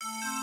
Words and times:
you 0.00 0.37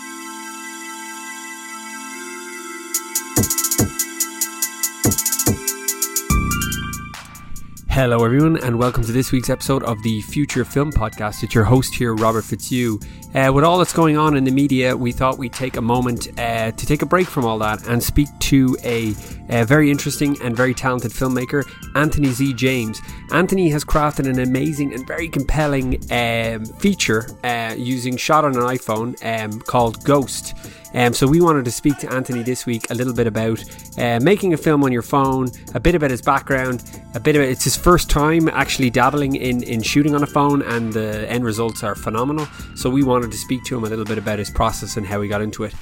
Hello, 7.96 8.26
everyone, 8.26 8.62
and 8.62 8.78
welcome 8.78 9.02
to 9.04 9.10
this 9.10 9.32
week's 9.32 9.48
episode 9.48 9.82
of 9.84 10.02
the 10.02 10.20
Future 10.20 10.66
Film 10.66 10.92
Podcast. 10.92 11.42
It's 11.42 11.54
your 11.54 11.64
host 11.64 11.94
here, 11.94 12.14
Robert 12.14 12.44
Fitzhugh. 12.44 13.00
Uh, 13.34 13.50
with 13.50 13.64
all 13.64 13.78
that's 13.78 13.94
going 13.94 14.18
on 14.18 14.36
in 14.36 14.44
the 14.44 14.50
media, 14.50 14.94
we 14.94 15.12
thought 15.12 15.38
we'd 15.38 15.54
take 15.54 15.78
a 15.78 15.80
moment 15.80 16.28
uh, 16.38 16.72
to 16.72 16.86
take 16.86 17.00
a 17.00 17.06
break 17.06 17.26
from 17.26 17.46
all 17.46 17.58
that 17.58 17.88
and 17.88 18.02
speak 18.02 18.28
to 18.40 18.76
a, 18.84 19.14
a, 19.48 19.64
very 19.64 19.90
interesting 19.90 20.36
and 20.42 20.54
very 20.54 20.74
talented 20.74 21.10
filmmaker, 21.10 21.64
Anthony 21.94 22.28
Z. 22.32 22.52
James. 22.52 23.00
Anthony 23.32 23.70
has 23.70 23.82
crafted 23.82 24.28
an 24.28 24.40
amazing 24.40 24.92
and 24.92 25.06
very 25.06 25.30
compelling 25.30 25.94
um, 26.12 26.66
feature 26.66 27.26
uh, 27.44 27.74
using 27.78 28.18
shot 28.18 28.44
on 28.44 28.56
an 28.56 28.62
iPhone 28.62 29.16
um, 29.24 29.58
called 29.60 30.04
Ghost. 30.04 30.54
Um, 30.96 31.12
so 31.12 31.26
we 31.26 31.42
wanted 31.42 31.66
to 31.66 31.70
speak 31.70 31.98
to 31.98 32.10
Anthony 32.10 32.42
this 32.42 32.64
week 32.64 32.90
a 32.90 32.94
little 32.94 33.12
bit 33.12 33.26
about 33.26 33.62
uh, 33.98 34.18
making 34.22 34.54
a 34.54 34.56
film 34.56 34.82
on 34.82 34.92
your 34.92 35.02
phone, 35.02 35.50
a 35.74 35.80
bit 35.80 35.94
about 35.94 36.10
his 36.10 36.22
background, 36.22 36.82
a 37.14 37.20
bit 37.20 37.36
about 37.36 37.48
it's 37.48 37.64
his 37.64 37.76
first 37.76 38.08
time 38.08 38.48
actually 38.48 38.88
dabbling 38.88 39.36
in 39.36 39.62
in 39.62 39.82
shooting 39.82 40.14
on 40.14 40.22
a 40.22 40.26
phone, 40.26 40.62
and 40.62 40.94
the 40.94 41.30
end 41.30 41.44
results 41.44 41.84
are 41.84 41.94
phenomenal. 41.94 42.48
So 42.74 42.88
we 42.88 43.02
wanted 43.02 43.30
to 43.30 43.36
speak 43.36 43.62
to 43.64 43.76
him 43.76 43.84
a 43.84 43.88
little 43.88 44.06
bit 44.06 44.16
about 44.16 44.38
his 44.38 44.48
process 44.48 44.96
and 44.96 45.06
how 45.06 45.20
he 45.20 45.28
got 45.28 45.42
into 45.42 45.64
it. 45.64 45.74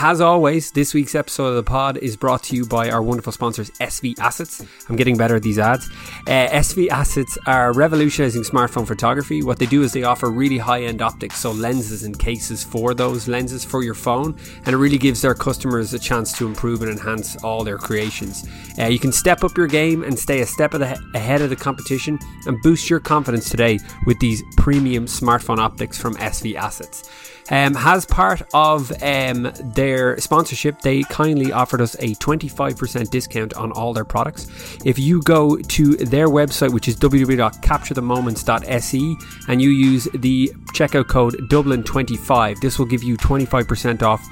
As 0.00 0.20
always, 0.20 0.70
this 0.70 0.94
week's 0.94 1.14
episode 1.14 1.48
of 1.48 1.54
the 1.54 1.62
pod 1.62 1.98
is 1.98 2.16
brought 2.16 2.42
to 2.44 2.56
you 2.56 2.64
by 2.64 2.90
our 2.90 3.02
wonderful 3.02 3.30
sponsors, 3.30 3.70
SV 3.72 4.18
Assets. 4.18 4.64
I'm 4.88 4.96
getting 4.96 5.16
better 5.16 5.36
at 5.36 5.42
these 5.42 5.58
ads. 5.58 5.88
Uh, 6.26 6.48
SV 6.48 6.88
Assets 6.88 7.36
are 7.46 7.72
revolutionizing 7.72 8.42
smartphone 8.42 8.86
photography. 8.86 9.42
What 9.42 9.58
they 9.58 9.66
do 9.66 9.82
is 9.82 9.92
they 9.92 10.02
offer 10.02 10.30
really 10.30 10.58
high 10.58 10.82
end 10.84 11.02
optics, 11.02 11.36
so 11.36 11.52
lenses 11.52 12.04
and 12.04 12.18
cases 12.18 12.64
for 12.64 12.94
those 12.94 13.28
lenses 13.28 13.64
for 13.64 13.82
your 13.82 13.94
phone, 13.94 14.34
and 14.64 14.68
it 14.68 14.78
really 14.78 14.98
gives 14.98 15.20
their 15.20 15.34
customers 15.34 15.92
a 15.92 15.98
chance 15.98 16.32
to 16.38 16.46
improve 16.46 16.82
and 16.82 16.90
enhance 16.90 17.36
all 17.44 17.62
their 17.62 17.78
creations. 17.78 18.48
Uh, 18.78 18.86
you 18.86 18.98
can 18.98 19.12
step 19.12 19.44
up 19.44 19.56
your 19.56 19.68
game 19.68 20.02
and 20.02 20.18
stay 20.18 20.40
a 20.40 20.46
step 20.46 20.72
ahead 20.72 21.42
of 21.42 21.50
the 21.50 21.56
competition 21.56 22.18
and 22.46 22.60
boost 22.62 22.88
your 22.88 22.98
confidence 22.98 23.50
today 23.50 23.78
with 24.06 24.18
these 24.20 24.42
premium 24.56 25.04
smartphone 25.04 25.58
optics 25.58 25.98
from 25.98 26.14
SV 26.16 26.54
Assets. 26.54 27.31
Um, 27.50 27.76
as 27.76 28.06
part 28.06 28.42
of 28.54 28.92
um, 29.02 29.52
their 29.74 30.16
sponsorship, 30.18 30.80
they 30.80 31.02
kindly 31.02 31.50
offered 31.52 31.80
us 31.80 31.96
a 31.96 32.14
25% 32.14 33.10
discount 33.10 33.54
on 33.54 33.72
all 33.72 33.92
their 33.92 34.04
products. 34.04 34.46
If 34.84 34.96
you 34.98 35.20
go 35.22 35.56
to 35.56 35.96
their 35.96 36.28
website, 36.28 36.72
which 36.72 36.86
is 36.88 36.96
www.capturethemoments.se, 36.96 39.16
and 39.48 39.62
you 39.62 39.70
use 39.70 40.04
the 40.14 40.52
checkout 40.72 41.08
code 41.08 41.34
Dublin25, 41.50 42.60
this 42.60 42.78
will 42.78 42.86
give 42.86 43.02
you 43.02 43.16
25% 43.16 44.02
off 44.02 44.24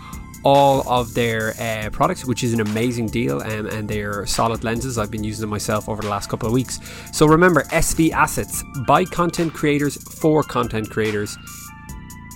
all 0.43 0.89
of 0.89 1.15
their 1.15 1.55
uh, 1.61 1.91
products, 1.91 2.25
which 2.25 2.43
is 2.43 2.53
an 2.53 2.61
amazing 2.61 3.07
deal, 3.07 3.43
um, 3.43 3.67
and 3.67 3.89
they're 3.89 4.25
solid 4.27 4.65
lenses. 4.65 4.99
I've 4.99 5.11
been 5.11 5.25
using 5.25 5.43
them 5.43 5.51
myself 5.51 5.89
over 5.89 6.03
the 6.03 6.09
last 6.09 6.29
couple 6.29 6.47
of 6.47 6.53
weeks. 6.53 6.81
So 7.13 7.27
remember, 7.27 7.63
SV 7.65 8.13
Assets 8.13 8.65
by 8.87 9.05
content 9.05 9.53
creators 9.53 9.97
for 10.19 10.43
content 10.43 10.91
creators. 10.91 11.37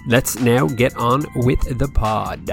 Let's 0.07 0.39
now 0.39 0.67
get 0.67 0.95
on 0.97 1.25
with 1.35 1.79
the 1.79 1.89
pod. 1.89 2.51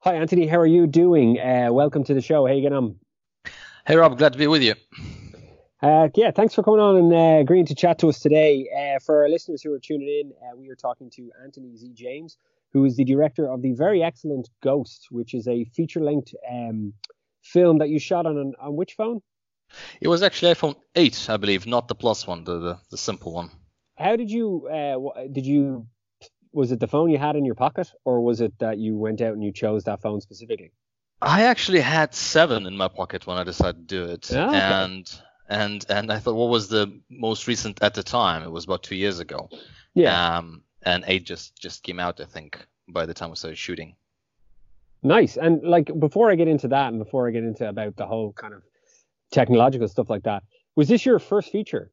Hi, 0.00 0.14
Anthony. 0.14 0.46
How 0.46 0.58
are 0.58 0.66
you 0.66 0.86
doing? 0.86 1.40
Uh, 1.40 1.68
welcome 1.72 2.04
to 2.04 2.12
the 2.12 2.20
show. 2.20 2.46
How 2.46 2.52
you 2.52 2.60
getting 2.60 2.76
on? 2.76 2.96
Hey, 3.86 3.96
Rob. 3.96 4.18
Glad 4.18 4.34
to 4.34 4.38
be 4.38 4.46
with 4.46 4.62
you. 4.62 4.74
Uh, 5.82 6.08
yeah, 6.14 6.32
thanks 6.32 6.52
for 6.54 6.62
coming 6.62 6.80
on 6.80 6.96
and 6.96 7.12
uh, 7.14 7.40
agreeing 7.40 7.64
to 7.64 7.74
chat 7.74 7.98
to 8.00 8.08
us 8.08 8.20
today. 8.20 8.68
Uh, 8.76 8.98
for 8.98 9.22
our 9.22 9.28
listeners 9.30 9.62
who 9.62 9.72
are 9.72 9.78
tuning 9.78 10.06
in, 10.08 10.32
uh, 10.46 10.54
we 10.54 10.68
are 10.68 10.74
talking 10.74 11.08
to 11.10 11.30
Anthony 11.42 11.74
Z. 11.76 11.92
James, 11.94 12.36
who 12.74 12.84
is 12.84 12.96
the 12.96 13.04
director 13.04 13.50
of 13.50 13.62
the 13.62 13.72
very 13.72 14.02
excellent 14.02 14.50
Ghost, 14.62 15.06
which 15.10 15.32
is 15.32 15.48
a 15.48 15.64
feature-length 15.64 16.34
um, 16.50 16.92
film 17.42 17.78
that 17.78 17.88
you 17.88 17.98
shot 17.98 18.26
on, 18.26 18.52
on 18.60 18.76
which 18.76 18.92
phone? 18.92 19.22
It 19.98 20.08
was 20.08 20.22
actually 20.22 20.52
iPhone 20.52 20.76
8, 20.94 21.30
I 21.30 21.38
believe, 21.38 21.66
not 21.66 21.88
the 21.88 21.94
Plus 21.94 22.26
one, 22.26 22.44
the 22.44 22.58
the, 22.58 22.78
the 22.90 22.98
simple 22.98 23.32
one. 23.32 23.50
How 23.96 24.16
did 24.16 24.30
you? 24.30 24.68
Uh, 24.68 25.26
did 25.32 25.46
you? 25.46 25.86
Was 26.52 26.72
it 26.72 26.80
the 26.80 26.86
phone 26.86 27.10
you 27.10 27.18
had 27.18 27.36
in 27.36 27.44
your 27.44 27.54
pocket, 27.54 27.92
or 28.04 28.22
was 28.22 28.40
it 28.40 28.58
that 28.60 28.78
you 28.78 28.96
went 28.96 29.20
out 29.20 29.34
and 29.34 29.42
you 29.42 29.52
chose 29.52 29.84
that 29.84 30.00
phone 30.00 30.20
specifically? 30.20 30.72
I 31.20 31.44
actually 31.44 31.80
had 31.80 32.14
seven 32.14 32.66
in 32.66 32.76
my 32.76 32.88
pocket 32.88 33.26
when 33.26 33.38
I 33.38 33.44
decided 33.44 33.88
to 33.88 33.96
do 33.96 34.04
it, 34.12 34.30
oh, 34.32 34.48
okay. 34.48 34.58
and 34.58 35.20
and 35.48 35.84
and 35.88 36.12
I 36.12 36.18
thought, 36.18 36.34
what 36.34 36.50
was 36.50 36.68
the 36.68 37.00
most 37.08 37.46
recent 37.46 37.82
at 37.82 37.94
the 37.94 38.02
time? 38.02 38.42
It 38.42 38.50
was 38.50 38.64
about 38.64 38.82
two 38.82 38.96
years 38.96 39.18
ago. 39.18 39.48
Yeah. 39.94 40.38
Um, 40.38 40.62
and 40.82 41.04
eight 41.06 41.24
just 41.24 41.60
just 41.60 41.82
came 41.82 41.98
out, 42.00 42.20
I 42.20 42.24
think, 42.24 42.64
by 42.88 43.06
the 43.06 43.14
time 43.14 43.30
we 43.30 43.36
started 43.36 43.56
shooting. 43.58 43.96
Nice. 45.02 45.36
And 45.36 45.62
like 45.62 45.90
before 45.98 46.30
I 46.30 46.34
get 46.34 46.48
into 46.48 46.68
that, 46.68 46.88
and 46.88 46.98
before 46.98 47.28
I 47.28 47.30
get 47.30 47.44
into 47.44 47.68
about 47.68 47.96
the 47.96 48.06
whole 48.06 48.32
kind 48.32 48.54
of 48.54 48.62
technological 49.30 49.88
stuff 49.88 50.10
like 50.10 50.24
that, 50.24 50.42
was 50.74 50.88
this 50.88 51.06
your 51.06 51.18
first 51.18 51.50
feature? 51.50 51.90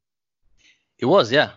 It 1.00 1.06
was, 1.06 1.32
yeah. 1.32 1.52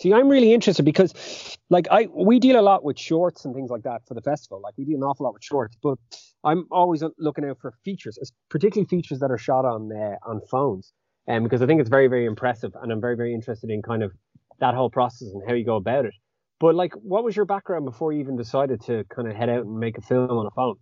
See, 0.00 0.14
I'm 0.14 0.30
really 0.30 0.54
interested 0.54 0.84
because, 0.84 1.58
like, 1.68 1.86
I 1.90 2.08
we 2.10 2.38
deal 2.38 2.58
a 2.58 2.62
lot 2.62 2.82
with 2.82 2.98
shorts 2.98 3.44
and 3.44 3.54
things 3.54 3.70
like 3.70 3.82
that 3.82 4.06
for 4.08 4.14
the 4.14 4.22
festival. 4.22 4.58
Like, 4.62 4.72
we 4.78 4.86
deal 4.86 4.96
an 4.96 5.02
awful 5.02 5.24
lot 5.24 5.34
with 5.34 5.44
shorts, 5.44 5.76
but 5.82 5.98
I'm 6.42 6.66
always 6.70 7.04
looking 7.18 7.44
out 7.44 7.58
for 7.60 7.74
features, 7.84 8.18
particularly 8.48 8.88
features 8.88 9.18
that 9.18 9.30
are 9.30 9.36
shot 9.36 9.66
on 9.66 9.92
uh, 9.92 10.16
on 10.26 10.40
phones, 10.50 10.94
um, 11.28 11.42
because 11.44 11.60
I 11.60 11.66
think 11.66 11.82
it's 11.82 11.90
very, 11.90 12.08
very 12.08 12.24
impressive, 12.24 12.72
and 12.80 12.90
I'm 12.90 13.00
very, 13.02 13.14
very 13.14 13.34
interested 13.34 13.68
in 13.68 13.82
kind 13.82 14.02
of 14.02 14.12
that 14.58 14.74
whole 14.74 14.88
process 14.88 15.28
and 15.34 15.42
how 15.46 15.52
you 15.52 15.66
go 15.66 15.76
about 15.76 16.06
it. 16.06 16.14
But 16.60 16.74
like, 16.74 16.94
what 16.94 17.22
was 17.22 17.36
your 17.36 17.44
background 17.44 17.84
before 17.84 18.10
you 18.14 18.20
even 18.20 18.36
decided 18.36 18.80
to 18.86 19.04
kind 19.14 19.28
of 19.28 19.36
head 19.36 19.50
out 19.50 19.66
and 19.66 19.78
make 19.78 19.98
a 19.98 20.02
film 20.02 20.30
on 20.30 20.46
a 20.46 20.50
phone? 20.50 20.76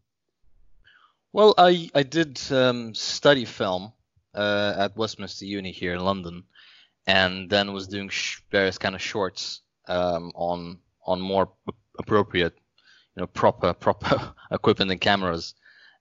Well, 1.33 1.55
I 1.59 1.91
I 1.93 2.05
did 2.05 2.41
um, 2.53 2.95
study 2.95 3.47
film 3.47 3.93
uh, 4.33 4.75
at 4.79 4.97
Westminster 4.97 5.45
Uni 5.45 5.73
here 5.73 5.95
in 5.95 6.01
London 6.05 6.45
and 7.09 7.49
then 7.49 7.73
was 7.73 7.89
doing 7.89 8.11
sh- 8.11 8.43
various 8.51 8.79
kind 8.79 8.95
of 8.95 9.03
shorts 9.03 9.63
um, 9.89 10.31
on 10.35 10.79
on 11.05 11.21
more 11.21 11.51
appropriate, 11.99 12.55
you 13.17 13.23
know, 13.23 13.27
proper 13.27 13.73
proper 13.87 14.35
equipment 14.53 14.93
and 14.93 15.01
cameras, 15.01 15.55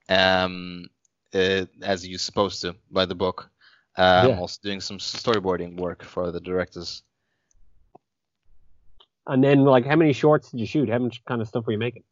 um, 0.08 0.86
uh, 1.34 1.64
as 1.82 2.06
you're 2.06 2.18
supposed 2.18 2.60
to 2.60 2.76
by 2.92 3.06
the 3.06 3.14
book. 3.14 3.50
Um, 3.96 4.28
yeah. 4.28 4.38
Also 4.38 4.60
doing 4.62 4.80
some 4.80 4.98
storyboarding 4.98 5.80
work 5.80 6.04
for 6.04 6.30
the 6.30 6.40
directors. 6.40 7.02
And 9.26 9.42
then, 9.42 9.64
like, 9.64 9.84
how 9.84 9.96
many 9.96 10.12
shorts 10.12 10.50
did 10.50 10.60
you 10.60 10.66
shoot? 10.66 10.88
How 10.88 10.98
much 10.98 11.22
kind 11.24 11.42
of 11.42 11.48
stuff 11.48 11.66
were 11.66 11.72
you 11.72 11.78
making? 11.78 12.04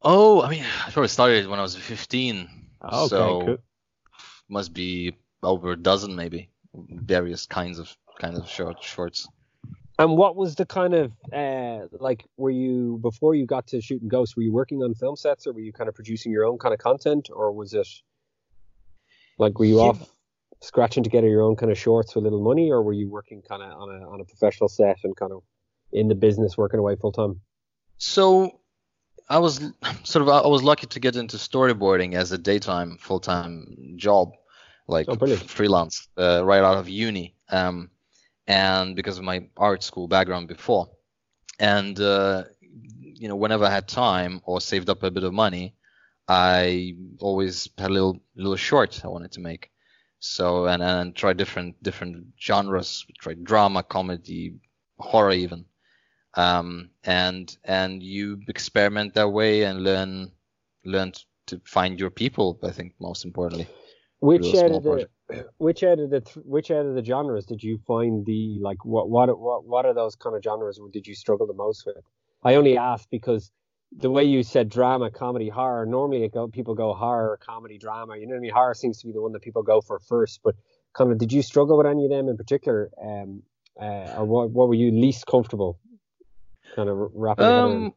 Oh, 0.00 0.42
I 0.42 0.50
mean, 0.50 0.64
I 0.86 0.90
probably 0.90 1.08
started 1.08 1.46
when 1.46 1.58
I 1.58 1.62
was 1.62 1.76
15. 1.76 2.48
Oh, 2.80 3.04
okay, 3.04 3.08
so 3.08 3.42
cool. 3.44 3.56
must 4.48 4.72
be 4.72 5.14
over 5.42 5.72
a 5.72 5.76
dozen, 5.76 6.16
maybe, 6.16 6.50
various 6.74 7.46
kinds 7.46 7.78
of 7.78 7.94
kind 8.18 8.36
of 8.36 8.48
short 8.48 8.82
shorts. 8.82 9.28
And 9.98 10.16
what 10.16 10.36
was 10.36 10.54
the 10.54 10.64
kind 10.64 10.94
of 10.94 11.12
uh, 11.32 11.86
like? 11.98 12.24
Were 12.36 12.50
you 12.50 12.98
before 13.02 13.34
you 13.34 13.46
got 13.46 13.66
to 13.68 13.80
shooting 13.80 14.08
Ghost? 14.08 14.36
Were 14.36 14.42
you 14.42 14.52
working 14.52 14.82
on 14.82 14.94
film 14.94 15.16
sets, 15.16 15.46
or 15.46 15.52
were 15.52 15.60
you 15.60 15.72
kind 15.72 15.88
of 15.88 15.94
producing 15.94 16.30
your 16.30 16.44
own 16.44 16.58
kind 16.58 16.72
of 16.72 16.78
content, 16.78 17.30
or 17.32 17.50
was 17.50 17.74
it 17.74 17.88
like 19.38 19.58
were 19.58 19.64
you 19.64 19.78
yeah. 19.78 19.88
off 19.88 20.14
scratching 20.60 21.02
together 21.02 21.28
your 21.28 21.42
own 21.42 21.56
kind 21.56 21.72
of 21.72 21.78
shorts 21.78 22.14
with 22.14 22.24
a 22.24 22.26
little 22.26 22.42
money, 22.42 22.70
or 22.70 22.82
were 22.82 22.92
you 22.92 23.08
working 23.08 23.42
kind 23.42 23.62
of 23.62 23.72
on 23.72 23.90
a 23.90 24.08
on 24.08 24.20
a 24.20 24.24
professional 24.24 24.68
set 24.68 24.98
and 25.02 25.16
kind 25.16 25.32
of 25.32 25.42
in 25.92 26.06
the 26.06 26.14
business 26.14 26.56
working 26.56 26.78
away 26.78 26.94
full 26.94 27.12
time? 27.12 27.40
So 27.98 28.60
I 29.28 29.38
was 29.38 29.60
sort 30.04 30.22
of 30.22 30.28
I 30.28 30.46
was 30.46 30.62
lucky 30.62 30.86
to 30.86 31.00
get 31.00 31.16
into 31.16 31.36
storyboarding 31.36 32.14
as 32.14 32.32
a 32.32 32.38
daytime 32.38 32.98
full 32.98 33.20
time 33.20 33.94
job, 33.96 34.32
like 34.86 35.06
oh, 35.08 35.36
freelance, 35.36 36.08
uh, 36.16 36.44
right 36.44 36.62
out 36.62 36.78
of 36.78 36.88
uni. 36.88 37.34
Um, 37.50 37.90
and 38.48 38.96
because 38.96 39.18
of 39.18 39.24
my 39.24 39.46
art 39.56 39.82
school 39.84 40.08
background 40.08 40.48
before. 40.48 40.88
And 41.60 42.00
uh, 42.00 42.44
you 42.60 43.28
know, 43.28 43.36
whenever 43.36 43.64
I 43.66 43.70
had 43.70 43.86
time 43.86 44.40
or 44.44 44.60
saved 44.60 44.88
up 44.88 45.02
a 45.02 45.10
bit 45.10 45.22
of 45.22 45.32
money, 45.32 45.74
I 46.26 46.94
always 47.20 47.68
had 47.76 47.90
a 47.90 47.92
little 47.92 48.20
little 48.34 48.56
short 48.56 49.04
I 49.04 49.08
wanted 49.08 49.32
to 49.32 49.40
make. 49.40 49.70
So 50.18 50.66
and 50.66 50.82
and 50.82 51.14
try 51.14 51.32
different 51.34 51.80
different 51.82 52.26
genres, 52.40 53.06
try 53.20 53.34
drama, 53.34 53.82
comedy, 53.82 54.54
horror 54.98 55.32
even. 55.32 55.66
Um, 56.34 56.90
and 57.04 57.54
and 57.64 58.02
you 58.02 58.40
experiment 58.48 59.14
that 59.14 59.28
way 59.28 59.64
and 59.64 59.84
learn 59.84 60.32
learn 60.84 61.12
to 61.46 61.60
find 61.64 62.00
your 62.00 62.10
people. 62.10 62.58
I 62.62 62.70
think 62.70 62.94
most 62.98 63.24
importantly. 63.24 63.68
Which 64.20 64.54
out 64.54 64.72
of 64.72 64.82
the 64.82 65.06
which 65.58 65.82
out 65.84 66.00
of 66.00 66.10
the 66.10 66.22
which 66.44 66.70
out 66.70 66.86
of 66.86 66.94
the 66.94 67.04
genres 67.04 67.44
did 67.44 67.62
you 67.62 67.78
find 67.86 68.24
the 68.24 68.58
like 68.60 68.84
what 68.84 69.08
what 69.08 69.38
what 69.38 69.64
what 69.64 69.86
are 69.86 69.94
those 69.94 70.16
kind 70.16 70.34
of 70.34 70.42
genres 70.42 70.80
did 70.92 71.06
you 71.06 71.14
struggle 71.14 71.46
the 71.46 71.54
most 71.54 71.86
with? 71.86 72.02
I 72.42 72.54
only 72.54 72.76
ask 72.76 73.08
because 73.10 73.52
the 73.92 74.10
way 74.10 74.24
you 74.24 74.42
said 74.42 74.68
drama, 74.68 75.10
comedy, 75.10 75.48
horror. 75.48 75.86
Normally, 75.86 76.28
go, 76.28 76.48
people 76.48 76.74
go 76.74 76.92
horror, 76.92 77.38
comedy, 77.44 77.78
drama. 77.78 78.16
You 78.16 78.26
know 78.26 78.32
what 78.32 78.38
I 78.38 78.40
mean? 78.40 78.52
Horror 78.52 78.74
seems 78.74 78.98
to 79.00 79.06
be 79.06 79.12
the 79.12 79.22
one 79.22 79.32
that 79.32 79.42
people 79.42 79.62
go 79.62 79.80
for 79.80 79.98
first. 79.98 80.40
But 80.44 80.54
kind 80.94 81.10
of, 81.10 81.18
did 81.18 81.32
you 81.32 81.42
struggle 81.42 81.78
with 81.78 81.86
any 81.86 82.04
of 82.04 82.10
them 82.10 82.28
in 82.28 82.36
particular, 82.36 82.90
um, 83.02 83.42
uh, 83.80 84.14
or 84.18 84.24
what, 84.24 84.50
what 84.50 84.68
were 84.68 84.74
you 84.74 84.90
least 84.90 85.26
comfortable 85.26 85.78
kind 86.76 86.88
of 86.88 87.10
wrapping 87.14 87.44
um, 87.44 87.94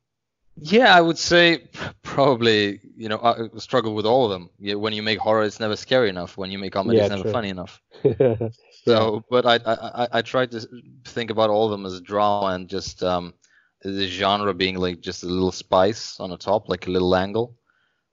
yeah, 0.58 0.96
I 0.96 1.02
would 1.02 1.18
say 1.18 1.70
probably, 2.04 2.80
you 2.96 3.10
know, 3.10 3.20
I 3.20 3.58
struggle 3.60 3.96
with 3.96 4.06
all 4.06 4.26
of 4.26 4.32
them. 4.32 4.50
Yeah, 4.60 4.76
when 4.76 4.94
you 4.94 5.02
make 5.02 5.20
horror, 5.20 5.44
it's 5.44 5.60
never 5.60 5.76
scary 5.76 6.10
enough. 6.10 6.38
When 6.38 6.52
you 6.52 6.60
make 6.60 6.74
comedy, 6.74 6.98
yeah, 6.98 7.04
it's 7.04 7.10
never 7.10 7.24
true. 7.24 7.32
funny 7.32 7.50
enough. 7.50 7.82
so, 8.86 9.24
but 9.30 9.46
I, 9.46 9.60
I, 9.66 10.08
I 10.12 10.22
try 10.22 10.46
to 10.48 10.68
think 11.06 11.32
about 11.32 11.50
all 11.50 11.66
of 11.66 11.72
them 11.72 11.86
as 11.86 12.00
drama 12.02 12.56
and 12.56 12.68
just 12.68 13.02
um, 13.04 13.34
the 13.82 14.08
genre 14.08 14.54
being 14.54 14.78
like 14.78 15.02
just 15.02 15.24
a 15.24 15.28
little 15.28 15.52
spice 15.52 16.20
on 16.20 16.30
the 16.30 16.38
top, 16.38 16.70
like 16.70 16.88
a 16.88 16.92
little 16.92 17.16
angle, 17.16 17.56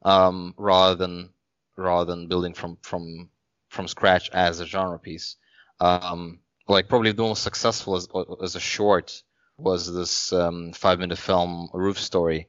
um, 0.04 0.54
rather 0.56 0.94
than 0.94 1.30
rather 1.76 2.10
than 2.10 2.28
building 2.28 2.54
from 2.54 2.78
from 2.82 3.30
from 3.68 3.88
scratch 3.88 4.30
as 4.30 4.60
a 4.60 4.66
genre 4.66 4.98
piece. 4.98 5.36
Um, 5.80 6.40
like 6.68 6.88
probably 6.88 7.12
the 7.12 7.22
most 7.22 7.42
successful 7.42 7.96
as, 7.96 8.08
as 8.42 8.54
a 8.54 8.60
short 8.60 9.22
was 9.58 9.92
this 9.92 10.32
um, 10.32 10.72
five 10.72 10.98
minute 11.00 11.18
film 11.18 11.68
Roof 11.72 11.98
Story 11.98 12.48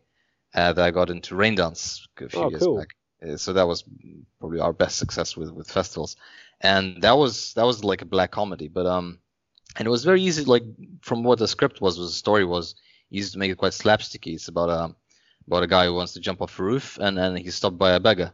uh, 0.53 0.73
that 0.73 0.85
I 0.85 0.91
got 0.91 1.09
into 1.09 1.35
Raindance 1.35 2.07
a 2.21 2.29
few 2.29 2.39
oh, 2.39 2.49
years 2.49 2.61
cool. 2.61 2.77
back. 2.77 2.95
Uh, 3.21 3.35
so 3.35 3.53
that 3.53 3.67
was 3.67 3.83
probably 4.39 4.59
our 4.59 4.71
best 4.71 4.97
success 4.97 5.35
with, 5.35 5.51
with 5.51 5.69
festivals, 5.69 6.15
and 6.61 7.01
that 7.01 7.17
was 7.17 7.53
that 7.53 7.65
was 7.65 7.83
like 7.83 8.01
a 8.01 8.05
black 8.05 8.31
comedy, 8.31 8.69
but 8.69 8.85
um, 8.85 9.19
and 9.75 9.85
it 9.85 9.91
was 9.91 10.05
very 10.05 10.21
easy. 10.21 10.45
Like 10.45 10.63
from 11.01 11.23
what 11.23 11.39
the 11.39 11.47
script 11.47 11.81
was, 11.81 11.99
was 11.99 12.11
the 12.11 12.17
story 12.17 12.45
was 12.45 12.75
easy 13.11 13.31
to 13.31 13.39
make 13.39 13.51
it 13.51 13.57
quite 13.57 13.73
slapsticky. 13.73 14.35
It's 14.35 14.47
about 14.47 14.69
a 14.69 14.83
um, 14.83 14.95
about 15.47 15.63
a 15.63 15.67
guy 15.67 15.85
who 15.85 15.95
wants 15.95 16.13
to 16.13 16.21
jump 16.21 16.41
off 16.41 16.57
a 16.59 16.63
roof, 16.63 16.97
and 17.01 17.17
then 17.17 17.35
he's 17.35 17.55
stopped 17.55 17.77
by 17.77 17.91
a 17.91 17.99
beggar, 17.99 18.31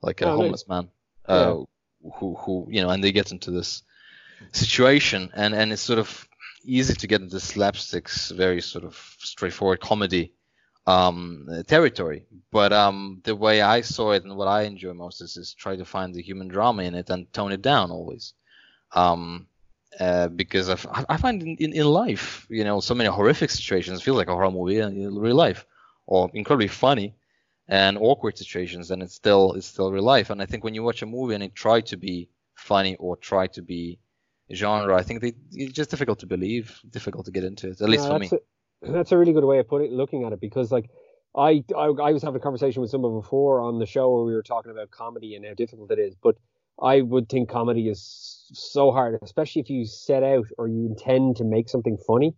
like 0.00 0.22
a 0.22 0.26
oh, 0.26 0.36
homeless 0.36 0.64
nice. 0.66 0.84
man, 0.84 0.90
uh, 1.28 1.56
yeah. 2.02 2.10
who 2.14 2.34
who 2.36 2.66
you 2.70 2.82
know, 2.82 2.88
and 2.88 3.04
they 3.04 3.12
get 3.12 3.32
into 3.32 3.50
this 3.50 3.82
situation, 4.52 5.30
and 5.34 5.54
and 5.54 5.72
it's 5.72 5.82
sort 5.82 5.98
of 5.98 6.26
easy 6.64 6.94
to 6.94 7.06
get 7.06 7.20
into 7.20 7.36
slapsticks, 7.36 8.34
very 8.34 8.60
sort 8.60 8.84
of 8.84 8.94
straightforward 9.18 9.80
comedy 9.80 10.34
um, 10.86 11.46
territory. 11.66 12.26
But 12.50 12.72
um, 12.72 13.20
the 13.24 13.36
way 13.36 13.62
I 13.62 13.80
saw 13.80 14.12
it 14.12 14.24
and 14.24 14.36
what 14.36 14.48
I 14.48 14.62
enjoy 14.62 14.92
most 14.94 15.20
is, 15.20 15.36
is 15.36 15.54
try 15.54 15.76
to 15.76 15.84
find 15.84 16.14
the 16.14 16.22
human 16.22 16.48
drama 16.48 16.82
in 16.82 16.94
it 16.94 17.10
and 17.10 17.32
tone 17.32 17.52
it 17.52 17.62
down 17.62 17.90
always. 17.90 18.34
Um, 18.94 19.46
uh, 20.00 20.28
because 20.28 20.70
I've, 20.70 20.86
find 21.20 21.42
in, 21.42 21.56
in, 21.56 21.72
in, 21.74 21.86
life, 21.86 22.46
you 22.48 22.64
know, 22.64 22.80
so 22.80 22.94
many 22.94 23.10
horrific 23.10 23.50
situations 23.50 24.02
feel 24.02 24.14
like 24.14 24.28
a 24.28 24.32
horror 24.32 24.50
movie 24.50 24.78
in 24.78 25.18
real 25.18 25.36
life, 25.36 25.66
or 26.06 26.30
incredibly 26.32 26.68
funny 26.68 27.14
and 27.68 27.98
awkward 27.98 28.38
situations, 28.38 28.90
and 28.90 29.02
it's 29.02 29.14
still 29.14 29.52
it's 29.52 29.66
still 29.66 29.92
real 29.92 30.02
life. 30.02 30.30
And 30.30 30.40
I 30.40 30.46
think 30.46 30.64
when 30.64 30.74
you 30.74 30.82
watch 30.82 31.02
a 31.02 31.06
movie 31.06 31.34
and 31.34 31.44
it 31.44 31.54
try 31.54 31.82
to 31.82 31.96
be 31.96 32.28
funny 32.54 32.96
or 32.96 33.16
try 33.16 33.46
to 33.48 33.62
be 33.62 33.98
genre. 34.54 34.96
I 34.96 35.02
think 35.02 35.20
they, 35.20 35.34
it's 35.52 35.72
just 35.72 35.90
difficult 35.90 36.18
to 36.20 36.26
believe, 36.26 36.80
difficult 36.90 37.26
to 37.26 37.30
get 37.30 37.44
into 37.44 37.70
it. 37.70 37.80
At 37.80 37.88
least 37.88 38.06
for 38.06 38.18
me. 38.18 38.30
A, 38.32 38.92
that's 38.92 39.12
a 39.12 39.18
really 39.18 39.32
good 39.32 39.44
way 39.44 39.58
of 39.58 39.68
putting 39.68 39.92
looking 39.92 40.24
at 40.24 40.32
it 40.32 40.40
because 40.40 40.72
like 40.72 40.90
I, 41.36 41.64
I 41.76 41.86
I 41.86 42.12
was 42.12 42.22
having 42.22 42.40
a 42.40 42.42
conversation 42.42 42.82
with 42.82 42.90
someone 42.90 43.14
before 43.14 43.60
on 43.60 43.78
the 43.78 43.86
show 43.86 44.10
where 44.14 44.24
we 44.24 44.34
were 44.34 44.42
talking 44.42 44.70
about 44.70 44.90
comedy 44.90 45.34
and 45.34 45.44
how 45.46 45.54
difficult 45.54 45.90
it 45.90 45.98
is, 45.98 46.14
but 46.22 46.36
I 46.82 47.00
would 47.00 47.28
think 47.28 47.48
comedy 47.48 47.88
is 47.88 48.44
so 48.52 48.90
hard, 48.90 49.18
especially 49.22 49.62
if 49.62 49.70
you 49.70 49.84
set 49.84 50.22
out 50.22 50.46
or 50.58 50.68
you 50.68 50.86
intend 50.86 51.36
to 51.36 51.44
make 51.44 51.68
something 51.68 51.96
funny. 52.06 52.34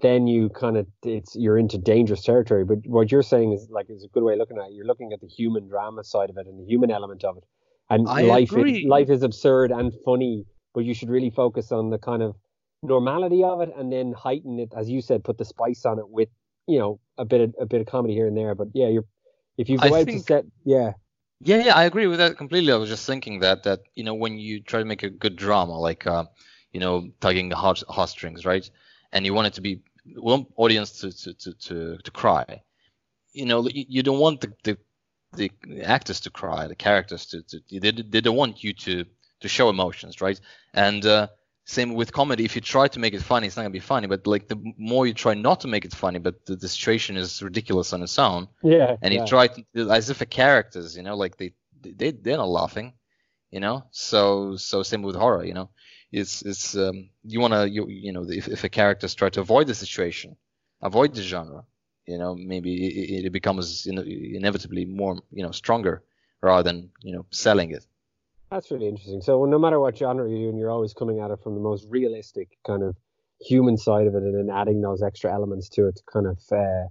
Then 0.00 0.26
you 0.26 0.50
kind 0.50 0.76
of 0.76 0.86
it's 1.02 1.36
you're 1.36 1.56
into 1.56 1.78
dangerous 1.78 2.22
territory. 2.22 2.64
But 2.64 2.78
what 2.86 3.12
you're 3.12 3.22
saying 3.22 3.52
is 3.52 3.68
like 3.70 3.86
is 3.88 4.04
a 4.04 4.08
good 4.08 4.24
way 4.24 4.34
of 4.34 4.40
looking 4.40 4.58
at 4.58 4.66
it. 4.66 4.72
You're 4.72 4.86
looking 4.86 5.12
at 5.12 5.20
the 5.20 5.28
human 5.28 5.68
drama 5.68 6.04
side 6.04 6.30
of 6.30 6.36
it 6.36 6.46
and 6.46 6.58
the 6.58 6.64
human 6.64 6.90
element 6.90 7.24
of 7.24 7.36
it. 7.36 7.44
And 7.88 8.08
I 8.08 8.22
life 8.22 8.52
is, 8.52 8.82
life 8.84 9.08
is 9.08 9.22
absurd 9.22 9.70
and 9.70 9.92
funny 10.04 10.44
but 10.74 10.84
you 10.84 10.94
should 10.94 11.08
really 11.08 11.30
focus 11.30 11.72
on 11.72 11.90
the 11.90 11.98
kind 11.98 12.22
of 12.22 12.34
normality 12.82 13.42
of 13.42 13.60
it 13.60 13.72
and 13.76 13.92
then 13.92 14.12
heighten 14.12 14.58
it, 14.58 14.72
as 14.76 14.90
you 14.90 15.00
said, 15.00 15.24
put 15.24 15.38
the 15.38 15.44
spice 15.44 15.84
on 15.86 15.98
it 15.98 16.08
with 16.08 16.28
you 16.66 16.78
know 16.78 17.00
a 17.18 17.24
bit 17.24 17.40
of 17.40 17.54
a 17.60 17.66
bit 17.66 17.80
of 17.80 17.86
comedy 17.86 18.14
here 18.14 18.26
and 18.26 18.36
there. 18.36 18.54
But 18.54 18.68
yeah, 18.74 18.88
you're 18.88 19.04
if 19.56 19.68
you 19.68 19.78
go 19.78 19.94
I 19.94 20.00
out 20.00 20.04
think, 20.04 20.20
to 20.20 20.26
set, 20.26 20.44
yeah. 20.64 20.92
Yeah, 21.40 21.64
yeah, 21.64 21.76
I 21.76 21.84
agree 21.84 22.06
with 22.06 22.18
that 22.18 22.36
completely. 22.36 22.72
I 22.72 22.76
was 22.76 22.88
just 22.88 23.06
thinking 23.06 23.40
that 23.40 23.62
that 23.64 23.80
you 23.94 24.04
know 24.04 24.14
when 24.14 24.38
you 24.38 24.60
try 24.60 24.80
to 24.80 24.84
make 24.84 25.02
a 25.02 25.10
good 25.10 25.36
drama, 25.36 25.78
like 25.78 26.06
uh, 26.06 26.24
you 26.72 26.80
know 26.80 27.08
tugging 27.20 27.48
the 27.48 27.56
heart, 27.56 27.82
heartstrings, 27.88 28.44
right? 28.44 28.68
And 29.12 29.24
you 29.24 29.34
want 29.34 29.48
it 29.48 29.54
to 29.54 29.60
be 29.60 29.82
want 30.16 30.48
audience 30.56 31.00
to 31.00 31.12
to 31.12 31.34
to 31.34 31.52
to, 31.54 31.98
to 31.98 32.10
cry. 32.10 32.62
You 33.32 33.46
know, 33.46 33.68
you, 33.68 33.84
you 33.88 34.02
don't 34.02 34.20
want 34.20 34.40
the, 34.40 34.52
the 34.62 34.78
the 35.36 35.50
actors 35.82 36.20
to 36.20 36.30
cry, 36.30 36.66
the 36.66 36.76
characters 36.76 37.26
to, 37.26 37.42
to 37.42 37.60
they, 37.80 37.90
they 37.90 38.20
don't 38.20 38.36
want 38.36 38.62
you 38.62 38.72
to 38.72 39.04
to 39.44 39.48
show 39.48 39.68
emotions, 39.68 40.22
right? 40.22 40.40
And 40.72 41.04
uh, 41.04 41.28
same 41.66 41.94
with 41.94 42.12
comedy. 42.12 42.44
If 42.44 42.54
you 42.56 42.62
try 42.62 42.88
to 42.88 42.98
make 42.98 43.12
it 43.12 43.22
funny, 43.22 43.46
it's 43.46 43.56
not 43.56 43.62
gonna 43.62 43.80
be 43.82 43.90
funny. 43.94 44.06
But 44.06 44.26
like 44.26 44.48
the 44.48 44.58
more 44.78 45.06
you 45.06 45.12
try 45.12 45.34
not 45.34 45.60
to 45.60 45.68
make 45.68 45.84
it 45.84 45.94
funny, 45.94 46.18
but 46.18 46.46
the, 46.46 46.56
the 46.56 46.68
situation 46.68 47.16
is 47.16 47.42
ridiculous 47.42 47.92
on 47.92 48.02
its 48.02 48.18
own. 48.18 48.48
Yeah. 48.62 48.96
And 49.02 49.12
you 49.12 49.20
yeah. 49.20 49.26
try 49.26 49.48
to 49.48 49.90
as 49.90 50.08
if 50.08 50.18
the 50.18 50.26
characters, 50.26 50.96
you 50.96 51.02
know, 51.02 51.16
like 51.16 51.36
they 51.36 51.52
they 51.82 52.10
they're 52.12 52.38
not 52.38 52.48
laughing, 52.48 52.94
you 53.50 53.60
know. 53.60 53.84
So 53.90 54.56
so 54.56 54.82
same 54.82 55.02
with 55.02 55.16
horror, 55.16 55.44
you 55.44 55.54
know. 55.54 55.68
It's 56.10 56.40
it's 56.42 56.74
um, 56.74 57.10
you 57.22 57.40
wanna 57.40 57.66
you 57.66 57.86
you 57.88 58.12
know 58.12 58.24
if 58.28 58.48
if 58.48 58.64
a 58.64 58.70
characters 58.70 59.14
try 59.14 59.28
to 59.30 59.40
avoid 59.42 59.66
the 59.66 59.74
situation, 59.74 60.36
avoid 60.80 61.14
the 61.14 61.22
genre, 61.22 61.64
you 62.06 62.16
know, 62.16 62.34
maybe 62.34 62.70
it, 62.86 63.26
it 63.26 63.32
becomes 63.32 63.84
you 63.84 63.92
know 63.92 64.02
inevitably 64.40 64.86
more 64.86 65.20
you 65.30 65.42
know 65.42 65.52
stronger 65.52 66.02
rather 66.40 66.62
than 66.62 66.90
you 67.02 67.12
know 67.14 67.26
selling 67.30 67.72
it. 67.72 67.84
That's 68.54 68.70
really 68.70 68.86
interesting. 68.86 69.20
So 69.20 69.44
no 69.46 69.58
matter 69.58 69.80
what 69.80 69.98
genre 69.98 70.30
you're 70.30 70.38
doing, 70.38 70.56
you're 70.56 70.70
always 70.70 70.94
coming 70.94 71.18
at 71.18 71.32
it 71.32 71.40
from 71.42 71.56
the 71.56 71.60
most 71.60 71.88
realistic 71.90 72.56
kind 72.64 72.84
of 72.84 72.96
human 73.40 73.76
side 73.76 74.06
of 74.06 74.14
it, 74.14 74.22
and 74.22 74.32
then 74.32 74.54
adding 74.54 74.80
those 74.80 75.02
extra 75.02 75.32
elements 75.32 75.68
to 75.70 75.88
it 75.88 75.96
to 75.96 76.02
kind 76.12 76.28
of 76.28 76.38
uh, 76.52 76.86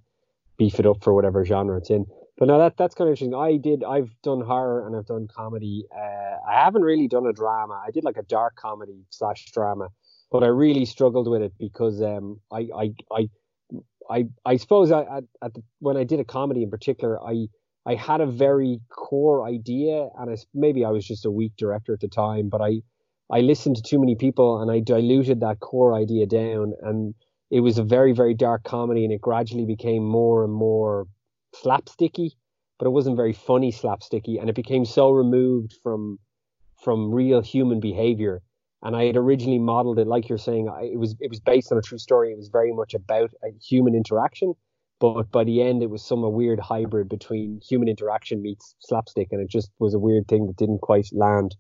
beef 0.58 0.78
it 0.78 0.86
up 0.86 1.02
for 1.02 1.14
whatever 1.14 1.46
genre 1.46 1.78
it's 1.78 1.90
in. 1.90 2.06
But 2.38 2.50
no, 2.50 2.58
that 2.58 2.76
that's 2.76 2.96
kind 2.96 3.08
of 3.08 3.14
interesting. 3.14 3.34
I 3.34 3.56
did. 3.56 3.82
I've 3.82 4.10
done 4.24 4.42
horror 4.42 4.86
and 4.86 4.94
I've 4.94 5.06
done 5.06 5.30
comedy. 5.34 5.86
Uh, 5.96 6.36
I 6.52 6.62
haven't 6.66 6.82
really 6.82 7.08
done 7.08 7.26
a 7.28 7.32
drama. 7.32 7.82
I 7.88 7.92
did 7.92 8.04
like 8.04 8.18
a 8.18 8.24
dark 8.24 8.58
comedy 8.58 9.06
slash 9.10 9.46
drama, 9.54 9.88
but 10.32 10.44
I 10.44 10.48
really 10.48 10.84
struggled 10.84 11.30
with 11.30 11.42
it 11.42 11.54
because 11.58 12.02
um, 12.02 12.42
I 12.52 12.68
I 12.76 12.94
I 13.10 13.30
I 14.10 14.26
I 14.46 14.58
suppose 14.58 14.92
I, 14.92 15.04
at, 15.04 15.24
at 15.42 15.54
the, 15.54 15.64
when 15.80 15.96
I 15.96 16.04
did 16.04 16.20
a 16.20 16.26
comedy 16.26 16.64
in 16.64 16.70
particular, 16.70 17.24
I 17.24 17.48
I 17.86 17.96
had 17.96 18.22
a 18.22 18.26
very 18.26 18.80
core 18.90 19.46
idea, 19.46 20.10
and 20.18 20.32
I, 20.32 20.38
maybe 20.54 20.86
I 20.86 20.92
was 20.92 21.06
just 21.06 21.26
a 21.26 21.32
weak 21.32 21.54
director 21.58 21.94
at 21.94 22.00
the 22.00 22.08
time, 22.08 22.50
but 22.50 22.62
I 22.62 22.82
I 23.30 23.42
listened 23.42 23.78
to 23.78 23.82
too 23.82 24.00
many 24.00 24.16
people 24.16 24.62
and 24.62 24.70
I 24.70 24.80
diluted 24.80 25.40
that 25.40 25.60
core 25.60 25.94
idea 25.94 26.26
down, 26.26 26.74
and 26.82 27.14
it 27.50 27.60
was 27.60 27.78
a 27.78 27.84
very 27.84 28.14
very 28.14 28.34
dark 28.34 28.64
comedy, 28.64 29.04
and 29.04 29.14
it 29.14 29.22
gradually 29.22 29.66
became 29.66 30.06
more 30.06 30.44
and 30.44 30.54
more 30.54 31.08
slapsticky, 31.54 32.32
but 32.80 32.88
it 32.88 32.92
wasn't 32.92 33.18
very 33.18 33.34
funny 33.34 33.72
slapsticky, 33.72 34.40
and 34.40 34.50
it 34.50 34.56
became 34.56 34.86
so 34.86 35.12
removed 35.12 35.74
from 35.84 36.20
from 36.84 37.14
real 37.14 37.42
human 37.42 37.80
behavior. 37.80 38.42
And 38.82 38.98
I 38.98 39.06
had 39.06 39.16
originally 39.16 39.60
modeled 39.60 39.98
it, 40.00 40.08
like 40.08 40.28
you're 40.28 40.38
saying, 40.38 40.68
I, 40.70 40.84
it 40.84 41.00
was 41.00 41.16
it 41.20 41.30
was 41.30 41.40
based 41.42 41.72
on 41.72 41.78
a 41.78 41.82
true 41.82 41.98
story. 41.98 42.32
It 42.32 42.38
was 42.38 42.50
very 42.50 42.74
much 42.74 42.94
about 42.94 43.32
a 43.44 43.50
human 43.62 43.94
interaction 43.96 44.54
but 45.04 45.30
by 45.32 45.44
the 45.44 45.62
end 45.62 45.84
it 45.84 45.90
was 45.90 46.02
some 46.02 46.22
weird 46.32 46.62
hybrid 46.62 47.10
between 47.10 47.60
human 47.60 47.90
interaction 47.90 48.42
meets 48.42 48.74
slapstick 48.80 49.28
and 49.32 49.42
it 49.42 49.50
just 49.50 49.70
was 49.78 49.94
a 49.94 50.00
weird 50.00 50.26
thing 50.30 50.48
that 50.48 50.56
didn't 50.56 50.80
quite 50.80 51.08
land 51.12 51.56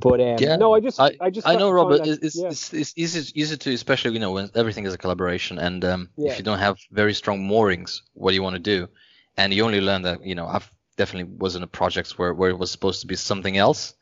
but 0.00 0.20
um, 0.20 0.36
yeah, 0.38 0.56
no, 0.56 0.74
I 0.74 0.80
just, 0.80 0.98
I, 0.98 1.12
I 1.20 1.30
just, 1.30 1.46
I 1.46 1.54
know, 1.54 1.70
Robert. 1.70 2.04
That, 2.04 2.24
it's, 2.24 2.36
yeah. 2.36 2.48
it's, 2.48 2.72
it's 2.72 2.92
easy, 2.96 3.40
easy 3.40 3.56
to, 3.58 3.72
especially 3.72 4.12
you 4.12 4.20
know, 4.20 4.32
when 4.32 4.50
everything 4.54 4.86
is 4.86 4.94
a 4.94 4.98
collaboration, 4.98 5.58
and 5.58 5.84
um, 5.84 6.08
yeah. 6.16 6.32
if 6.32 6.38
you 6.38 6.44
don't 6.44 6.58
have 6.58 6.78
very 6.90 7.14
strong 7.14 7.44
moorings, 7.44 8.02
what 8.14 8.30
do 8.30 8.36
you 8.36 8.42
want 8.42 8.56
to 8.56 8.60
do? 8.60 8.88
And 9.36 9.52
you 9.52 9.64
only 9.64 9.80
learn 9.80 10.02
that, 10.02 10.24
you 10.24 10.34
know, 10.34 10.46
I've 10.46 10.72
definitely 10.96 11.36
was 11.36 11.56
in 11.56 11.62
a 11.62 11.66
project 11.66 12.18
where, 12.18 12.32
where 12.32 12.50
it 12.50 12.58
was 12.58 12.70
supposed 12.70 13.02
to 13.02 13.06
be 13.06 13.16
something 13.16 13.56
else, 13.56 13.94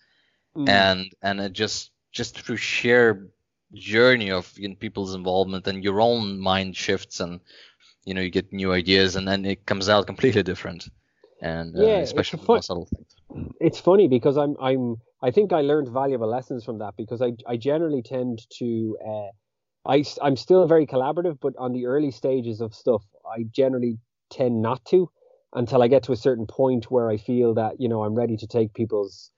mm. 0.57 0.69
and 0.69 1.11
and 1.23 1.41
it 1.41 1.53
just 1.53 1.91
just 2.12 2.41
through 2.41 2.57
sheer 2.57 3.29
journey 3.75 4.31
of 4.31 4.50
you 4.57 4.69
know, 4.69 4.75
people's 4.76 5.15
involvement 5.15 5.67
and 5.67 5.83
your 5.83 6.00
own 6.00 6.38
mind 6.38 6.76
shifts 6.76 7.21
and 7.21 7.41
you 8.06 8.14
know 8.14 8.22
you 8.22 8.30
get 8.30 8.52
new 8.52 8.72
ideas 8.72 9.16
and 9.16 9.28
then 9.28 9.44
it 9.44 9.66
comes 9.66 9.88
out 9.88 10.06
completely 10.06 10.42
different 10.42 10.88
and 11.42 11.76
uh, 11.76 11.82
yeah, 11.82 11.98
especially 11.98 12.38
fun- 12.46 12.62
subtle 12.62 12.86
things. 12.86 13.52
It's 13.60 13.78
funny 13.78 14.08
because 14.08 14.38
I'm 14.38 14.56
I'm 14.60 14.96
I 15.22 15.30
think 15.30 15.52
I 15.52 15.60
learned 15.60 15.88
valuable 15.88 16.28
lessons 16.28 16.64
from 16.64 16.78
that 16.78 16.94
because 16.96 17.20
I 17.20 17.32
I 17.46 17.56
generally 17.56 18.02
tend 18.02 18.46
to 18.58 18.96
uh, 19.06 19.90
I 19.90 20.04
I'm 20.22 20.36
still 20.36 20.66
very 20.66 20.86
collaborative, 20.86 21.38
but 21.40 21.54
on 21.58 21.72
the 21.72 21.86
early 21.86 22.10
stages 22.10 22.60
of 22.60 22.75
stuff, 22.75 23.02
I 23.26 23.44
generally 23.50 23.98
tend 24.30 24.62
not 24.62 24.84
to 24.86 25.10
until 25.52 25.82
I 25.82 25.88
get 25.88 26.04
to 26.04 26.12
a 26.12 26.16
certain 26.16 26.46
point 26.46 26.90
where 26.90 27.10
I 27.10 27.16
feel 27.16 27.54
that 27.54 27.80
you 27.80 27.88
know 27.88 28.04
I'm 28.04 28.14
ready 28.14 28.36
to 28.36 28.46
take 28.46 28.72
people's 28.72 29.32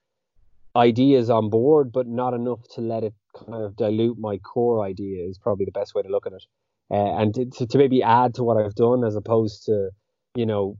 ideas 0.75 1.29
on 1.29 1.49
board, 1.49 1.91
but 1.91 2.07
not 2.07 2.33
enough 2.33 2.61
to 2.75 2.81
let 2.81 3.03
it 3.03 3.13
kind 3.35 3.63
of 3.63 3.75
dilute 3.75 4.19
my 4.19 4.37
core 4.37 4.85
idea 4.85 5.25
is 5.27 5.37
probably 5.37 5.65
the 5.65 5.71
best 5.71 5.95
way 5.95 6.03
to 6.03 6.09
look 6.09 6.27
at 6.27 6.33
it 6.33 6.43
uh, 6.91 7.17
and 7.17 7.33
to, 7.35 7.67
to 7.67 7.77
maybe 7.77 8.01
add 8.03 8.35
to 8.35 8.43
what 8.43 8.57
I've 8.57 8.75
done 8.75 9.03
as 9.03 9.15
opposed 9.15 9.65
to, 9.65 9.89
you 10.35 10.45
know, 10.45 10.77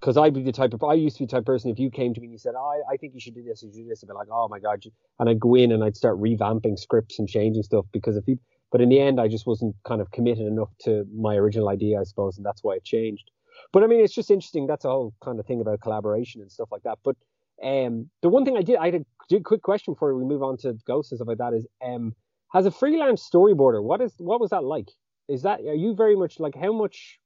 because 0.00 0.16
I'd 0.16 0.34
be 0.34 0.42
the 0.42 0.52
type 0.52 0.74
of 0.74 0.84
I 0.84 0.94
used 0.94 1.16
to 1.16 1.22
be 1.22 1.26
the 1.26 1.32
type 1.32 1.40
of 1.40 1.46
person 1.46 1.70
if 1.70 1.78
you 1.78 1.90
came 1.90 2.14
to 2.14 2.20
me 2.20 2.26
and 2.26 2.32
you 2.32 2.38
said, 2.38 2.54
oh, 2.56 2.82
I, 2.88 2.94
I 2.94 2.96
think 2.96 3.14
you 3.14 3.20
should 3.20 3.34
do 3.34 3.42
this, 3.42 3.62
you 3.62 3.70
should 3.70 3.82
do 3.84 3.88
this, 3.88 4.04
I'd 4.04 4.08
be 4.08 4.14
like, 4.14 4.28
oh 4.30 4.48
my 4.48 4.58
god, 4.58 4.84
and 5.18 5.28
I'd 5.28 5.40
go 5.40 5.54
in 5.54 5.72
and 5.72 5.82
I'd 5.82 5.96
start 5.96 6.20
revamping 6.20 6.78
scripts 6.78 7.18
and 7.18 7.28
changing 7.28 7.62
stuff 7.62 7.86
because 7.92 8.16
if 8.16 8.24
you 8.26 8.38
But 8.70 8.80
in 8.80 8.88
the 8.90 9.00
end, 9.00 9.20
I 9.20 9.28
just 9.28 9.46
wasn't 9.46 9.74
kind 9.84 10.00
of 10.00 10.10
committed 10.10 10.46
enough 10.46 10.70
to 10.84 11.06
my 11.14 11.36
original 11.36 11.68
idea, 11.68 12.00
I 12.00 12.04
suppose, 12.04 12.36
and 12.36 12.44
that's 12.44 12.62
why 12.62 12.74
it 12.76 12.84
changed. 12.84 13.30
But 13.72 13.82
I 13.82 13.86
mean, 13.86 14.00
it's 14.00 14.14
just 14.14 14.30
interesting. 14.30 14.66
That's 14.66 14.84
a 14.84 14.90
whole 14.90 15.14
kind 15.24 15.40
of 15.40 15.46
thing 15.46 15.60
about 15.60 15.80
collaboration 15.80 16.42
and 16.42 16.52
stuff 16.52 16.68
like 16.70 16.82
that. 16.82 16.98
But 17.02 17.16
um, 17.62 18.10
the 18.22 18.28
one 18.28 18.44
thing 18.44 18.56
I 18.56 18.62
did, 18.62 18.76
I 18.76 18.90
had 18.90 19.04
a 19.32 19.40
quick 19.40 19.62
question 19.62 19.94
before 19.94 20.14
we 20.14 20.24
move 20.24 20.42
on 20.42 20.58
to 20.58 20.74
ghosts 20.86 21.12
and 21.12 21.18
stuff 21.18 21.28
like 21.28 21.38
that 21.38 21.54
is, 21.54 21.66
um, 21.82 22.14
as 22.54 22.66
a 22.66 22.70
freelance 22.70 23.28
storyboarder, 23.28 23.82
what 23.82 24.00
is 24.00 24.12
what 24.18 24.40
was 24.40 24.50
that 24.50 24.62
like? 24.62 24.90
Is 25.28 25.42
that 25.42 25.60
are 25.60 25.74
you 25.74 25.94
very 25.94 26.16
much 26.16 26.38
like 26.40 26.54
how 26.54 26.72
much? 26.72 27.18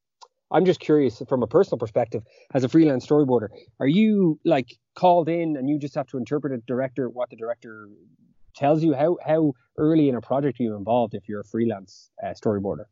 I'm 0.52 0.64
just 0.64 0.80
curious 0.80 1.22
from 1.28 1.44
a 1.44 1.46
personal 1.46 1.78
perspective, 1.78 2.24
as 2.54 2.64
a 2.64 2.68
freelance 2.68 3.06
storyboarder, 3.06 3.48
are 3.78 3.86
you 3.86 4.40
like 4.44 4.78
called 4.94 5.28
in 5.28 5.56
and 5.56 5.68
you 5.68 5.78
just 5.78 5.94
have 5.94 6.08
to 6.08 6.16
interpret 6.16 6.52
a 6.52 6.58
director 6.66 7.08
what 7.08 7.30
the 7.30 7.36
director 7.36 7.88
tells 8.56 8.82
you? 8.82 8.94
How 8.94 9.16
how 9.24 9.54
early 9.76 10.08
in 10.08 10.16
a 10.16 10.20
project 10.20 10.60
are 10.60 10.64
you 10.64 10.76
involved 10.76 11.14
if 11.14 11.28
you're 11.28 11.40
a 11.40 11.44
freelance 11.44 12.10
uh, 12.22 12.28
storyboarder? 12.28 12.86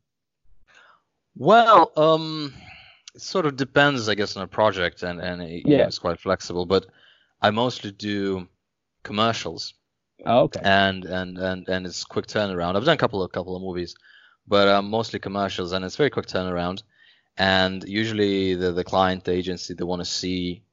Well, 1.35 1.91
um, 1.95 2.53
it 3.15 3.21
sort 3.21 3.45
of 3.45 3.55
depends, 3.55 4.09
I 4.09 4.15
guess, 4.15 4.35
on 4.37 4.43
a 4.43 4.47
project, 4.47 5.03
and 5.03 5.21
and 5.21 5.41
it, 5.41 5.63
yeah, 5.65 5.77
know, 5.77 5.83
it's 5.85 5.99
quite 5.99 6.19
flexible. 6.19 6.65
But 6.65 6.85
I 7.41 7.51
mostly 7.51 7.91
do 7.91 8.47
commercials. 9.03 9.73
Oh, 10.25 10.41
okay. 10.41 10.59
And 10.63 11.05
and 11.05 11.37
and 11.37 11.67
and 11.67 11.85
it's 11.85 12.03
quick 12.03 12.27
turnaround. 12.27 12.75
I've 12.75 12.85
done 12.85 12.95
a 12.95 12.97
couple 12.97 13.23
of 13.23 13.31
couple 13.31 13.55
of 13.55 13.61
movies, 13.61 13.95
but 14.49 14.67
um, 14.67 14.89
mostly 14.89 15.19
commercials, 15.19 15.71
and 15.71 15.85
it's 15.85 15.95
very 15.95 16.09
quick 16.09 16.25
turnaround. 16.25 16.81
And 17.37 17.83
usually 17.87 18.55
the 18.55 18.71
the 18.71 18.83
client, 18.83 19.23
the 19.23 19.31
agency, 19.31 19.73
they 19.73 19.85
want 19.85 20.01
to 20.01 20.05
see 20.05 20.63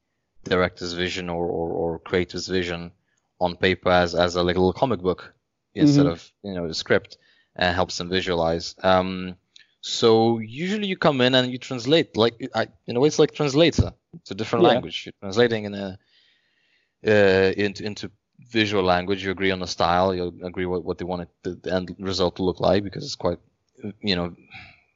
director's 0.43 0.93
vision 0.93 1.29
or, 1.29 1.45
or, 1.45 1.69
or 1.71 1.99
creator's 1.99 2.47
vision 2.47 2.91
on 3.39 3.55
paper 3.55 3.89
as 3.89 4.15
as 4.15 4.35
a 4.35 4.43
little 4.43 4.73
comic 4.73 5.01
book 5.01 5.33
instead 5.75 6.05
mm-hmm. 6.05 6.13
of 6.13 6.31
you 6.43 6.55
know 6.55 6.67
the 6.67 6.73
script, 6.73 7.17
and 7.55 7.75
helps 7.75 7.97
them 7.97 8.09
visualize. 8.09 8.75
Um, 8.83 9.37
so 9.81 10.39
usually 10.39 10.87
you 10.87 10.97
come 10.97 11.21
in 11.21 11.35
and 11.35 11.51
you 11.51 11.59
translate 11.59 12.17
like 12.17 12.49
I, 12.53 12.67
in 12.87 12.97
a 12.97 12.99
way 12.99 13.07
it's 13.07 13.19
like 13.19 13.33
translator. 13.33 13.93
It's 14.15 14.31
a 14.31 14.35
different 14.35 14.63
yeah. 14.63 14.71
language. 14.71 15.05
You're 15.05 15.13
translating 15.21 15.65
in 15.65 15.73
a 15.75 15.99
uh, 17.05 17.53
into 17.55 17.85
into 17.85 18.11
visual 18.39 18.83
language. 18.83 19.23
You 19.23 19.31
agree 19.31 19.51
on 19.51 19.59
the 19.59 19.67
style. 19.67 20.13
You 20.15 20.33
agree 20.43 20.65
what 20.65 20.83
what 20.83 20.97
they 20.97 21.05
want 21.05 21.29
the, 21.43 21.51
the 21.51 21.73
end 21.73 21.95
result 21.99 22.37
to 22.37 22.43
look 22.43 22.59
like 22.59 22.83
because 22.83 23.05
it's 23.05 23.15
quite 23.15 23.39
you 24.01 24.15
know 24.15 24.35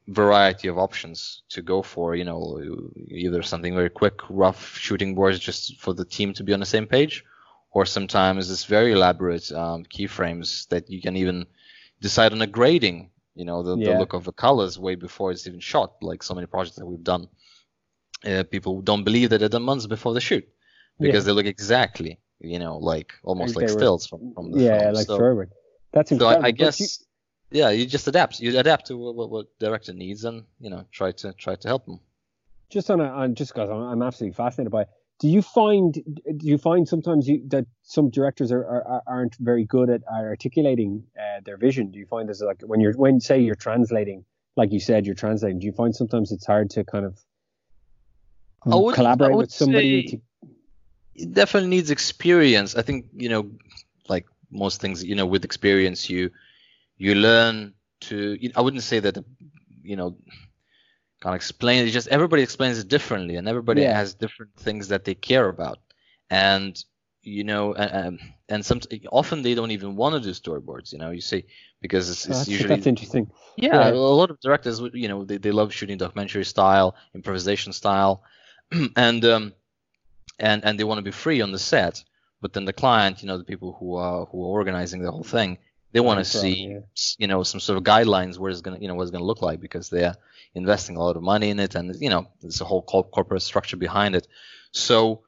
variety 0.08 0.68
of 0.68 0.78
options 0.78 1.44
to 1.50 1.62
go 1.62 1.82
for. 1.82 2.16
You 2.16 2.26
know, 2.26 2.60
either 3.08 3.42
something 3.44 3.76
very 3.76 3.90
quick, 3.90 4.20
rough 4.30 4.78
shooting 4.78 5.16
boards 5.16 5.40
just 5.40 5.80
for 5.80 5.94
the 5.94 6.06
team 6.06 6.34
to 6.34 6.44
be 6.44 6.54
on 6.54 6.60
the 6.60 6.66
same 6.66 6.88
page, 6.88 7.24
or 7.72 7.86
sometimes 7.86 8.50
it's 8.52 8.66
very 8.66 8.94
elaborate 8.94 9.52
um, 9.52 9.84
keyframes 9.86 10.68
that 10.70 10.90
you 10.90 11.02
can 11.02 11.16
even 11.16 11.46
decide 12.00 12.34
on 12.34 12.42
a 12.42 12.48
grading. 12.48 13.10
You 13.36 13.46
know, 13.46 13.64
the, 13.64 13.78
yeah. 13.78 13.94
the 13.94 14.00
look 14.00 14.14
of 14.14 14.26
the 14.26 14.34
colors 14.34 14.78
way 14.78 14.96
before 14.96 15.32
it's 15.32 15.48
even 15.48 15.62
shot. 15.62 15.94
Like 16.02 16.22
so 16.22 16.36
many 16.36 16.48
projects 16.48 16.76
that 16.76 16.86
we've 16.86 17.04
done, 17.04 17.30
uh, 18.26 18.44
people 18.44 18.82
don't 18.82 19.06
believe 19.06 19.30
that 19.30 19.40
they're 19.40 19.50
done 19.50 19.64
months 19.64 19.88
before 19.88 20.14
the 20.14 20.20
shoot 20.20 20.48
because 21.00 21.24
yeah. 21.24 21.28
they 21.28 21.32
look 21.32 21.46
exactly, 21.46 22.20
you 22.40 22.60
know, 22.60 22.78
like 22.78 23.14
almost 23.24 23.56
like, 23.56 23.64
like 23.64 23.72
stills 23.72 24.06
from, 24.06 24.34
from 24.34 24.52
the 24.52 24.64
yeah, 24.64 24.80
film. 24.80 24.94
like 24.94 25.08
so, 25.08 25.18
That's 25.94 26.12
incredible. 26.12 26.42
So 26.42 26.46
I, 26.46 26.48
I 26.48 26.52
guess, 26.52 27.06
yeah, 27.52 27.70
you 27.70 27.86
just 27.86 28.08
adapt. 28.08 28.40
You 28.40 28.58
adapt 28.58 28.88
to 28.88 28.98
what, 28.98 29.30
what 29.30 29.48
director 29.60 29.94
needs, 29.94 30.24
and 30.24 30.44
you 30.60 30.70
know, 30.70 30.86
try 30.92 31.12
to 31.12 31.34
try 31.34 31.56
to 31.56 31.68
help 31.68 31.86
them. 31.86 32.00
Just 32.70 32.90
on 32.90 33.02
a, 33.02 33.06
on 33.06 33.36
just 33.36 33.54
because 33.54 33.70
I'm, 33.70 33.82
I'm 33.82 34.02
absolutely 34.02 34.36
fascinated 34.36 34.72
by. 34.72 34.84
It. 34.84 34.90
Do 35.20 35.28
you 35.28 35.42
find 35.42 35.94
do 35.94 36.48
you 36.48 36.58
find 36.58 36.88
sometimes 36.88 37.28
you, 37.28 37.44
that 37.50 37.66
some 37.84 38.10
directors 38.10 38.52
are, 38.52 38.64
are 38.64 39.04
aren't 39.06 39.36
very 39.36 39.66
good 39.66 39.90
at 39.90 40.02
articulating 40.08 41.04
uh, 41.20 41.42
their 41.46 41.58
vision? 41.58 41.92
Do 41.92 42.00
you 42.00 42.06
find 42.06 42.28
this 42.28 42.42
like 42.42 42.62
when 42.64 42.80
you're 42.80 42.94
when 42.94 43.20
say 43.20 43.40
you're 43.40 43.56
translating, 43.56 44.26
like 44.56 44.72
you 44.72 44.80
said, 44.80 45.06
you're 45.06 45.16
translating. 45.16 45.60
Do 45.60 45.68
you 45.68 45.74
find 45.74 45.96
sometimes 45.96 46.32
it's 46.32 46.46
hard 46.46 46.72
to 46.72 46.84
kind 46.84 47.06
of 47.06 47.20
collaborate 48.94 49.36
with 49.36 49.52
somebody 49.52 50.04
to 50.04 50.22
it 51.16 51.34
definitely 51.34 51.70
needs 51.70 51.92
experience. 51.92 52.76
I 52.76 52.82
think 52.82 53.08
you 53.16 53.30
know, 53.30 53.52
like 54.08 54.26
most 54.50 54.82
things, 54.82 55.04
you 55.04 55.16
know, 55.16 55.26
with 55.26 55.46
experience, 55.46 56.10
you 56.10 56.32
you 57.02 57.16
learn 57.16 57.74
to. 58.02 58.38
I 58.56 58.62
wouldn't 58.62 58.84
say 58.84 59.00
that 59.00 59.18
you 59.84 59.96
know 59.96 60.18
can't 61.22 61.36
explain 61.36 61.86
it. 61.86 61.92
Just 61.92 62.08
everybody 62.08 62.44
explains 62.44 62.78
it 62.80 62.88
differently, 62.88 63.36
and 63.38 63.48
everybody 63.48 63.82
yeah. 63.82 63.96
has 63.96 64.14
different 64.14 64.56
things 64.56 64.88
that 64.90 65.04
they 65.06 65.16
care 65.16 65.48
about, 65.50 65.80
and 66.30 66.84
you 67.24 67.44
know, 67.44 67.74
and, 67.74 68.20
and 68.50 68.66
some 68.66 68.80
often 69.12 69.42
they 69.42 69.56
don't 69.56 69.72
even 69.72 69.96
want 69.96 70.14
to 70.16 70.22
do 70.22 70.32
storyboards. 70.32 70.94
You 70.94 71.00
know, 71.00 71.12
you 71.12 71.22
see 71.22 71.46
because 71.82 72.10
it's, 72.10 72.26
it's 72.28 72.38
that's, 72.38 72.50
usually 72.50 72.76
that's 72.76 72.88
interesting. 72.88 73.32
Yeah, 73.56 73.90
yeah, 73.90 73.94
a 73.94 74.18
lot 74.22 74.32
of 74.32 74.40
directors, 74.40 74.80
you 74.94 75.08
know, 75.08 75.26
they, 75.26 75.38
they 75.38 75.52
love 75.52 75.74
shooting 75.74 75.98
documentary 75.98 76.46
style, 76.46 76.96
improvisation 77.16 77.74
style, 77.74 78.24
and 78.96 79.26
um, 79.26 79.54
and 80.40 80.64
and 80.64 80.80
they 80.80 80.84
want 80.84 81.00
to 81.00 81.04
be 81.04 81.12
free 81.12 81.42
on 81.42 81.52
the 81.52 81.60
set. 81.60 82.04
But 82.42 82.54
then 82.54 82.66
the 82.66 82.74
client, 82.74 83.22
you 83.22 83.28
know, 83.28 83.38
the 83.38 83.44
people 83.44 83.76
who 83.80 83.96
are 83.96 84.26
who 84.26 84.44
are 84.44 84.52
organizing 84.60 85.02
the 85.02 85.12
whole 85.12 85.24
thing, 85.24 85.58
they 85.92 86.00
want 86.00 86.20
to 86.20 86.26
see, 86.26 86.68
yeah. 86.68 86.80
you 87.18 87.28
know, 87.28 87.44
some 87.44 87.60
sort 87.60 87.78
of 87.78 87.84
guidelines 87.84 88.38
where 88.38 88.52
it's 88.52 88.62
gonna, 88.62 88.80
you 88.80 88.88
know, 88.88 88.96
what 88.96 89.04
it's 89.04 89.12
gonna 89.12 89.24
look 89.24 89.42
like 89.42 89.60
because 89.60 89.90
they're 89.90 90.16
investing 90.54 90.98
a 90.98 91.04
lot 91.04 91.18
of 91.18 91.24
money 91.24 91.50
in 91.50 91.60
it, 91.60 91.76
and 91.76 91.96
you 92.00 92.10
know, 92.10 92.28
there's 92.42 92.62
a 92.62 92.66
whole 92.66 92.82
corporate 92.84 93.42
structure 93.42 93.78
behind 93.78 94.16
it. 94.16 94.28
So, 94.72 95.24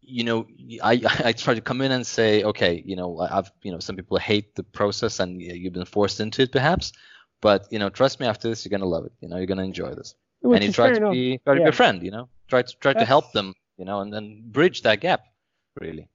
you 0.00 0.24
know, 0.24 0.46
I 0.82 1.00
I 1.24 1.32
try 1.32 1.54
to 1.54 1.60
come 1.60 1.80
in 1.80 1.92
and 1.92 2.06
say, 2.06 2.42
okay, 2.44 2.82
you 2.84 2.96
know, 2.96 3.18
I've, 3.18 3.50
you 3.62 3.72
know, 3.72 3.78
some 3.78 3.96
people 3.96 4.18
hate 4.18 4.54
the 4.54 4.62
process 4.62 5.20
and 5.20 5.40
you've 5.40 5.72
been 5.72 5.84
forced 5.84 6.20
into 6.20 6.42
it 6.42 6.52
perhaps, 6.52 6.92
but 7.40 7.66
you 7.70 7.78
know, 7.78 7.88
trust 7.88 8.20
me, 8.20 8.26
after 8.26 8.48
this, 8.48 8.64
you're 8.64 8.76
gonna 8.76 8.90
love 8.90 9.06
it. 9.06 9.12
You 9.20 9.28
know, 9.28 9.36
you're 9.36 9.46
gonna 9.46 9.64
enjoy 9.64 9.94
this. 9.94 10.14
Which 10.40 10.56
and 10.56 10.64
you 10.64 10.72
try 10.72 10.92
to 10.92 11.10
be 11.10 11.38
try 11.38 11.54
to 11.54 11.60
yeah. 11.60 11.66
be 11.66 11.70
a 11.70 11.72
friend. 11.72 12.02
You 12.02 12.10
know, 12.10 12.28
try 12.48 12.62
to 12.62 12.76
try 12.78 12.92
That's... 12.92 13.02
to 13.02 13.06
help 13.06 13.32
them 13.32 13.54
you 13.82 13.84
know, 13.84 14.00
and 14.00 14.12
then 14.12 14.42
bridge 14.46 14.82
that 14.82 15.00
gap, 15.00 15.24
really. 15.80 16.08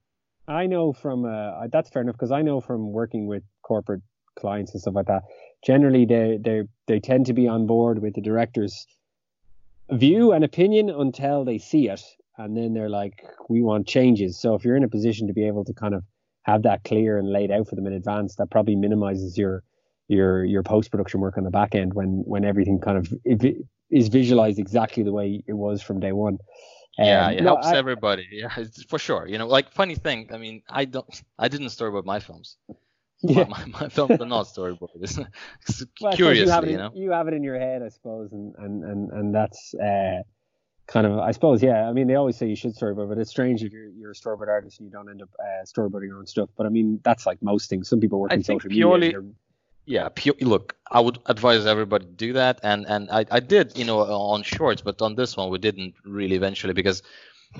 I 0.48 0.66
know 0.66 0.92
from 0.94 1.26
uh, 1.26 1.66
that's 1.70 1.90
fair 1.90 2.02
enough 2.02 2.14
because 2.14 2.32
I 2.32 2.40
know 2.42 2.60
from 2.60 2.90
working 2.92 3.26
with 3.26 3.42
corporate 3.62 4.00
clients 4.34 4.72
and 4.72 4.80
stuff 4.80 4.94
like 4.94 5.06
that. 5.06 5.24
Generally, 5.62 6.06
they 6.06 6.38
they 6.40 6.62
they 6.86 7.00
tend 7.00 7.26
to 7.26 7.34
be 7.34 7.46
on 7.46 7.66
board 7.66 8.00
with 8.00 8.14
the 8.14 8.22
director's 8.22 8.86
view 9.90 10.32
and 10.32 10.44
opinion 10.44 10.88
until 10.88 11.44
they 11.44 11.58
see 11.58 11.88
it, 11.88 12.02
and 12.38 12.56
then 12.56 12.72
they're 12.72 12.88
like, 12.88 13.24
"We 13.50 13.62
want 13.62 13.86
changes." 13.86 14.38
So 14.40 14.54
if 14.54 14.64
you're 14.64 14.76
in 14.76 14.84
a 14.84 14.88
position 14.88 15.26
to 15.26 15.34
be 15.34 15.46
able 15.46 15.64
to 15.64 15.74
kind 15.74 15.94
of 15.94 16.02
have 16.42 16.62
that 16.62 16.82
clear 16.82 17.18
and 17.18 17.30
laid 17.30 17.50
out 17.50 17.68
for 17.68 17.76
them 17.76 17.86
in 17.86 17.92
advance, 17.92 18.36
that 18.36 18.50
probably 18.50 18.74
minimizes 18.74 19.36
your 19.36 19.62
your 20.08 20.44
your 20.44 20.62
post 20.62 20.90
production 20.90 21.20
work 21.20 21.36
on 21.36 21.44
the 21.44 21.50
back 21.50 21.74
end 21.74 21.92
when 21.92 22.22
when 22.24 22.46
everything 22.46 22.80
kind 22.80 22.96
of 22.96 23.12
is 23.90 24.08
visualized 24.08 24.58
exactly 24.58 25.02
the 25.02 25.12
way 25.12 25.42
it 25.46 25.52
was 25.52 25.82
from 25.82 26.00
day 26.00 26.12
one 26.12 26.38
yeah, 27.06 27.30
it 27.30 27.42
no, 27.42 27.50
helps 27.50 27.66
I, 27.68 27.76
everybody. 27.76 28.26
Yeah, 28.32 28.64
for 28.88 28.98
sure. 28.98 29.26
You 29.26 29.38
know, 29.38 29.46
like 29.46 29.72
funny 29.72 29.94
thing. 29.94 30.30
I 30.32 30.38
mean, 30.38 30.62
I 30.68 30.84
don't, 30.84 31.22
I 31.38 31.48
didn't 31.48 31.68
storyboard 31.68 32.04
my 32.04 32.20
films. 32.20 32.56
Yeah. 33.22 33.44
My, 33.48 33.64
my, 33.66 33.88
films 33.88 34.20
are 34.20 34.26
not 34.26 34.46
storyboarded. 34.46 35.18
well, 36.00 36.12
Curiously, 36.12 36.44
you, 36.44 36.50
have 36.50 36.64
it 36.64 36.66
in, 36.68 36.72
you 36.72 36.78
know. 36.78 36.90
You 36.94 37.10
have 37.10 37.28
it 37.28 37.34
in 37.34 37.42
your 37.42 37.58
head, 37.58 37.82
I 37.82 37.88
suppose, 37.88 38.32
and 38.32 38.54
and 38.58 38.84
and 38.84 39.10
and 39.10 39.34
that's 39.34 39.74
uh, 39.74 40.22
kind 40.86 41.06
of, 41.06 41.18
I 41.18 41.32
suppose, 41.32 41.62
yeah. 41.62 41.88
I 41.88 41.92
mean, 41.92 42.06
they 42.06 42.14
always 42.14 42.36
say 42.36 42.46
you 42.46 42.56
should 42.56 42.76
storyboard, 42.76 43.08
but 43.08 43.18
it's 43.18 43.30
strange 43.30 43.64
if 43.64 43.72
you're 43.72 43.88
you're 43.88 44.12
a 44.12 44.14
storyboard 44.14 44.48
artist 44.48 44.78
and 44.78 44.86
you 44.86 44.92
don't 44.92 45.08
end 45.10 45.22
up 45.22 45.30
uh, 45.40 45.64
storyboarding 45.64 46.06
your 46.06 46.18
own 46.18 46.26
stuff. 46.26 46.48
But 46.56 46.66
I 46.66 46.68
mean, 46.68 47.00
that's 47.02 47.26
like 47.26 47.42
most 47.42 47.68
things. 47.68 47.88
Some 47.88 47.98
people 47.98 48.20
work 48.20 48.32
I 48.32 48.36
in 48.36 48.44
social 48.44 48.70
purely, 48.70 49.08
media 49.08 49.22
yeah 49.88 50.08
pure, 50.14 50.34
look 50.40 50.76
i 50.90 51.00
would 51.00 51.18
advise 51.26 51.66
everybody 51.66 52.04
to 52.04 52.12
do 52.12 52.32
that. 52.34 52.60
And 52.62 52.86
and 52.86 53.10
I, 53.10 53.24
I 53.30 53.40
did 53.40 53.76
you 53.76 53.84
know 53.84 54.00
on 54.00 54.42
shorts 54.42 54.82
but 54.82 55.00
on 55.02 55.14
this 55.14 55.36
one 55.36 55.50
we 55.50 55.58
didn't 55.58 55.94
really 56.04 56.36
eventually 56.36 56.74
because 56.74 57.02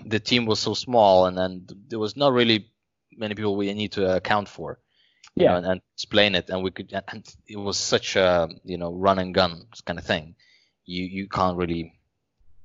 the 0.05 0.21
team 0.21 0.45
was 0.47 0.61
so 0.61 0.75
small 0.75 1.27
and 1.27 1.37
then 1.37 1.67
there 1.89 1.99
was 1.99 2.17
not 2.17 2.33
really 2.33 2.71
many 3.19 3.35
people 3.35 3.57
we 3.57 3.73
need 3.75 3.93
to 3.93 4.17
account 4.17 4.49
for. 4.49 4.79
Yeah. 5.35 5.51
know, 5.51 5.57
and, 5.57 5.67
and, 5.67 5.81
explain 5.95 6.35
it. 6.35 6.51
And 6.51 6.63
we 6.63 6.71
could 6.71 6.93
and 7.13 7.27
it 7.47 7.57
was 7.57 7.77
such 7.77 8.17
a 8.17 8.49
you 8.65 8.79
know 8.79 8.93
run 8.93 9.19
and 9.19 9.35
gun 9.35 9.67
kind 9.85 9.99
of 9.99 10.05
thing. 10.05 10.35
You 10.85 11.05
you 11.05 11.29
can't 11.29 11.57
really 11.57 11.98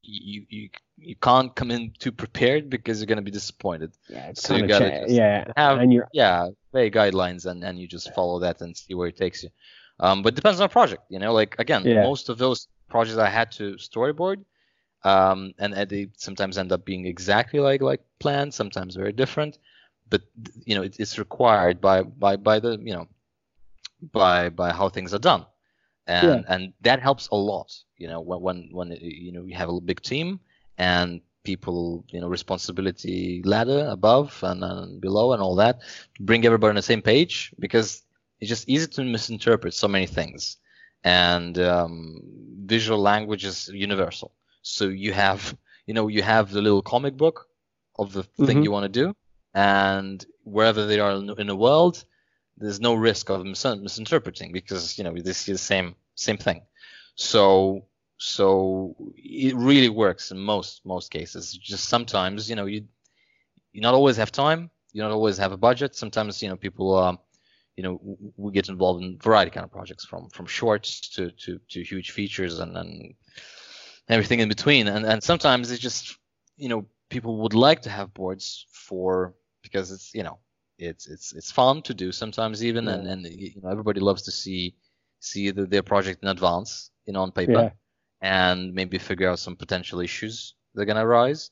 you 0.03 0.45
you 0.49 0.69
you 0.97 1.15
can't 1.15 1.55
come 1.55 1.71
in 1.71 1.91
too 1.97 2.11
prepared 2.11 2.69
because 2.69 2.99
you're 2.99 3.07
gonna 3.07 3.21
be 3.21 3.31
disappointed. 3.31 3.93
Yeah, 4.09 4.31
so 4.35 4.55
you 4.55 4.67
gotta 4.67 5.05
yeah, 5.07 5.45
have 5.55 5.79
and 5.79 5.91
you're 5.91 6.07
yeah 6.13 6.49
vague 6.73 6.93
guidelines 6.93 7.45
and 7.45 7.63
and 7.63 7.79
you 7.79 7.87
just 7.87 8.13
follow 8.13 8.39
that 8.39 8.61
and 8.61 8.75
see 8.75 8.93
where 8.93 9.07
it 9.07 9.17
takes 9.17 9.43
you. 9.43 9.49
Um, 9.99 10.21
but 10.21 10.33
it 10.33 10.35
depends 10.35 10.59
on 10.59 10.65
the 10.65 10.71
project, 10.71 11.03
you 11.09 11.19
know. 11.19 11.33
Like 11.33 11.55
again, 11.59 11.83
yeah. 11.85 12.03
most 12.03 12.29
of 12.29 12.37
those 12.37 12.67
projects 12.89 13.17
I 13.17 13.29
had 13.29 13.51
to 13.53 13.75
storyboard, 13.75 14.43
um, 15.03 15.53
and 15.57 15.73
they 15.89 16.09
sometimes 16.17 16.57
end 16.57 16.71
up 16.71 16.85
being 16.85 17.05
exactly 17.05 17.59
like 17.59 17.81
like 17.81 18.01
planned, 18.19 18.53
sometimes 18.53 18.95
very 18.95 19.13
different. 19.13 19.57
But 20.09 20.21
you 20.65 20.75
know, 20.75 20.83
it, 20.83 20.97
it's 20.99 21.17
required 21.17 21.79
by 21.79 22.03
by 22.03 22.35
by 22.35 22.59
the 22.59 22.77
you 22.77 22.93
know 22.93 23.07
by 24.11 24.49
by 24.49 24.73
how 24.73 24.89
things 24.89 25.13
are 25.13 25.19
done 25.19 25.45
and 26.07 26.43
yeah. 26.45 26.53
and 26.53 26.73
that 26.81 27.01
helps 27.01 27.27
a 27.29 27.35
lot 27.35 27.73
you 27.97 28.07
know 28.07 28.21
when 28.21 28.41
when 28.41 28.69
when 28.71 28.91
you 29.01 29.31
know 29.31 29.43
you 29.43 29.55
have 29.55 29.69
a 29.69 29.81
big 29.81 30.01
team 30.01 30.39
and 30.77 31.21
people 31.43 32.05
you 32.09 32.19
know 32.21 32.27
responsibility 32.27 33.41
ladder 33.43 33.87
above 33.89 34.39
and, 34.43 34.63
and 34.63 35.01
below 35.01 35.33
and 35.33 35.41
all 35.41 35.55
that 35.55 35.81
to 36.15 36.23
bring 36.23 36.45
everybody 36.45 36.69
on 36.69 36.75
the 36.75 36.81
same 36.81 37.01
page 37.01 37.53
because 37.59 38.03
it's 38.43 38.49
just 38.49 38.67
easy 38.67 38.87
to 38.87 39.03
misinterpret 39.05 39.73
so 39.73 39.87
many 39.87 40.05
things, 40.05 40.57
and 41.05 41.57
um, 41.59 42.21
visual 42.65 42.99
language 42.99 43.45
is 43.45 43.69
universal. 43.69 44.33
So 44.63 44.89
you 44.89 45.13
have 45.13 45.55
you 45.87 45.93
know 45.93 46.09
you 46.09 46.21
have 46.23 46.51
the 46.51 46.61
little 46.61 46.81
comic 46.81 47.15
book 47.15 47.47
of 47.97 48.11
the 48.11 48.23
thing 48.23 48.57
mm-hmm. 48.57 48.63
you 48.63 48.71
want 48.71 48.83
to 48.83 48.99
do, 49.03 49.15
and 49.53 50.25
wherever 50.43 50.85
they 50.85 50.99
are 50.99 51.13
in 51.13 51.47
the 51.47 51.55
world, 51.55 52.03
there's 52.57 52.79
no 52.79 52.93
risk 52.93 53.29
of 53.29 53.45
mis- 53.45 53.65
misinterpreting 53.65 54.51
because 54.51 54.97
you 54.97 55.03
know 55.03 55.13
this 55.15 55.41
is 55.41 55.45
the 55.45 55.57
same 55.57 55.95
same 56.15 56.37
thing. 56.37 56.61
So 57.15 57.85
so 58.17 58.95
it 59.17 59.55
really 59.55 59.89
works 59.89 60.31
in 60.31 60.37
most 60.37 60.85
most 60.85 61.11
cases. 61.11 61.51
Just 61.53 61.89
sometimes 61.89 62.49
you 62.49 62.55
know 62.55 62.65
you 62.65 62.85
you 63.71 63.81
not 63.81 63.93
always 63.93 64.17
have 64.17 64.31
time, 64.31 64.69
you 64.93 65.01
not 65.01 65.11
always 65.11 65.37
have 65.37 65.51
a 65.51 65.57
budget. 65.57 65.95
Sometimes 65.95 66.41
you 66.41 66.49
know 66.49 66.55
people 66.55 66.95
um, 66.95 67.19
you 67.75 67.83
know 67.83 67.99
we 68.37 68.51
get 68.51 68.69
involved 68.69 69.03
in 69.03 69.17
variety 69.19 69.51
kind 69.51 69.65
of 69.65 69.71
projects 69.71 70.05
from 70.05 70.29
from 70.29 70.45
shorts 70.45 71.09
to 71.15 71.31
to, 71.31 71.59
to 71.69 71.83
huge 71.83 72.11
features 72.11 72.59
and 72.59 72.77
and 72.77 73.15
everything 74.07 74.39
in 74.39 74.49
between. 74.49 74.87
And 74.87 75.05
and 75.05 75.23
sometimes 75.23 75.71
it's 75.71 75.81
just 75.81 76.17
you 76.57 76.69
know 76.69 76.85
people 77.09 77.41
would 77.41 77.53
like 77.53 77.81
to 77.83 77.89
have 77.89 78.13
boards 78.13 78.67
for 78.71 79.33
because 79.63 79.91
it's 79.91 80.13
you 80.13 80.23
know 80.23 80.37
it's 80.77 81.07
it's 81.07 81.33
it's 81.33 81.51
fun 81.51 81.81
to 81.81 81.93
do 81.93 82.11
sometimes 82.11 82.63
even 82.63 82.85
yeah. 82.85 82.93
and 82.93 83.07
and 83.07 83.25
you 83.27 83.61
know 83.61 83.69
everybody 83.69 83.99
loves 83.99 84.23
to 84.23 84.31
see 84.31 84.75
see 85.19 85.51
the, 85.51 85.65
their 85.65 85.83
project 85.83 86.23
in 86.23 86.29
advance 86.29 86.91
you 87.05 87.13
know 87.13 87.21
on 87.21 87.31
paper 87.31 87.51
yeah. 87.51 87.69
and 88.21 88.73
maybe 88.73 88.97
figure 88.97 89.29
out 89.29 89.39
some 89.39 89.55
potential 89.55 89.99
issues 89.99 90.55
that 90.73 90.81
are 90.81 90.85
gonna 90.85 91.05
arise 91.05 91.51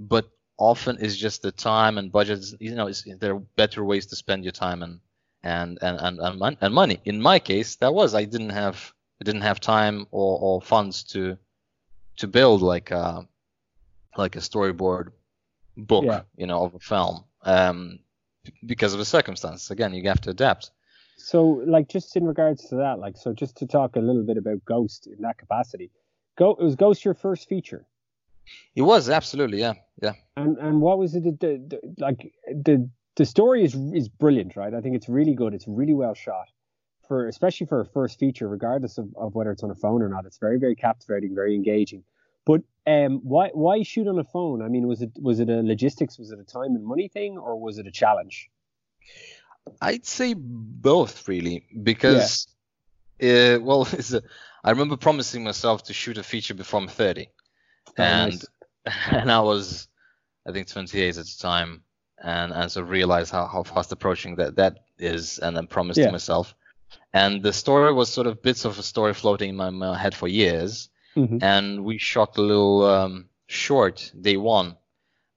but 0.00 0.30
often 0.58 0.96
it's 1.00 1.16
just 1.16 1.42
the 1.42 1.52
time 1.52 1.98
and 1.98 2.12
budget 2.12 2.44
you 2.60 2.74
know 2.74 2.90
there 3.20 3.34
are 3.34 3.42
better 3.56 3.84
ways 3.84 4.06
to 4.06 4.16
spend 4.16 4.44
your 4.44 4.52
time 4.52 4.82
and 4.82 5.00
and 5.42 5.78
and 5.82 5.98
and, 6.00 6.20
and, 6.20 6.56
and 6.60 6.74
money 6.74 7.00
in 7.04 7.20
my 7.20 7.38
case 7.38 7.76
that 7.76 7.92
was 7.92 8.14
i 8.14 8.24
didn't 8.24 8.50
have 8.50 8.92
i 9.20 9.24
didn't 9.24 9.42
have 9.42 9.60
time 9.60 10.06
or, 10.10 10.38
or 10.40 10.62
funds 10.62 11.02
to 11.02 11.36
to 12.16 12.26
build 12.26 12.62
like 12.62 12.90
a 12.90 13.26
like 14.16 14.36
a 14.36 14.40
storyboard 14.40 15.12
book 15.76 16.04
yeah. 16.04 16.22
you 16.36 16.46
know 16.46 16.64
of 16.64 16.74
a 16.74 16.78
film 16.78 17.24
um 17.44 17.98
because 18.66 18.92
of 18.92 18.98
the 18.98 19.04
circumstances. 19.04 19.70
Again, 19.70 19.94
you 19.94 20.06
have 20.08 20.20
to 20.22 20.30
adapt. 20.30 20.70
So, 21.16 21.62
like, 21.66 21.88
just 21.88 22.16
in 22.16 22.26
regards 22.26 22.68
to 22.68 22.76
that, 22.76 22.98
like, 22.98 23.16
so 23.16 23.32
just 23.32 23.56
to 23.58 23.66
talk 23.66 23.96
a 23.96 24.00
little 24.00 24.24
bit 24.24 24.36
about 24.36 24.64
Ghost 24.64 25.06
in 25.06 25.22
that 25.22 25.38
capacity, 25.38 25.90
Go 26.36 26.56
was 26.58 26.74
Ghost 26.74 27.04
your 27.04 27.14
first 27.14 27.48
feature? 27.48 27.86
It 28.74 28.82
was 28.82 29.08
absolutely, 29.08 29.60
yeah, 29.60 29.74
yeah. 30.02 30.14
And 30.36 30.58
and 30.58 30.80
what 30.80 30.98
was 30.98 31.14
it? 31.14 31.22
The, 31.22 31.30
the, 31.40 31.80
like 31.98 32.32
the 32.48 32.88
the 33.16 33.26
story 33.26 33.64
is 33.64 33.74
is 33.92 34.08
brilliant, 34.08 34.56
right? 34.56 34.74
I 34.74 34.80
think 34.80 34.96
it's 34.96 35.08
really 35.08 35.34
good. 35.34 35.54
It's 35.54 35.68
really 35.68 35.94
well 35.94 36.14
shot 36.14 36.48
for 37.06 37.28
especially 37.28 37.66
for 37.66 37.80
a 37.80 37.86
first 37.86 38.18
feature, 38.18 38.48
regardless 38.48 38.98
of, 38.98 39.08
of 39.16 39.34
whether 39.34 39.52
it's 39.52 39.62
on 39.62 39.70
a 39.70 39.74
phone 39.74 40.02
or 40.02 40.08
not. 40.08 40.26
It's 40.26 40.38
very 40.38 40.58
very 40.58 40.74
captivating, 40.74 41.34
very 41.34 41.54
engaging. 41.54 42.02
But 42.44 42.62
um, 42.86 43.20
why 43.22 43.50
why 43.52 43.82
shoot 43.82 44.08
on 44.08 44.18
a 44.18 44.24
phone? 44.24 44.62
I 44.62 44.68
mean, 44.68 44.88
was 44.88 45.02
it 45.02 45.10
was 45.20 45.40
it 45.40 45.48
a 45.48 45.62
logistics, 45.62 46.18
was 46.18 46.32
it 46.32 46.40
a 46.40 46.44
time 46.44 46.74
and 46.74 46.84
money 46.84 47.08
thing, 47.08 47.38
or 47.38 47.58
was 47.58 47.78
it 47.78 47.86
a 47.86 47.90
challenge? 47.92 48.50
I'd 49.80 50.04
say 50.04 50.34
both, 50.36 51.28
really, 51.28 51.66
because 51.82 52.48
yeah. 53.20 53.56
uh, 53.56 53.58
well, 53.62 53.86
a, 53.92 54.22
I 54.64 54.70
remember 54.70 54.96
promising 54.96 55.44
myself 55.44 55.84
to 55.84 55.92
shoot 55.92 56.18
a 56.18 56.22
feature 56.22 56.54
before 56.54 56.80
I'm 56.80 56.88
30, 56.88 57.28
oh, 57.86 57.92
and 58.02 58.32
nice. 58.86 58.96
and 59.12 59.30
I 59.30 59.40
was, 59.40 59.88
I 60.46 60.52
think 60.52 60.66
28 60.66 61.16
at 61.16 61.24
the 61.24 61.36
time, 61.38 61.82
and 62.22 62.52
and 62.52 62.72
so 62.72 62.82
realized 62.82 63.30
how, 63.30 63.46
how 63.46 63.62
fast 63.62 63.92
approaching 63.92 64.36
that 64.36 64.56
that 64.56 64.78
is, 64.98 65.38
and 65.38 65.56
then 65.56 65.68
promised 65.68 66.00
yeah. 66.00 66.06
to 66.06 66.12
myself. 66.12 66.54
And 67.14 67.42
the 67.42 67.52
story 67.52 67.92
was 67.92 68.10
sort 68.10 68.26
of 68.26 68.42
bits 68.42 68.64
of 68.64 68.78
a 68.78 68.82
story 68.82 69.14
floating 69.14 69.50
in 69.50 69.56
my, 69.56 69.70
my 69.70 69.96
head 69.96 70.14
for 70.14 70.28
years 70.28 70.88
mm-hmm. 71.16 71.38
and 71.40 71.84
we 71.84 71.98
shot 71.98 72.36
a 72.36 72.42
little 72.42 72.84
um, 72.84 73.28
short 73.46 74.12
day 74.20 74.36
one, 74.36 74.76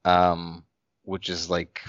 um, 0.04 0.64
which 1.04 1.30
is 1.30 1.50
like 1.50 1.82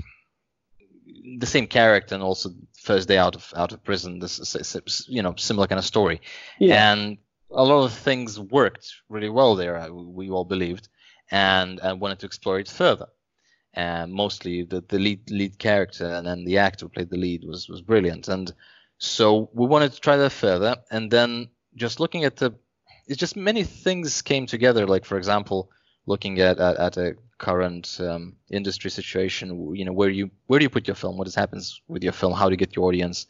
the 1.38 1.46
same 1.46 1.66
character 1.66 2.14
and 2.14 2.24
also 2.24 2.50
first 2.82 3.08
day 3.08 3.18
out 3.18 3.34
of 3.34 3.52
out 3.56 3.72
of 3.72 3.82
prison. 3.84 4.18
This 4.18 4.38
is, 4.38 5.06
you 5.08 5.22
know 5.22 5.34
similar 5.36 5.66
kind 5.66 5.78
of 5.78 5.84
story, 5.84 6.20
yeah. 6.58 6.92
and 6.92 7.18
a 7.50 7.64
lot 7.64 7.84
of 7.84 7.92
things 7.92 8.38
worked 8.38 8.94
really 9.08 9.28
well 9.28 9.54
there. 9.54 9.76
Uh, 9.76 9.88
we 9.88 10.30
all 10.30 10.44
believed, 10.44 10.88
and 11.30 11.80
and 11.80 12.00
wanted 12.00 12.20
to 12.20 12.26
explore 12.26 12.58
it 12.58 12.68
further. 12.68 13.06
And 13.74 14.12
mostly 14.12 14.62
the, 14.62 14.82
the 14.88 14.98
lead 14.98 15.30
lead 15.30 15.58
character 15.58 16.06
and 16.06 16.26
then 16.26 16.44
the 16.44 16.56
actor 16.58 16.86
who 16.86 16.88
played 16.88 17.10
the 17.10 17.18
lead 17.18 17.44
was 17.44 17.68
was 17.68 17.82
brilliant. 17.82 18.26
And 18.28 18.50
so 18.98 19.50
we 19.52 19.66
wanted 19.66 19.92
to 19.92 20.00
try 20.00 20.16
that 20.16 20.32
further. 20.32 20.76
And 20.90 21.10
then 21.10 21.50
just 21.74 22.00
looking 22.00 22.24
at 22.24 22.36
the 22.36 22.54
it's 23.06 23.18
just 23.18 23.36
many 23.36 23.62
things 23.62 24.22
came 24.22 24.46
together. 24.46 24.86
Like 24.86 25.04
for 25.04 25.16
example, 25.16 25.70
looking 26.06 26.40
at 26.40 26.58
at, 26.58 26.76
at 26.76 26.96
a 26.96 27.16
current 27.38 27.98
um, 28.00 28.36
industry 28.50 28.90
situation, 28.90 29.74
you 29.74 29.84
know, 29.84 29.92
where 29.92 30.08
you 30.08 30.30
where 30.46 30.58
do 30.58 30.64
you 30.64 30.70
put 30.70 30.88
your 30.88 30.94
film? 30.94 31.18
What 31.18 31.32
happens 31.34 31.80
with 31.88 32.02
your 32.02 32.12
film? 32.12 32.32
How 32.32 32.46
do 32.46 32.52
you 32.52 32.56
get 32.56 32.76
your 32.76 32.86
audience? 32.86 33.26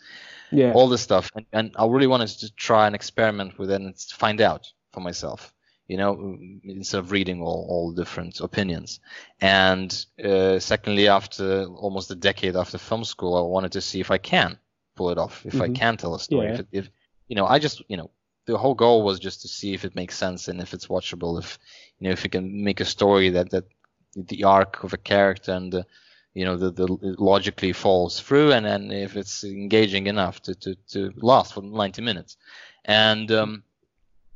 Yeah. 0.53 0.73
All 0.75 0.89
this 0.89 1.01
stuff, 1.01 1.33
and, 1.35 1.45
and 1.53 1.75
I 1.77 1.87
really 1.87 2.07
wanted 2.07 2.29
to 2.29 2.55
try 2.55 2.87
and 2.87 2.95
experiment 2.95 3.59
with 3.59 3.71
it 3.71 3.81
and 3.81 3.97
find 3.99 4.41
out 4.41 4.73
for 4.93 5.01
myself. 5.01 5.53
You 5.89 5.97
know, 5.99 6.37
instead 6.65 6.99
of 6.99 7.13
reading 7.13 7.41
all, 7.43 7.65
all 7.69 7.93
different 7.93 8.41
opinions. 8.41 8.99
And 9.41 10.07
uh, 10.23 10.59
secondly, 10.59 11.07
after 11.07 11.65
almost 11.67 12.11
a 12.11 12.17
decade 12.17 12.57
after 12.57 12.77
film 12.77 13.05
school, 13.05 13.37
I 13.37 13.41
wanted 13.43 13.71
to 13.73 13.81
see 13.81 14.01
if 14.01 14.11
I 14.11 14.19
can 14.19 14.59
pull 14.97 15.11
it 15.11 15.19
off, 15.19 15.47
if 15.47 15.53
mm-hmm. 15.53 15.63
I 15.63 15.69
can 15.69 15.97
tell 15.97 16.17
a 16.17 16.19
story. 16.19 16.49
Yeah. 16.49 16.55
If, 16.55 16.67
if 16.73 16.91
you 17.29 17.37
know, 17.37 17.47
I 17.47 17.61
just 17.61 17.83
you 17.89 17.97
know 17.97 18.11
the 18.47 18.57
whole 18.57 18.75
goal 18.75 19.03
was 19.03 19.19
just 19.19 19.43
to 19.43 19.49
see 19.49 19.75
if 19.75 19.85
it 19.85 19.95
makes 19.95 20.17
sense 20.17 20.49
and 20.49 20.61
if 20.61 20.73
it's 20.73 20.87
watchable. 20.87 21.39
If 21.39 21.59
you 21.99 22.09
know 22.09 22.13
if 22.13 22.25
you 22.25 22.31
can 22.31 22.65
make 22.65 22.81
a 22.81 22.85
story 22.85 23.31
that 23.31 23.51
that 23.51 23.65
the 24.17 24.45
arc 24.45 24.83
of 24.83 24.93
a 24.93 24.99
character 24.99 25.53
and 25.53 25.73
the, 25.73 25.87
you 26.33 26.45
know 26.45 26.57
the, 26.57 26.71
the 26.71 26.87
logically 27.19 27.73
falls 27.73 28.21
through, 28.21 28.53
and 28.53 28.65
then 28.65 28.91
if 28.91 29.17
it's 29.17 29.45
engaging 29.45 30.07
enough 30.07 30.41
to 30.43 30.55
to, 30.55 30.75
to 30.93 31.13
last 31.17 31.55
for 31.55 31.63
90 31.63 32.03
minutes, 32.03 32.37
and 32.85 33.31
um, 33.33 33.63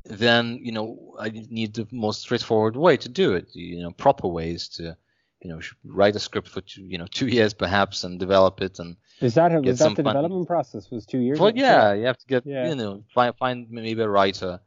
then 0.04 0.58
you 0.62 0.72
know 0.72 1.14
I 1.18 1.30
need 1.30 1.74
the 1.74 1.86
most 1.92 2.22
straightforward 2.22 2.76
way 2.76 2.96
to 2.96 3.08
do 3.08 3.34
it. 3.34 3.54
You 3.54 3.82
know 3.82 3.92
proper 3.92 4.28
ways 4.28 4.68
to 4.76 4.96
you 5.40 5.50
know 5.50 5.60
write 5.84 6.16
a 6.16 6.20
script 6.20 6.48
for 6.48 6.62
two, 6.62 6.82
you 6.82 6.98
know 6.98 7.06
two 7.06 7.28
years 7.36 7.54
perhaps 7.54 8.04
and 8.04 8.18
develop 8.18 8.60
it 8.60 8.78
and 8.78 8.96
is 9.20 9.34
that 9.34 9.52
was 9.62 9.78
that 9.78 9.96
the 9.96 10.02
fun... 10.02 10.14
development 10.14 10.46
process? 10.46 10.90
Was 10.90 11.06
two 11.06 11.18
years 11.18 11.38
well 11.38 11.52
yeah 11.54 11.92
you 11.92 12.06
have 12.06 12.18
to 12.18 12.26
get 12.26 12.46
yeah. 12.46 12.68
you 12.68 12.74
know 12.74 13.04
find 13.14 13.36
find 13.36 13.66
maybe 13.70 14.02
a 14.02 14.08
writer 14.08 14.60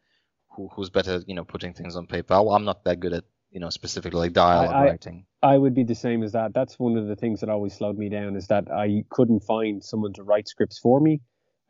who, 0.50 0.70
who's 0.70 0.90
better 0.90 1.24
you 1.28 1.36
know 1.36 1.44
putting 1.44 1.74
things 1.74 1.96
on 1.96 2.08
paper. 2.08 2.34
I'm 2.34 2.66
not 2.66 2.84
that 2.86 3.00
good 3.00 3.14
at 3.14 3.24
you 3.52 3.60
know 3.60 3.70
specifically 3.70 4.20
like 4.20 4.34
dialogue 4.34 4.74
I, 4.74 4.86
writing. 4.86 5.26
I 5.42 5.58
would 5.58 5.74
be 5.74 5.84
the 5.84 5.96
same 5.96 6.24
as 6.24 6.32
that. 6.34 6.54
That's 6.54 6.80
one 6.80 6.98
of 6.98 7.08
the 7.08 7.16
things 7.16 7.42
that 7.42 7.50
always 7.50 7.74
slowed 7.74 7.98
me 7.98 8.10
down 8.10 8.36
is 8.36 8.48
that 8.48 8.72
i 8.72 9.04
couldn't 9.10 9.42
find 9.42 9.84
someone 9.84 10.14
to 10.14 10.24
write 10.24 10.48
scripts 10.48 10.80
for 10.80 11.00
me. 11.00 11.22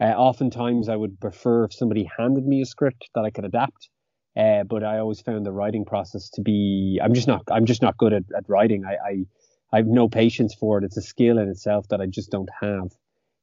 Uh, 0.01 0.05
oftentimes 0.05 0.89
i 0.89 0.95
would 0.95 1.19
prefer 1.19 1.65
if 1.65 1.73
somebody 1.73 2.09
handed 2.17 2.45
me 2.45 2.61
a 2.61 2.65
script 2.65 3.09
that 3.13 3.23
i 3.23 3.29
could 3.29 3.45
adapt 3.45 3.89
uh, 4.35 4.63
but 4.63 4.83
I 4.83 4.97
always 4.97 5.21
found 5.21 5.45
the 5.45 5.51
writing 5.51 5.85
process 5.85 6.29
to 6.31 6.41
be 6.41 6.99
I'm 7.03 7.13
just 7.13 7.27
not 7.27 7.43
I'm 7.51 7.65
just 7.65 7.81
not 7.81 7.97
good 7.97 8.13
at, 8.13 8.23
at 8.35 8.45
writing. 8.47 8.83
I, 8.83 8.93
I 8.93 9.25
I 9.73 9.77
have 9.77 9.87
no 9.87 10.07
patience 10.07 10.53
for 10.53 10.77
it. 10.77 10.83
It's 10.83 10.97
a 10.97 11.01
skill 11.01 11.39
in 11.39 11.49
itself 11.49 11.87
that 11.87 11.99
I 11.99 12.05
just 12.05 12.29
don't 12.29 12.49
have. 12.61 12.93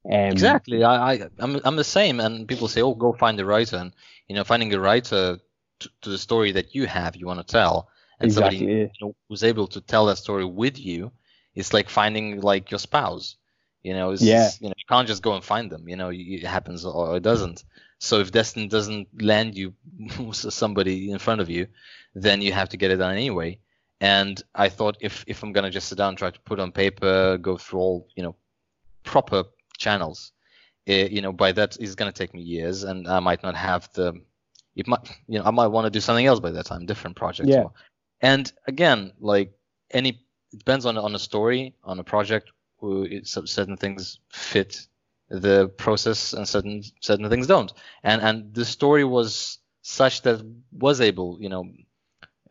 Um, 0.06 0.30
exactly. 0.30 0.84
I, 0.84 1.12
I 1.12 1.28
I'm 1.40 1.60
I'm 1.64 1.76
the 1.76 1.84
same. 1.84 2.20
And 2.20 2.46
people 2.46 2.68
say, 2.68 2.82
oh, 2.82 2.94
go 2.94 3.12
find 3.12 3.38
a 3.40 3.44
writer. 3.44 3.76
And 3.76 3.92
you 4.28 4.36
know, 4.36 4.44
finding 4.44 4.72
a 4.72 4.80
writer 4.80 5.40
to, 5.80 5.90
to 6.02 6.08
the 6.08 6.18
story 6.18 6.52
that 6.52 6.74
you 6.74 6.86
have, 6.86 7.16
you 7.16 7.26
want 7.26 7.46
to 7.46 7.52
tell, 7.52 7.88
and 8.20 8.28
exactly. 8.28 8.58
somebody 8.58 8.74
you 8.80 8.90
know, 9.00 9.16
who's 9.28 9.42
able 9.42 9.66
to 9.68 9.80
tell 9.80 10.06
that 10.06 10.18
story 10.18 10.44
with 10.44 10.78
you, 10.78 11.10
it's 11.54 11.72
like 11.72 11.90
finding 11.90 12.40
like 12.40 12.70
your 12.70 12.78
spouse. 12.78 13.36
You 13.82 13.94
know, 13.94 14.12
yeah. 14.12 14.50
you 14.60 14.68
know, 14.68 14.74
you 14.76 14.84
can't 14.88 15.08
just 15.08 15.22
go 15.22 15.34
and 15.34 15.42
find 15.42 15.70
them. 15.70 15.88
You 15.88 15.96
know, 15.96 16.10
it 16.12 16.44
happens 16.44 16.84
or 16.84 17.16
it 17.16 17.22
doesn't. 17.22 17.64
So 17.98 18.20
if 18.20 18.30
Destin 18.30 18.68
doesn't 18.68 19.22
land 19.22 19.56
you 19.56 19.74
somebody 20.32 21.10
in 21.10 21.18
front 21.18 21.40
of 21.40 21.50
you, 21.50 21.66
then 22.14 22.40
you 22.40 22.52
have 22.52 22.68
to 22.70 22.76
get 22.76 22.90
it 22.90 22.96
done 22.96 23.16
anyway. 23.16 23.58
And 24.00 24.42
I 24.54 24.68
thought 24.68 24.96
if 25.00 25.24
if 25.26 25.42
I'm 25.42 25.52
gonna 25.52 25.70
just 25.70 25.88
sit 25.88 25.98
down 25.98 26.16
try 26.16 26.30
to 26.30 26.40
put 26.40 26.58
on 26.58 26.72
paper, 26.72 27.36
go 27.38 27.56
through 27.56 27.80
all 27.80 28.08
you 28.16 28.22
know 28.22 28.34
proper 29.04 29.44
channels, 29.78 30.32
it, 30.86 30.92
eh, 30.92 31.08
you 31.14 31.20
know 31.20 31.32
by 31.32 31.52
that 31.52 31.76
is 31.80 31.94
gonna 31.94 32.12
take 32.12 32.32
me 32.32 32.40
years, 32.40 32.84
and 32.84 33.06
I 33.06 33.20
might 33.20 33.42
not 33.42 33.54
have 33.54 33.92
the 33.92 34.14
it 34.74 34.86
might 34.86 35.00
you 35.28 35.38
know 35.38 35.44
I 35.44 35.50
might 35.50 35.66
want 35.66 35.84
to 35.84 35.90
do 35.90 36.00
something 36.00 36.26
else 36.26 36.40
by 36.40 36.50
that 36.50 36.66
time, 36.66 36.86
different 36.86 37.16
projects. 37.16 37.50
Yeah. 37.50 37.66
And 38.22 38.50
again, 38.66 39.12
like 39.20 39.52
any 39.90 40.20
it 40.52 40.58
depends 40.58 40.86
on 40.86 40.96
on 40.96 41.14
a 41.14 41.18
story, 41.18 41.74
on 41.84 41.98
a 41.98 42.04
project. 42.04 42.52
Certain 43.24 43.76
things 43.76 44.20
fit 44.30 44.86
the 45.28 45.68
process 45.68 46.32
and 46.32 46.48
certain 46.48 46.82
certain 47.00 47.28
things 47.28 47.46
don't. 47.46 47.72
And 48.02 48.22
and 48.22 48.54
the 48.54 48.64
story 48.64 49.04
was 49.04 49.58
such 49.82 50.22
that 50.22 50.40
was 50.72 51.00
able, 51.00 51.38
you 51.40 51.48
know, 51.48 51.70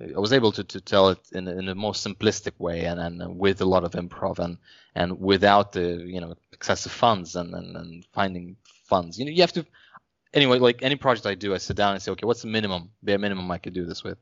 I 0.01 0.19
was 0.19 0.33
able 0.33 0.51
to, 0.53 0.63
to 0.63 0.81
tell 0.81 1.09
it 1.09 1.19
in, 1.33 1.47
in 1.47 1.67
a 1.67 1.75
more 1.75 1.93
simplistic 1.93 2.53
way 2.57 2.85
and, 2.85 2.99
and 2.99 3.37
with 3.37 3.61
a 3.61 3.65
lot 3.65 3.83
of 3.83 3.91
improv 3.91 4.39
and, 4.39 4.57
and 4.95 5.19
without 5.19 5.73
the 5.73 6.03
you 6.05 6.21
know 6.21 6.35
excessive 6.53 6.91
funds 6.91 7.35
and, 7.35 7.53
and, 7.53 7.75
and 7.75 8.05
finding 8.13 8.55
funds. 8.85 9.19
You 9.19 9.25
know, 9.25 9.31
you 9.31 9.41
have 9.41 9.53
to 9.53 9.65
anyway. 10.33 10.59
Like 10.59 10.83
any 10.83 10.95
project 10.95 11.25
I 11.25 11.35
do, 11.35 11.53
I 11.53 11.57
sit 11.57 11.75
down 11.75 11.93
and 11.93 12.01
say, 12.01 12.11
okay, 12.11 12.25
what's 12.25 12.41
the 12.41 12.47
minimum, 12.47 12.91
bare 13.03 13.19
minimum 13.19 13.49
I 13.51 13.57
could 13.57 13.73
do 13.73 13.85
this 13.85 14.03
with? 14.03 14.17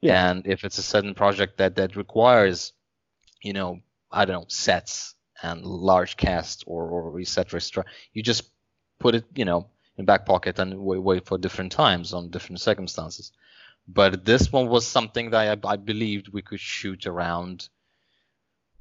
Yeah. 0.00 0.30
And 0.30 0.46
if 0.46 0.64
it's 0.64 0.78
a 0.78 0.82
certain 0.82 1.14
project 1.14 1.58
that 1.58 1.76
that 1.76 1.96
requires, 1.96 2.72
you 3.42 3.52
know, 3.52 3.80
I 4.10 4.24
don't 4.24 4.42
know, 4.42 4.46
sets 4.48 5.14
and 5.42 5.64
large 5.64 6.16
cast 6.16 6.64
or 6.66 6.88
or 6.88 7.20
etc. 7.20 7.60
you 8.12 8.22
just 8.22 8.50
put 8.98 9.14
it, 9.14 9.24
you 9.34 9.44
know, 9.44 9.68
in 9.96 10.04
back 10.04 10.24
pocket 10.26 10.58
and 10.58 10.78
wait, 10.78 11.02
wait 11.02 11.26
for 11.26 11.38
different 11.38 11.72
times 11.72 12.12
on 12.12 12.30
different 12.30 12.60
circumstances. 12.60 13.32
But 13.88 14.24
this 14.24 14.52
one 14.52 14.68
was 14.68 14.86
something 14.86 15.30
that 15.30 15.64
I, 15.64 15.68
I 15.68 15.76
believed 15.76 16.28
we 16.28 16.42
could 16.42 16.60
shoot 16.60 17.06
around 17.06 17.68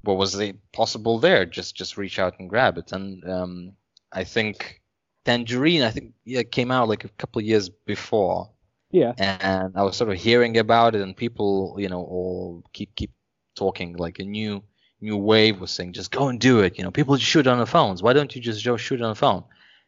what 0.01 0.17
was 0.17 0.35
it 0.35 0.57
possible 0.73 1.19
there. 1.19 1.45
Just 1.45 1.75
just 1.75 1.97
reach 1.97 2.19
out 2.19 2.39
and 2.39 2.49
grab 2.49 2.77
it. 2.77 2.91
And 2.91 3.23
um, 3.29 3.71
I 4.11 4.25
think 4.25 4.81
Tangerine, 5.23 5.83
I 5.83 5.91
think 5.91 6.13
yeah, 6.25 6.43
came 6.43 6.71
out 6.71 6.89
like 6.89 7.05
a 7.05 7.09
couple 7.09 7.39
of 7.39 7.45
years 7.45 7.69
before. 7.69 8.49
Yeah. 8.91 9.13
And 9.17 9.73
I 9.75 9.83
was 9.83 9.95
sort 9.97 10.11
of 10.11 10.17
hearing 10.17 10.57
about 10.57 10.95
it, 10.95 11.01
and 11.01 11.15
people, 11.15 11.75
you 11.77 11.89
know, 11.89 12.01
all 12.01 12.63
keep 12.73 12.93
keep 12.95 13.11
talking 13.55 13.95
like 13.95 14.19
a 14.19 14.23
new 14.23 14.63
new 14.99 15.17
wave 15.17 15.59
was 15.59 15.71
saying, 15.71 15.93
just 15.93 16.11
go 16.11 16.27
and 16.27 16.39
do 16.39 16.61
it. 16.61 16.77
You 16.77 16.83
know, 16.83 16.91
people 16.91 17.15
shoot 17.17 17.47
on 17.47 17.59
the 17.59 17.65
phones. 17.65 18.01
Why 18.01 18.13
don't 18.13 18.35
you 18.35 18.41
just 18.41 18.65
go 18.65 18.77
shoot 18.77 19.01
on 19.01 19.09
the 19.09 19.15
phone? 19.15 19.43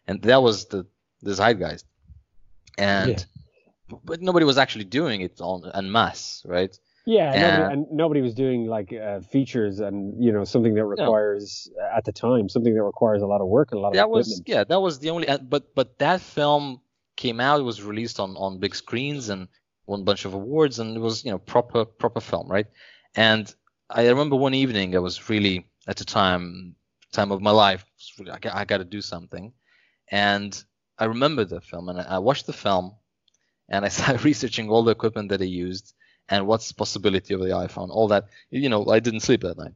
And 0.08 0.22
that 0.24 0.42
was 0.42 0.66
the 0.66 0.86
the 1.22 1.32
zeitgeist. 1.32 1.86
And 2.78 3.12
yeah. 3.12 3.26
But 4.04 4.22
nobody 4.22 4.46
was 4.46 4.58
actually 4.58 4.86
doing 4.86 5.22
it 5.22 5.40
on 5.42 5.70
en 5.74 5.92
masse, 5.92 6.44
right? 6.46 6.78
Yeah, 7.06 7.32
and, 7.34 7.42
nobody, 7.42 7.74
and 7.74 7.92
nobody 7.92 8.22
was 8.22 8.34
doing 8.36 8.68
like 8.68 8.94
uh, 8.94 9.22
features 9.22 9.80
and 9.80 10.24
you 10.24 10.32
know 10.32 10.44
something 10.44 10.76
that 10.76 10.86
requires 10.86 11.68
yeah. 11.76 11.98
at 11.98 12.06
the 12.06 12.12
time 12.12 12.50
something 12.50 12.76
that 12.76 12.84
requires 12.84 13.24
a 13.24 13.26
lot 13.26 13.42
of 13.42 13.48
work 13.48 13.70
and 13.72 13.80
a 13.80 13.82
lot 13.82 13.90
of 13.90 13.94
that 13.96 14.06
of 14.06 14.12
was 14.12 14.42
yeah 14.46 14.64
that 14.64 14.80
was 14.80 15.00
the 15.00 15.10
only 15.10 15.28
but 15.42 15.74
but 15.74 15.98
that 15.98 16.22
film 16.22 16.80
came 17.16 17.40
out 17.40 17.64
was 17.64 17.82
released 17.82 18.20
on 18.20 18.36
on 18.38 18.60
big 18.60 18.76
screens 18.76 19.30
and 19.30 19.48
won 19.88 20.02
a 20.02 20.04
bunch 20.04 20.26
of 20.26 20.36
awards 20.36 20.78
and 20.78 20.96
it 20.96 21.00
was 21.00 21.26
you 21.26 21.32
know 21.32 21.40
proper 21.40 21.84
proper 21.84 22.22
film 22.22 22.48
right 22.48 22.68
and 23.16 23.56
I 23.90 24.08
remember 24.08 24.36
one 24.36 24.54
evening 24.54 24.96
I 24.96 25.00
was 25.00 25.30
really 25.30 25.66
at 25.88 25.98
the 25.98 26.06
time 26.06 26.76
time 27.12 27.32
of 27.32 27.42
my 27.42 27.52
life 27.52 27.86
really, 28.20 28.32
I, 28.32 28.62
I 28.62 28.66
got 28.66 28.78
to 28.78 28.86
do 28.86 29.02
something 29.02 29.52
and 30.12 30.64
I 31.00 31.06
remember 31.06 31.44
the 31.44 31.60
film 31.60 31.90
and 31.90 32.00
I, 32.00 32.04
I 32.04 32.18
watched 32.20 32.46
the 32.46 32.54
film 32.54 32.94
and 33.70 33.86
I 33.86 33.90
started 33.90 34.26
researching 34.32 34.70
all 34.70 34.84
the 34.84 34.92
equipment 34.92 35.30
that 35.30 35.42
I 35.42 35.46
used 35.46 35.94
and 36.30 36.48
what's 36.48 36.68
the 36.68 36.76
possibility 36.76 37.34
of 37.34 37.40
the 37.40 37.48
iPhone, 37.48 37.90
all 37.90 38.08
that. 38.10 38.26
You 38.50 38.70
know, 38.70 38.88
I 38.88 39.00
didn't 39.00 39.22
sleep 39.22 39.42
that 39.42 39.58
night. 39.58 39.74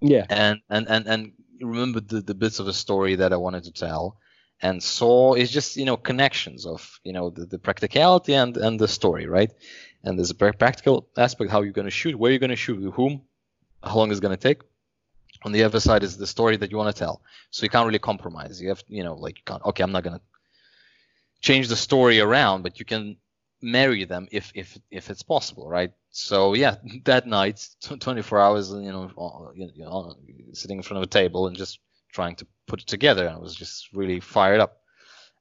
Yeah. 0.00 0.26
And 0.28 0.60
and 0.68 0.88
and 0.88 1.06
and 1.06 1.32
remembered 1.60 2.08
the, 2.08 2.20
the 2.20 2.34
bits 2.34 2.58
of 2.58 2.66
the 2.66 2.72
story 2.72 3.16
that 3.16 3.32
I 3.32 3.36
wanted 3.36 3.64
to 3.64 3.72
tell, 3.72 4.16
and 4.60 4.82
saw 4.82 5.34
it's 5.34 5.50
just 5.50 5.76
you 5.76 5.84
know 5.84 5.96
connections 5.96 6.66
of 6.66 7.00
you 7.04 7.12
know 7.12 7.30
the, 7.30 7.46
the 7.46 7.58
practicality 7.58 8.34
and 8.34 8.56
and 8.56 8.80
the 8.80 8.88
story, 8.88 9.26
right? 9.26 9.52
And 10.02 10.18
there's 10.18 10.30
a 10.30 10.34
practical 10.34 11.08
aspect 11.16 11.50
how 11.50 11.62
you're 11.62 11.72
going 11.72 11.84
to 11.84 11.90
shoot, 11.90 12.18
where 12.18 12.32
you're 12.32 12.40
going 12.40 12.50
to 12.50 12.56
shoot, 12.56 12.80
with 12.82 12.94
whom, 12.94 13.22
how 13.84 13.96
long 13.96 14.10
it's 14.10 14.18
going 14.18 14.36
to 14.36 14.48
take. 14.48 14.62
On 15.44 15.52
the 15.52 15.62
other 15.62 15.78
side 15.78 16.02
is 16.02 16.16
the 16.16 16.26
story 16.26 16.56
that 16.56 16.70
you 16.72 16.76
want 16.76 16.94
to 16.94 16.98
tell. 16.98 17.22
So 17.50 17.62
you 17.64 17.70
can't 17.70 17.86
really 17.86 18.00
compromise. 18.00 18.60
You 18.60 18.70
have 18.70 18.82
you 18.88 19.04
know 19.04 19.14
like 19.14 19.38
you 19.38 19.44
can't 19.44 19.64
okay 19.66 19.84
I'm 19.84 19.92
not 19.92 20.02
going 20.02 20.18
to 20.18 20.24
change 21.40 21.68
the 21.68 21.76
story 21.76 22.20
around, 22.20 22.62
but 22.62 22.78
you 22.78 22.84
can 22.84 23.16
marry 23.62 24.04
them 24.04 24.28
if 24.32 24.52
if 24.54 24.78
if 24.90 25.10
it's 25.10 25.22
possible, 25.22 25.68
right? 25.68 25.92
So 26.10 26.54
yeah, 26.54 26.76
that 27.04 27.26
night, 27.26 27.66
24 27.80 28.40
hours, 28.40 28.70
you 28.70 28.92
know, 28.92 29.52
you 29.54 29.84
know, 29.84 30.16
sitting 30.52 30.78
in 30.78 30.82
front 30.82 31.02
of 31.02 31.04
a 31.04 31.10
table 31.10 31.46
and 31.46 31.56
just 31.56 31.78
trying 32.12 32.36
to 32.36 32.46
put 32.66 32.82
it 32.82 32.86
together. 32.86 33.28
I 33.28 33.38
was 33.38 33.54
just 33.54 33.92
really 33.92 34.20
fired 34.20 34.60
up. 34.60 34.78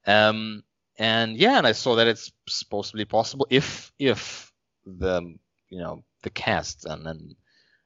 Um, 0.06 0.64
and 0.98 1.38
yeah, 1.38 1.58
and 1.58 1.68
I 1.68 1.74
saw 1.74 1.96
that 1.96 2.08
it's 2.08 2.32
supposed 2.48 2.92
to 2.92 2.98
be 2.98 3.06
possible 3.06 3.48
if 3.50 3.92
if 4.00 4.52
the 4.86 5.22
you 5.70 5.80
know 5.80 6.04
the 6.24 6.30
cast 6.30 6.86
and 6.86 7.06
then 7.06 7.36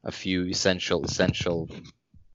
a 0.03 0.11
few 0.11 0.45
essential 0.45 1.03
essential 1.03 1.69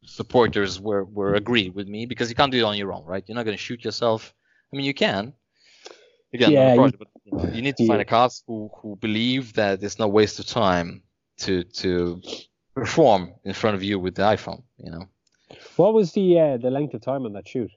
supporters 0.04 0.80
were 0.80 1.04
were 1.04 1.34
agreed 1.34 1.74
with 1.74 1.88
me 1.88 2.06
because 2.06 2.28
you 2.28 2.34
can't 2.34 2.52
do 2.52 2.58
it 2.58 2.64
on 2.64 2.76
your 2.76 2.92
own, 2.92 3.04
right? 3.04 3.24
You're 3.26 3.36
not 3.36 3.44
going 3.44 3.56
to 3.56 3.62
shoot 3.62 3.84
yourself. 3.84 4.34
I 4.72 4.76
mean, 4.76 4.86
you 4.86 4.94
can, 4.94 5.34
again 6.32 6.52
yeah, 6.52 6.74
project, 6.74 7.02
you, 7.24 7.38
but 7.38 7.54
you, 7.54 7.62
need 7.62 7.76
to 7.76 7.84
yeah. 7.84 7.88
find 7.88 8.00
a 8.00 8.04
cast 8.04 8.44
who 8.46 8.70
who 8.76 8.96
believe 8.96 9.54
that 9.54 9.82
it's 9.82 9.98
no 9.98 10.08
waste 10.08 10.38
of 10.38 10.46
time 10.46 11.02
to 11.38 11.64
to 11.64 12.22
perform 12.74 13.32
in 13.44 13.52
front 13.52 13.76
of 13.76 13.82
you 13.82 13.98
with 13.98 14.14
the 14.14 14.22
iPhone. 14.22 14.62
You 14.78 14.90
know. 14.90 15.08
What 15.76 15.94
was 15.94 16.12
the 16.12 16.38
uh, 16.38 16.56
the 16.56 16.70
length 16.70 16.94
of 16.94 17.02
time 17.02 17.24
on 17.26 17.32
that 17.34 17.48
shoot? 17.48 17.70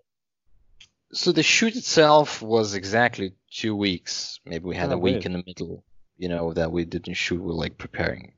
So 1.14 1.32
the 1.32 1.44
shoot 1.44 1.76
itself 1.76 2.42
was 2.42 2.74
exactly 2.74 3.34
two 3.52 3.76
weeks. 3.76 4.40
Maybe 4.46 4.66
we 4.66 4.76
had 4.76 4.90
oh, 4.90 4.96
a 4.96 4.98
week 4.98 5.26
in 5.26 5.34
the 5.34 5.44
middle, 5.46 5.84
you 6.18 6.28
know, 6.28 6.54
that 6.54 6.72
we 6.72 6.86
didn't 6.86 7.14
shoot. 7.14 7.40
We 7.40 7.48
were 7.48 7.54
like 7.54 7.78
preparing. 7.78 8.34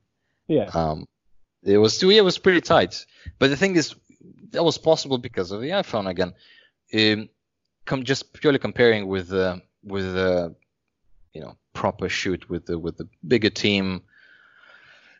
Yeah. 0.46 0.70
Um, 0.74 1.08
it 1.62 1.78
was 1.78 1.98
two. 1.98 2.10
Yeah, 2.10 2.18
it 2.18 2.24
was 2.24 2.38
pretty 2.38 2.60
tight. 2.60 3.06
But 3.38 3.48
the 3.48 3.56
thing 3.56 3.76
is, 3.76 3.94
that 4.50 4.62
was 4.62 4.78
possible 4.78 5.18
because 5.18 5.50
of 5.50 5.60
the 5.60 5.70
iPhone 5.70 6.08
again. 6.08 6.34
Um, 6.94 7.28
come 7.84 8.04
just 8.04 8.32
purely 8.32 8.58
comparing 8.58 9.06
with 9.06 9.32
uh, 9.32 9.56
with 9.86 10.16
a 10.16 10.54
you 11.32 11.40
know 11.40 11.56
proper 11.72 12.08
shoot 12.08 12.48
with 12.50 12.66
the 12.66 12.78
with 12.78 12.96
the 12.96 13.08
bigger 13.26 13.50
team, 13.50 14.02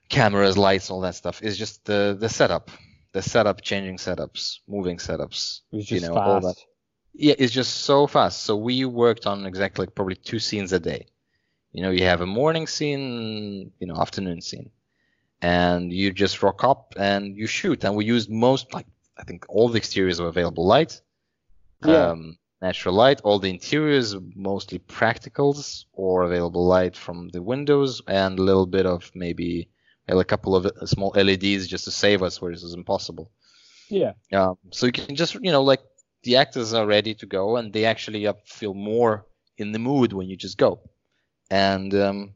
cameras, 0.08 0.58
lights, 0.58 0.90
all 0.90 1.00
that 1.00 1.14
stuff 1.14 1.42
is 1.42 1.56
just 1.56 1.84
the 1.84 2.16
the 2.18 2.28
setup, 2.28 2.70
the 3.12 3.22
setup, 3.22 3.62
changing 3.62 3.96
setups, 3.96 4.58
moving 4.68 4.98
setups, 4.98 5.60
you 5.70 6.00
know, 6.00 6.14
fast. 6.14 6.28
all 6.28 6.40
that. 6.40 6.56
Yeah, 7.14 7.34
it's 7.38 7.52
just 7.52 7.74
so 7.84 8.06
fast. 8.06 8.44
So 8.44 8.56
we 8.56 8.84
worked 8.84 9.26
on 9.26 9.46
exactly 9.46 9.86
like 9.86 9.94
probably 9.94 10.16
two 10.16 10.38
scenes 10.38 10.72
a 10.72 10.78
day. 10.78 11.06
You 11.72 11.82
know, 11.82 11.90
you 11.90 12.04
have 12.04 12.20
a 12.20 12.26
morning 12.26 12.66
scene, 12.66 13.72
you 13.78 13.86
know, 13.86 13.96
afternoon 13.96 14.40
scene, 14.40 14.70
and 15.42 15.92
you 15.92 16.12
just 16.12 16.42
rock 16.42 16.64
up 16.64 16.94
and 16.98 17.36
you 17.36 17.46
shoot. 17.46 17.84
And 17.84 17.94
we 17.94 18.04
used 18.04 18.30
most, 18.30 18.72
like 18.74 18.86
I 19.18 19.24
think, 19.24 19.46
all 19.48 19.68
the 19.68 19.78
exteriors 19.78 20.18
of 20.18 20.26
available 20.26 20.66
light. 20.66 21.00
Yeah. 21.84 22.10
Um, 22.10 22.38
natural 22.62 22.94
light. 22.94 23.20
All 23.22 23.38
the 23.38 23.50
interiors 23.50 24.16
mostly 24.34 24.78
practicals 24.78 25.84
or 25.92 26.22
available 26.22 26.66
light 26.66 26.96
from 26.96 27.28
the 27.28 27.42
windows, 27.42 28.02
and 28.08 28.38
a 28.38 28.42
little 28.42 28.66
bit 28.66 28.86
of 28.86 29.10
maybe 29.14 29.68
a 30.08 30.24
couple 30.24 30.54
of 30.54 30.66
uh, 30.66 30.86
small 30.86 31.12
LEDs 31.16 31.66
just 31.66 31.84
to 31.84 31.90
save 31.90 32.22
us 32.22 32.40
where 32.40 32.52
this 32.52 32.62
is 32.62 32.74
impossible. 32.74 33.30
Yeah. 33.88 34.12
Um, 34.32 34.56
so 34.70 34.86
you 34.86 34.92
can 34.92 35.16
just 35.16 35.34
you 35.34 35.52
know 35.52 35.62
like 35.62 35.82
the 36.22 36.36
actors 36.36 36.72
are 36.74 36.86
ready 36.86 37.14
to 37.14 37.26
go, 37.26 37.56
and 37.56 37.72
they 37.72 37.84
actually 37.84 38.26
feel 38.44 38.74
more 38.74 39.26
in 39.58 39.72
the 39.72 39.78
mood 39.78 40.12
when 40.12 40.28
you 40.28 40.36
just 40.36 40.58
go. 40.58 40.80
And 41.50 41.94
um, 41.94 42.34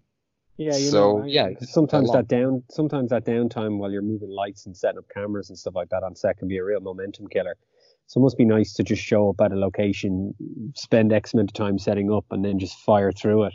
yeah, 0.56 0.76
you 0.76 0.90
so 0.90 1.18
know, 1.18 1.24
yeah, 1.24 1.48
sometimes 1.60 2.12
that 2.12 2.28
down 2.28 2.62
sometimes 2.70 3.10
that 3.10 3.24
downtime 3.24 3.78
while 3.78 3.90
you're 3.90 4.02
moving 4.02 4.30
lights 4.30 4.66
and 4.66 4.76
setting 4.76 4.98
up 4.98 5.08
cameras 5.08 5.48
and 5.48 5.58
stuff 5.58 5.74
like 5.74 5.88
that 5.88 6.02
on 6.02 6.14
set 6.14 6.38
can 6.38 6.48
be 6.48 6.58
a 6.58 6.64
real 6.64 6.80
momentum 6.80 7.26
killer. 7.28 7.56
So 8.10 8.18
it 8.18 8.24
must 8.24 8.36
be 8.36 8.44
nice 8.44 8.72
to 8.72 8.82
just 8.82 9.00
show 9.00 9.30
up 9.30 9.40
at 9.40 9.52
a 9.52 9.54
location, 9.54 10.34
spend 10.74 11.12
X 11.12 11.32
amount 11.32 11.50
of 11.50 11.54
time 11.54 11.78
setting 11.78 12.12
up, 12.12 12.24
and 12.32 12.44
then 12.44 12.58
just 12.58 12.76
fire 12.80 13.12
through 13.12 13.44
it. 13.44 13.52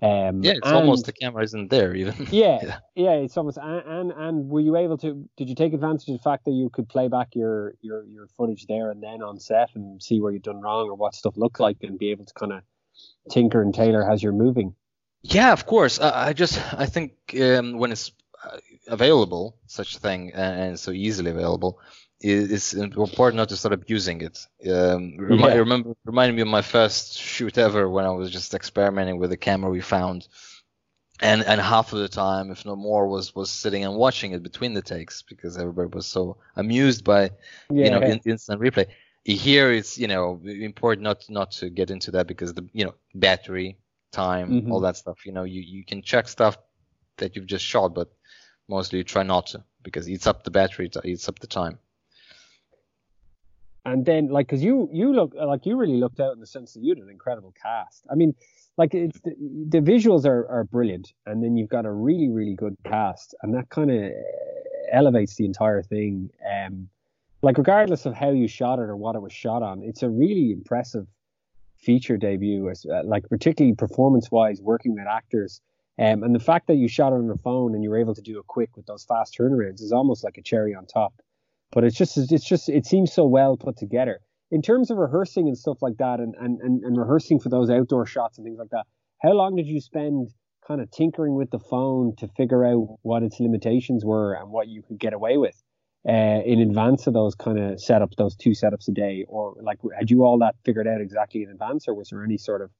Um, 0.00 0.44
yeah, 0.44 0.52
it's 0.52 0.68
and, 0.68 0.76
almost 0.76 1.06
the 1.06 1.12
camera 1.12 1.42
isn't 1.42 1.68
there 1.68 1.92
even. 1.92 2.14
yeah, 2.30 2.60
yeah, 2.62 2.78
yeah, 2.94 3.10
it's 3.14 3.36
almost. 3.36 3.58
And, 3.60 3.82
and 3.84 4.12
and 4.12 4.48
were 4.48 4.60
you 4.60 4.76
able 4.76 4.98
to? 4.98 5.28
Did 5.36 5.48
you 5.48 5.56
take 5.56 5.72
advantage 5.72 6.08
of 6.08 6.16
the 6.16 6.22
fact 6.22 6.44
that 6.44 6.52
you 6.52 6.70
could 6.70 6.88
play 6.88 7.08
back 7.08 7.34
your 7.34 7.74
your 7.80 8.04
your 8.04 8.28
footage 8.36 8.66
there 8.66 8.92
and 8.92 9.02
then 9.02 9.20
on 9.20 9.40
set 9.40 9.70
and 9.74 10.00
see 10.00 10.20
where 10.20 10.30
you've 10.30 10.44
done 10.44 10.60
wrong 10.60 10.88
or 10.88 10.94
what 10.94 11.16
stuff 11.16 11.36
looked 11.36 11.58
like 11.58 11.78
and 11.82 11.98
be 11.98 12.12
able 12.12 12.24
to 12.24 12.34
kind 12.34 12.52
of 12.52 12.62
tinker 13.30 13.60
and 13.60 13.74
tailor 13.74 14.08
as 14.08 14.22
you're 14.22 14.30
moving? 14.30 14.76
Yeah, 15.22 15.52
of 15.52 15.66
course. 15.66 15.98
I, 15.98 16.28
I 16.28 16.32
just 16.34 16.56
I 16.72 16.86
think 16.86 17.14
um, 17.40 17.78
when 17.78 17.90
it's 17.90 18.12
uh, 18.44 18.58
available, 18.86 19.56
such 19.66 19.96
a 19.96 19.98
thing, 19.98 20.30
and 20.34 20.78
so 20.78 20.92
easily 20.92 21.32
available, 21.32 21.80
it's 22.22 22.72
important 22.74 23.36
not 23.36 23.48
to 23.48 23.56
start 23.56 23.72
abusing 23.72 24.20
it. 24.20 24.46
Um, 24.70 25.16
remi- 25.18 25.42
yeah. 25.42 25.54
remember, 25.54 25.94
reminded 26.04 26.36
me 26.36 26.42
of 26.42 26.48
my 26.48 26.62
first 26.62 27.18
shoot 27.18 27.58
ever 27.58 27.88
when 27.88 28.04
I 28.04 28.10
was 28.10 28.30
just 28.30 28.54
experimenting 28.54 29.18
with 29.18 29.30
the 29.30 29.36
camera 29.36 29.70
we 29.70 29.80
found, 29.80 30.28
and 31.20 31.42
and 31.42 31.60
half 31.60 31.92
of 31.92 31.98
the 31.98 32.08
time, 32.08 32.50
if 32.50 32.64
not 32.64 32.78
more, 32.78 33.08
was 33.08 33.34
was 33.34 33.50
sitting 33.50 33.84
and 33.84 33.96
watching 33.96 34.32
it 34.32 34.42
between 34.42 34.72
the 34.74 34.82
takes 34.82 35.22
because 35.22 35.58
everybody 35.58 35.88
was 35.88 36.06
so 36.06 36.36
amused 36.54 37.04
by 37.04 37.30
yeah. 37.70 37.84
you 37.84 37.90
know 37.90 38.00
in, 38.00 38.20
instant 38.24 38.60
replay. 38.60 38.86
Here, 39.24 39.72
it's 39.72 39.98
you 39.98 40.06
know 40.06 40.40
important 40.44 41.02
not 41.02 41.28
not 41.28 41.50
to 41.52 41.70
get 41.70 41.90
into 41.90 42.12
that 42.12 42.28
because 42.28 42.54
the 42.54 42.68
you 42.72 42.84
know 42.84 42.94
battery 43.14 43.78
time, 44.12 44.50
mm-hmm. 44.50 44.72
all 44.72 44.80
that 44.80 44.96
stuff. 44.96 45.26
You 45.26 45.32
know, 45.32 45.44
you 45.44 45.60
you 45.60 45.84
can 45.84 46.02
check 46.02 46.28
stuff 46.28 46.56
that 47.16 47.34
you've 47.34 47.46
just 47.46 47.64
shot, 47.64 47.94
but 47.94 48.12
mostly 48.68 48.98
you 48.98 49.04
try 49.04 49.24
not 49.24 49.48
to 49.48 49.64
because 49.82 50.06
it 50.06 50.12
eats 50.12 50.28
up 50.28 50.44
the 50.44 50.52
battery, 50.52 50.86
it 50.86 50.96
eats 51.04 51.28
up 51.28 51.40
the 51.40 51.48
time 51.48 51.78
and 53.84 54.04
then 54.04 54.28
like 54.28 54.46
because 54.46 54.62
you 54.62 54.88
you 54.92 55.12
look 55.12 55.34
like 55.34 55.66
you 55.66 55.76
really 55.76 55.98
looked 55.98 56.20
out 56.20 56.32
in 56.32 56.40
the 56.40 56.46
sense 56.46 56.72
that 56.74 56.82
you 56.82 56.90
had 56.94 56.98
an 56.98 57.10
incredible 57.10 57.52
cast 57.60 58.06
i 58.10 58.14
mean 58.14 58.34
like 58.78 58.94
it's 58.94 59.20
the, 59.20 59.34
the 59.68 59.80
visuals 59.80 60.24
are, 60.24 60.46
are 60.48 60.64
brilliant 60.64 61.12
and 61.26 61.42
then 61.42 61.56
you've 61.56 61.68
got 61.68 61.84
a 61.84 61.92
really 61.92 62.28
really 62.28 62.54
good 62.54 62.76
cast 62.84 63.34
and 63.42 63.54
that 63.54 63.68
kind 63.70 63.90
of 63.90 64.10
elevates 64.92 65.36
the 65.36 65.44
entire 65.44 65.82
thing 65.82 66.30
um 66.50 66.88
like 67.42 67.58
regardless 67.58 68.06
of 68.06 68.14
how 68.14 68.30
you 68.30 68.46
shot 68.46 68.78
it 68.78 68.82
or 68.82 68.96
what 68.96 69.16
it 69.16 69.20
was 69.20 69.32
shot 69.32 69.62
on, 69.62 69.82
it's 69.82 70.02
a 70.02 70.08
really 70.08 70.52
impressive 70.52 71.06
feature 71.76 72.16
debut. 72.16 72.70
Uh, 72.70 73.02
like 73.04 73.28
particularly 73.28 73.74
performance 73.74 74.30
wise, 74.30 74.62
working 74.62 74.94
with 74.94 75.06
actors. 75.06 75.60
Um, 75.98 76.22
and 76.22 76.34
the 76.34 76.40
fact 76.40 76.68
that 76.68 76.76
you 76.76 76.88
shot 76.88 77.12
it 77.12 77.16
on 77.16 77.30
a 77.30 77.36
phone 77.36 77.74
and 77.74 77.82
you 77.82 77.90
were 77.90 77.98
able 77.98 78.14
to 78.14 78.22
do 78.22 78.38
it 78.38 78.46
quick 78.46 78.76
with 78.76 78.86
those 78.86 79.04
fast 79.04 79.36
turnarounds 79.38 79.82
is 79.82 79.92
almost 79.92 80.24
like 80.24 80.38
a 80.38 80.42
cherry 80.42 80.74
on 80.74 80.86
top. 80.86 81.12
But 81.72 81.84
it's 81.84 81.96
just, 81.96 82.16
it's 82.16 82.44
just, 82.44 82.68
it 82.68 82.86
seems 82.86 83.12
so 83.12 83.26
well 83.26 83.56
put 83.56 83.76
together. 83.76 84.20
In 84.50 84.62
terms 84.62 84.90
of 84.90 84.98
rehearsing 84.98 85.48
and 85.48 85.56
stuff 85.56 85.78
like 85.80 85.96
that, 85.96 86.20
and, 86.20 86.34
and, 86.38 86.60
and, 86.60 86.84
and 86.84 86.98
rehearsing 86.98 87.40
for 87.40 87.48
those 87.48 87.70
outdoor 87.70 88.06
shots 88.06 88.38
and 88.38 88.44
things 88.44 88.58
like 88.58 88.70
that, 88.70 88.84
how 89.22 89.32
long 89.32 89.56
did 89.56 89.66
you 89.66 89.80
spend 89.80 90.28
kind 90.66 90.80
of 90.80 90.90
tinkering 90.90 91.34
with 91.34 91.50
the 91.50 91.58
phone 91.58 92.14
to 92.16 92.28
figure 92.36 92.64
out 92.64 92.98
what 93.02 93.22
its 93.22 93.40
limitations 93.40 94.04
were 94.04 94.34
and 94.34 94.50
what 94.50 94.68
you 94.68 94.82
could 94.82 94.98
get 94.98 95.14
away 95.14 95.38
with? 95.38 95.60
uh, 96.08 96.42
in 96.44 96.60
advance 96.60 97.06
of 97.06 97.14
those 97.14 97.34
kind 97.34 97.58
of 97.58 97.78
setups, 97.78 98.16
those 98.16 98.34
two 98.34 98.50
setups 98.50 98.88
a 98.88 98.92
day, 98.92 99.24
or 99.28 99.54
like 99.62 99.78
had 99.96 100.10
you 100.10 100.24
all 100.24 100.38
that 100.38 100.56
figured 100.64 100.88
out 100.88 101.00
exactly 101.00 101.42
in 101.42 101.50
advance, 101.50 101.86
or 101.86 101.94
was 101.94 102.08
there 102.08 102.24
any 102.24 102.38
sort 102.38 102.60
of 102.60 102.70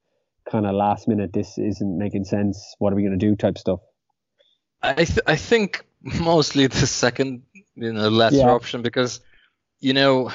kind 0.50 0.66
of 0.66 0.74
last 0.74 1.06
minute 1.06 1.32
this 1.32 1.56
isn't 1.56 1.98
making 1.98 2.24
sense, 2.24 2.74
what 2.78 2.92
are 2.92 2.96
we 2.96 3.02
going 3.02 3.16
to 3.16 3.26
do 3.26 3.36
type 3.36 3.58
stuff? 3.58 3.80
I 4.82 4.94
th- 5.04 5.20
I 5.26 5.36
think 5.36 5.84
mostly 6.02 6.66
the 6.66 6.86
second, 6.86 7.42
you 7.74 7.92
know, 7.92 8.08
lesser 8.08 8.36
yeah. 8.36 8.50
option 8.50 8.82
because, 8.82 9.20
you 9.80 9.92
know, 9.92 10.30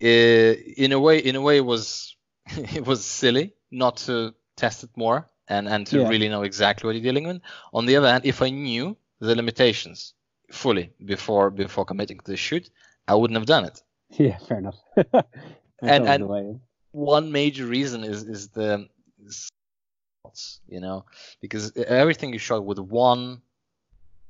in 0.00 0.92
a 0.92 0.98
way, 0.98 1.18
in 1.18 1.36
a 1.36 1.40
way, 1.40 1.58
it 1.58 1.64
was 1.64 2.16
it 2.46 2.86
was 2.86 3.04
silly 3.04 3.54
not 3.70 3.96
to 3.98 4.34
test 4.56 4.84
it 4.84 4.90
more 4.96 5.26
and 5.48 5.68
and 5.68 5.86
to 5.86 6.00
yeah. 6.00 6.08
really 6.08 6.28
know 6.28 6.42
exactly 6.42 6.86
what 6.86 6.94
you're 6.94 7.02
dealing 7.02 7.26
with. 7.26 7.40
On 7.72 7.86
the 7.86 7.96
other 7.96 8.08
hand, 8.08 8.24
if 8.24 8.42
I 8.42 8.50
knew 8.50 8.96
the 9.20 9.34
limitations 9.34 10.14
fully 10.50 10.92
before 11.04 11.50
before 11.50 11.84
committing 11.84 12.18
to 12.20 12.30
the 12.30 12.36
shoot, 12.36 12.70
I 13.08 13.14
wouldn't 13.14 13.38
have 13.38 13.46
done 13.46 13.64
it. 13.64 13.82
Yeah, 14.18 14.36
fair 14.36 14.58
enough. 14.58 14.78
and 15.80 16.06
and 16.06 16.60
one 16.90 17.32
major 17.32 17.64
reason 17.64 18.04
is 18.04 18.24
is 18.24 18.48
the 18.48 18.88
you 20.68 20.80
know 20.80 21.04
because 21.40 21.74
everything 21.76 22.34
is 22.34 22.42
shot 22.42 22.64
with 22.64 22.78
one 22.78 23.40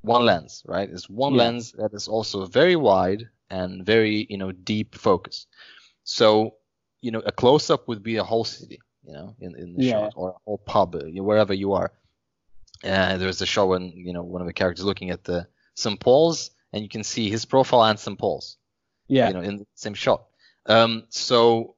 one 0.03 0.25
lens 0.25 0.63
right 0.65 0.89
it's 0.89 1.09
one 1.09 1.33
yeah. 1.33 1.43
lens 1.43 1.71
that 1.73 1.93
is 1.93 2.07
also 2.07 2.45
very 2.45 2.75
wide 2.75 3.27
and 3.49 3.85
very 3.85 4.27
you 4.29 4.37
know 4.37 4.51
deep 4.51 4.95
focus 4.95 5.47
so 6.03 6.55
you 7.01 7.11
know 7.11 7.21
a 7.25 7.31
close 7.31 7.69
up 7.69 7.87
would 7.87 8.03
be 8.03 8.17
a 8.17 8.23
whole 8.23 8.43
city 8.43 8.79
you 9.05 9.13
know 9.13 9.35
in, 9.39 9.55
in 9.55 9.73
the 9.75 9.83
yeah. 9.83 9.91
shot 9.91 10.13
or 10.15 10.29
a 10.29 10.39
whole 10.45 10.57
pub 10.59 10.95
wherever 11.15 11.53
you 11.53 11.73
are 11.73 11.91
uh, 12.83 13.17
there's 13.17 13.41
a 13.41 13.45
shot 13.45 13.69
when 13.69 13.91
you 13.95 14.13
know 14.13 14.23
one 14.23 14.41
of 14.41 14.47
the 14.47 14.53
characters 14.53 14.85
looking 14.85 15.09
at 15.09 15.23
the 15.23 15.47
St. 15.75 15.99
Paul's, 15.99 16.51
and 16.71 16.83
you 16.83 16.89
can 16.89 17.03
see 17.03 17.29
his 17.29 17.45
profile 17.45 17.83
and 17.83 17.99
St. 17.99 18.17
Paul's. 18.17 18.57
Yeah. 19.07 19.27
You 19.27 19.33
know, 19.33 19.41
in 19.41 19.57
the 19.57 19.65
same 19.75 19.93
shot. 19.93 20.25
Um, 20.65 21.03
so, 21.09 21.75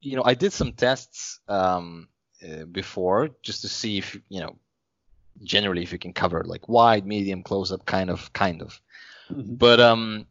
you 0.00 0.16
know, 0.16 0.22
I 0.24 0.34
did 0.34 0.52
some 0.52 0.72
tests 0.72 1.40
um, 1.48 2.08
uh, 2.42 2.64
before 2.64 3.30
just 3.42 3.62
to 3.62 3.68
see 3.68 3.98
if 3.98 4.18
you 4.28 4.40
know, 4.40 4.56
generally 5.42 5.82
if 5.82 5.92
you 5.92 5.98
can 5.98 6.12
cover 6.12 6.42
like 6.44 6.68
wide, 6.68 7.06
medium, 7.06 7.42
close 7.42 7.72
up, 7.72 7.84
kind 7.86 8.10
of, 8.10 8.32
kind 8.32 8.62
of. 8.62 8.80
Mm-hmm. 9.30 9.54
But 9.54 9.80
um, 9.80 10.26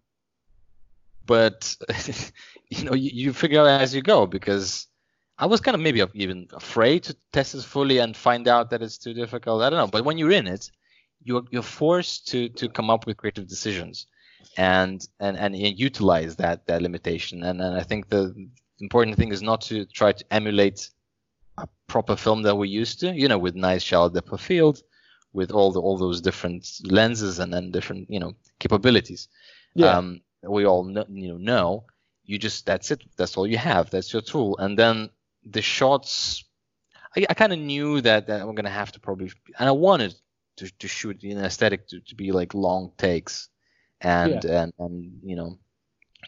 but 1.25 1.75
you 2.69 2.83
know, 2.83 2.93
you, 2.93 3.11
you 3.13 3.33
figure 3.33 3.61
out 3.61 3.81
as 3.81 3.95
you 3.95 4.01
go 4.01 4.25
because. 4.25 4.87
I 5.39 5.45
was 5.45 5.61
kind 5.61 5.75
of 5.75 5.81
maybe 5.81 6.03
even 6.15 6.47
afraid 6.53 7.03
to 7.03 7.17
test 7.31 7.53
it 7.53 7.61
fully 7.61 7.99
and 7.99 8.17
find 8.17 8.47
out 8.47 8.71
that 8.71 8.81
it's 8.81 8.97
too 8.97 9.13
difficult. 9.13 9.61
I 9.61 9.69
don't 9.69 9.77
know. 9.77 9.85
But 9.85 10.03
when 10.03 10.17
you're 10.17 10.31
in 10.31 10.47
it, 10.47 10.71
you're 11.23 11.43
you're 11.51 11.61
forced 11.61 12.27
to 12.29 12.49
to 12.49 12.69
come 12.69 12.89
up 12.89 13.05
with 13.05 13.17
creative 13.17 13.47
decisions 13.47 14.07
and 14.57 15.07
and 15.19 15.37
and 15.37 15.55
utilize 15.57 16.35
that 16.37 16.65
that 16.67 16.81
limitation 16.81 17.43
and 17.43 17.61
and 17.61 17.75
I 17.75 17.83
think 17.83 18.09
the 18.09 18.33
important 18.79 19.17
thing 19.17 19.31
is 19.31 19.41
not 19.41 19.61
to 19.61 19.85
try 19.85 20.11
to 20.11 20.25
emulate 20.31 20.89
a 21.57 21.67
proper 21.87 22.15
film 22.15 22.43
that 22.43 22.55
we're 22.55 22.65
used 22.81 22.99
to 23.01 23.13
you 23.13 23.27
know 23.27 23.37
with 23.37 23.55
nice 23.55 23.83
shallow 23.83 24.09
depth 24.09 24.31
of 24.31 24.41
field 24.41 24.81
with 25.33 25.51
all 25.51 25.71
the 25.71 25.81
all 25.81 25.97
those 25.97 26.21
different 26.21 26.67
lenses 26.83 27.39
and 27.39 27.53
then 27.53 27.71
different 27.71 28.09
you 28.09 28.19
know 28.19 28.33
capabilities. 28.59 29.27
Yeah. 29.73 29.97
um 29.97 30.21
we 30.43 30.65
all 30.65 30.83
know, 30.83 31.05
you 31.09 31.29
know 31.29 31.37
know 31.37 31.85
you 32.23 32.37
just 32.37 32.65
that's 32.65 32.91
it. 32.91 33.03
That's 33.17 33.37
all 33.37 33.47
you 33.47 33.57
have. 33.57 33.89
That's 33.89 34.11
your 34.11 34.21
tool. 34.21 34.57
And 34.57 34.77
then 34.77 35.09
the 35.45 35.61
shots 35.61 36.43
I, 37.15 37.25
I 37.29 37.33
kind 37.33 37.53
of 37.53 37.59
knew 37.59 38.01
that, 38.01 38.27
that 38.27 38.41
I'm 38.41 38.55
gonna 38.55 38.69
have 38.69 38.91
to 38.93 38.99
probably 38.99 39.31
and 39.59 39.69
I 39.69 39.71
wanted 39.71 40.15
to, 40.57 40.69
to 40.79 40.87
shoot 40.87 41.23
in 41.23 41.37
aesthetic 41.37 41.87
to, 41.87 41.99
to 42.01 42.15
be 42.15 42.31
like 42.31 42.53
long 42.53 42.91
takes 42.97 43.49
and 44.01 44.43
yeah. 44.43 44.63
and 44.63 44.73
and 44.79 45.19
you 45.23 45.35
know 45.35 45.57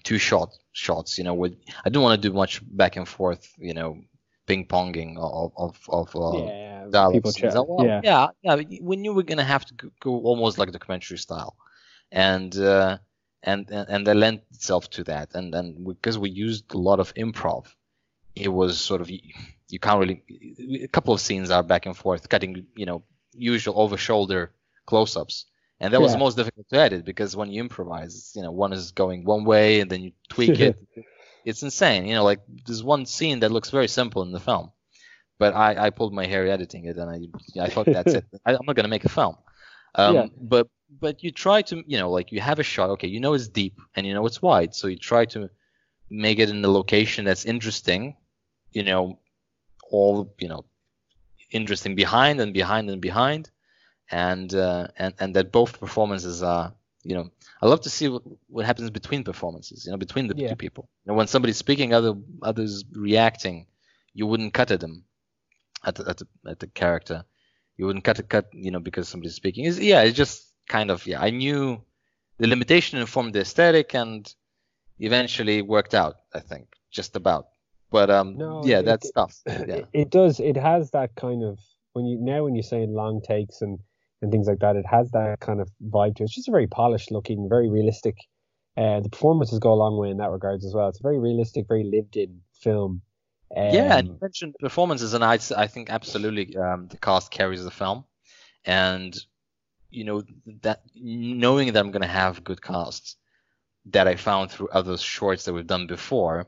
two 0.03 0.17
shot 0.17 0.49
shots 0.71 1.17
you 1.17 1.23
know 1.23 1.33
with 1.33 1.55
i 1.85 1.89
don't 1.89 2.03
want 2.03 2.19
to 2.19 2.29
do 2.29 2.33
much 2.33 2.62
back 2.75 2.95
and 2.95 3.07
forth 3.07 3.51
you 3.57 3.73
know 3.73 3.99
ping 4.45 4.65
ponging 4.65 5.17
of 5.17 5.51
of 5.57 5.77
of 5.89 6.15
uh, 6.15 6.38
yeah, 6.38 6.68
dialogues. 6.89 7.39
Well, 7.41 7.85
yeah. 7.85 8.01
yeah 8.03 8.27
yeah 8.41 8.55
when 8.81 9.03
you 9.03 9.13
were 9.13 9.23
gonna 9.23 9.43
have 9.43 9.65
to 9.65 9.91
go 9.99 10.11
almost 10.21 10.57
like 10.57 10.71
documentary 10.71 11.17
style 11.17 11.55
and 12.11 12.57
uh 12.57 12.97
and 13.43 13.69
and, 13.71 14.05
that 14.05 14.15
lent 14.15 14.41
itself 14.51 14.89
to 14.89 15.03
that 15.05 15.33
and 15.33 15.55
and 15.55 15.85
because 15.87 16.17
we 16.17 16.29
used 16.29 16.73
a 16.73 16.77
lot 16.77 16.99
of 16.99 17.13
improv 17.13 17.65
it 18.35 18.49
was 18.49 18.79
sort 18.79 19.01
of 19.01 19.09
you 19.09 19.79
can't 19.79 19.99
really 19.99 20.23
a 20.83 20.87
couple 20.87 21.13
of 21.13 21.21
scenes 21.21 21.49
are 21.49 21.63
back 21.63 21.85
and 21.85 21.95
forth 21.95 22.27
cutting 22.27 22.65
you 22.75 22.85
know 22.85 23.03
usual 23.33 23.79
over 23.79 23.97
shoulder 23.97 24.51
close 24.89 25.15
ups. 25.15 25.45
And 25.81 25.93
that 25.93 26.01
was 26.01 26.11
the 26.11 26.17
most 26.17 26.35
difficult 26.35 26.67
to 26.69 26.77
edit 26.77 27.05
because 27.05 27.37
when 27.37 27.49
you 27.51 27.61
improvise, 27.61 28.33
you 28.35 28.41
know, 28.41 28.51
one 28.51 28.73
is 28.73 28.91
going 28.91 29.23
one 29.23 29.45
way 29.45 29.79
and 29.79 29.89
then 29.89 30.01
you 30.03 30.11
tweak 30.27 30.59
it. 30.59 30.75
It's 31.45 31.63
insane. 31.63 32.05
You 32.05 32.15
know, 32.15 32.25
like 32.25 32.41
there's 32.65 32.83
one 32.83 33.05
scene 33.05 33.39
that 33.39 33.51
looks 33.55 33.69
very 33.69 33.87
simple 33.87 34.21
in 34.23 34.33
the 34.33 34.41
film, 34.41 34.71
but 35.39 35.56
I, 35.56 35.86
I 35.86 35.89
pulled 35.89 36.13
my 36.13 36.25
hair 36.25 36.47
editing 36.47 36.86
it 36.86 36.97
and 36.97 37.10
I 37.10 37.63
I 37.63 37.69
thought 37.69 37.88
that's 37.88 38.13
it. 38.13 38.25
I, 38.45 38.52
am 38.52 38.65
not 38.67 38.75
gonna 38.75 38.89
make 38.89 39.06
a 39.06 39.10
film. 39.10 39.38
Um, 39.95 40.15
yeah. 40.15 40.25
But 40.39 40.67
but 40.99 41.23
you 41.23 41.32
try 41.32 41.62
to 41.63 41.84
you 41.88 41.97
know 41.97 42.12
like 42.12 42.32
you 42.32 42.41
have 42.41 42.60
a 42.60 42.63
shot. 42.63 42.91
Okay, 42.91 43.08
you 43.08 43.19
know 43.19 43.34
it's 43.34 43.47
deep 43.47 43.80
and 43.95 44.06
you 44.06 44.13
know 44.13 44.25
it's 44.25 44.41
wide, 44.41 44.75
so 44.75 44.88
you 44.88 44.97
try 44.97 45.25
to 45.25 45.49
make 46.10 46.39
it 46.39 46.49
in 46.49 46.63
a 46.63 46.69
location 46.69 47.25
that's 47.25 47.45
interesting. 47.45 48.15
You 48.71 48.84
know, 48.84 49.19
all 49.89 50.34
you 50.38 50.49
know 50.49 50.65
interesting 51.52 51.95
behind 51.95 52.39
and 52.41 52.54
behind 52.54 52.89
and 52.89 53.02
behind, 53.02 53.49
and 54.12 54.54
uh, 54.54 54.88
and 54.97 55.13
and 55.19 55.36
that 55.36 55.52
both 55.52 55.80
performances 55.80 56.43
are 56.43 56.73
you 57.04 57.15
know 57.15 57.30
I 57.62 57.67
love 57.67 57.82
to 57.82 57.89
see 57.89 58.10
what, 58.10 58.23
what 58.47 58.65
happens 58.65 58.89
between 58.89 59.23
performances 59.23 59.86
you 59.86 59.91
know 59.91 59.97
between 59.97 60.28
the 60.28 60.36
yeah. 60.36 60.49
two 60.49 60.56
people. 60.58 60.89
You 61.06 61.12
know, 61.12 61.17
when 61.17 61.28
somebody's 61.28 61.58
speaking, 61.58 61.93
other 61.93 62.13
others 62.41 62.84
reacting, 62.91 63.67
you 64.13 64.28
wouldn't 64.28 64.54
cut 64.54 64.71
at 64.71 64.82
them, 64.82 65.06
at 65.85 65.95
the, 65.95 66.09
at 66.09 66.17
the, 66.17 66.27
at 66.47 66.59
the 66.59 66.67
character. 66.67 67.23
You 67.77 67.85
wouldn't 67.85 68.03
cut 68.03 68.19
a 68.19 68.23
cut 68.23 68.47
you 68.51 68.71
know 68.71 68.79
because 68.79 69.07
somebody's 69.07 69.35
speaking. 69.35 69.65
It's, 69.65 69.79
yeah, 69.79 70.01
it's 70.01 70.17
just 70.17 70.53
kind 70.67 70.91
of 70.91 71.05
yeah. 71.07 71.21
I 71.21 71.29
knew 71.29 71.81
the 72.37 72.47
limitation 72.47 72.99
informed 72.99 73.33
the 73.33 73.41
aesthetic 73.41 73.93
and 73.93 74.33
eventually 74.99 75.61
worked 75.61 75.93
out. 75.93 76.17
I 76.33 76.39
think 76.39 76.67
just 76.91 77.15
about. 77.15 77.47
But 77.91 78.09
um, 78.09 78.37
no, 78.37 78.63
yeah, 78.65 78.79
it, 78.79 78.85
that 78.85 79.03
stuff. 79.03 79.35
Yeah. 79.47 79.75
It, 79.75 79.87
it, 79.93 80.09
does. 80.11 80.39
It 80.39 80.57
has 80.57 80.91
that 80.91 81.15
kind 81.15 81.43
of 81.43 81.59
when 81.93 82.05
you 82.05 82.19
now 82.19 82.43
when 82.43 82.55
you're 82.55 82.63
saying 82.63 82.93
long 82.93 83.21
takes 83.21 83.61
and 83.61 83.79
and 84.21 84.31
things 84.31 84.47
like 84.47 84.59
that, 84.59 84.75
it 84.75 84.85
has 84.85 85.11
that 85.11 85.39
kind 85.39 85.61
of 85.61 85.69
vibe 85.89 86.17
to 86.17 86.23
it. 86.23 86.25
It's 86.25 86.35
just 86.35 86.49
a 86.49 86.51
very 86.51 86.67
polished 86.67 87.11
looking, 87.11 87.47
very 87.47 87.69
realistic. 87.69 88.17
Uh, 88.75 88.99
the 88.99 89.09
performances 89.09 89.59
go 89.59 89.73
a 89.73 89.75
long 89.75 89.97
way 89.97 90.09
in 90.09 90.17
that 90.17 90.29
regards 90.29 90.65
as 90.65 90.73
well. 90.73 90.89
It's 90.89 90.99
a 90.99 91.03
very 91.03 91.19
realistic, 91.19 91.67
very 91.67 91.83
lived 91.83 92.17
in 92.17 92.41
film. 92.53 93.01
Um, 93.55 93.73
yeah, 93.73 93.97
and 93.97 94.07
you 94.07 94.17
mentioned 94.21 94.55
performances, 94.59 95.13
and 95.13 95.23
I, 95.23 95.39
I 95.57 95.67
think 95.67 95.89
absolutely 95.89 96.55
um, 96.57 96.88
the 96.88 96.97
cast 96.97 97.31
carries 97.31 97.63
the 97.63 97.71
film, 97.71 98.05
and 98.65 99.17
you 99.89 100.03
know 100.03 100.23
that 100.62 100.81
knowing 100.95 101.73
that 101.73 101.79
I'm 101.79 101.91
going 101.91 102.03
to 102.03 102.07
have 102.07 102.43
good 102.43 102.62
casts 102.62 103.15
that 103.85 104.07
I 104.07 104.15
found 104.15 104.51
through 104.51 104.69
other 104.69 104.97
shorts 104.97 105.45
that 105.45 105.53
we've 105.53 105.65
done 105.65 105.88
before 105.88 106.47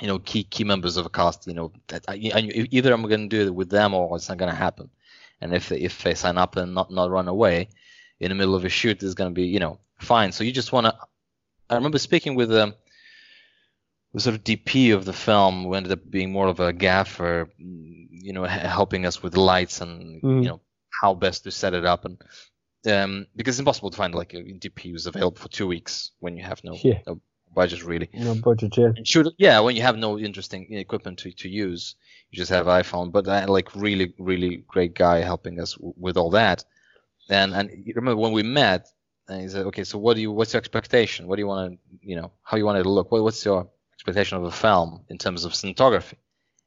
you 0.00 0.08
know 0.08 0.18
key 0.18 0.44
key 0.44 0.64
members 0.64 0.96
of 0.96 1.06
a 1.06 1.10
cast 1.10 1.46
you 1.46 1.54
know 1.54 1.72
that 1.88 2.04
I, 2.08 2.14
I, 2.34 2.66
either 2.70 2.92
i'm 2.92 3.02
going 3.02 3.28
to 3.28 3.36
do 3.36 3.46
it 3.46 3.54
with 3.54 3.70
them 3.70 3.94
or 3.94 4.16
it's 4.16 4.28
not 4.28 4.38
going 4.38 4.50
to 4.50 4.56
happen. 4.56 4.90
And 5.40 5.52
if 5.52 5.68
they, 5.68 5.78
if 5.78 6.02
they 6.02 6.14
sign 6.14 6.38
up 6.38 6.56
and 6.56 6.74
not 6.74 6.90
not 6.90 7.10
run 7.10 7.28
away 7.28 7.68
in 8.18 8.30
the 8.30 8.34
middle 8.34 8.54
of 8.54 8.64
a 8.64 8.68
shoot 8.68 9.02
it's 9.02 9.14
going 9.14 9.30
to 9.30 9.34
be 9.34 9.46
you 9.46 9.60
know 9.60 9.78
fine. 9.98 10.32
So 10.32 10.44
you 10.44 10.52
just 10.52 10.72
want 10.72 10.86
to 10.86 10.96
i 11.70 11.74
remember 11.74 11.98
speaking 11.98 12.34
with 12.34 12.52
um 12.54 12.74
the 14.14 14.20
sort 14.20 14.36
of 14.36 14.44
dp 14.44 14.94
of 14.94 15.04
the 15.04 15.12
film 15.12 15.64
who 15.64 15.74
ended 15.74 15.92
up 15.92 16.08
being 16.08 16.32
more 16.32 16.46
of 16.46 16.60
a 16.60 16.72
gaffer 16.72 17.50
you 17.58 18.32
know 18.32 18.44
helping 18.44 19.04
us 19.04 19.22
with 19.22 19.36
lights 19.36 19.80
and 19.80 20.22
mm. 20.22 20.42
you 20.42 20.48
know 20.48 20.60
how 21.00 21.12
best 21.12 21.44
to 21.44 21.50
set 21.50 21.74
it 21.74 21.84
up 21.84 22.04
and 22.04 22.22
um, 22.86 23.26
because 23.34 23.54
it's 23.54 23.60
impossible 23.60 23.90
to 23.90 23.96
find 23.96 24.14
like 24.14 24.34
a 24.34 24.42
DP 24.42 24.90
who's 24.90 25.06
available 25.06 25.38
for 25.38 25.48
two 25.48 25.66
weeks 25.66 26.10
when 26.20 26.36
you 26.36 26.44
have 26.44 26.62
no, 26.64 26.76
yeah. 26.82 27.00
no 27.06 27.20
budget 27.54 27.84
really. 27.84 28.10
No 28.12 28.34
budget, 28.34 28.76
yeah. 28.76 28.90
Should 29.04 29.28
yeah, 29.38 29.60
when 29.60 29.76
you 29.76 29.82
have 29.82 29.96
no 29.96 30.18
interesting 30.18 30.72
equipment 30.72 31.18
to, 31.20 31.32
to 31.32 31.48
use, 31.48 31.94
you 32.30 32.36
just 32.36 32.50
have 32.50 32.66
iPhone. 32.66 33.10
But 33.10 33.28
I, 33.28 33.46
like 33.46 33.74
really 33.74 34.14
really 34.18 34.64
great 34.68 34.94
guy 34.94 35.20
helping 35.20 35.60
us 35.60 35.74
w- 35.74 35.94
with 35.96 36.16
all 36.16 36.30
that. 36.30 36.64
And 37.30 37.54
and 37.54 37.70
remember 37.94 38.20
when 38.20 38.32
we 38.32 38.42
met, 38.42 38.88
and 39.28 39.40
he 39.40 39.48
said, 39.48 39.66
okay, 39.66 39.84
so 39.84 39.98
what 39.98 40.16
do 40.16 40.20
you, 40.20 40.30
what's 40.30 40.52
your 40.52 40.58
expectation? 40.58 41.26
What 41.26 41.36
do 41.36 41.42
you 41.42 41.46
want 41.46 41.72
to, 41.72 41.78
you 42.06 42.16
know, 42.16 42.32
how 42.42 42.58
you 42.58 42.66
want 42.66 42.78
it 42.78 42.82
to 42.82 42.90
look? 42.90 43.10
What, 43.10 43.22
what's 43.22 43.42
your 43.44 43.70
expectation 44.04 44.36
of 44.36 44.44
a 44.44 44.50
film 44.50 45.00
in 45.08 45.16
terms 45.16 45.44
of 45.44 45.52
cinematography? 45.52 46.16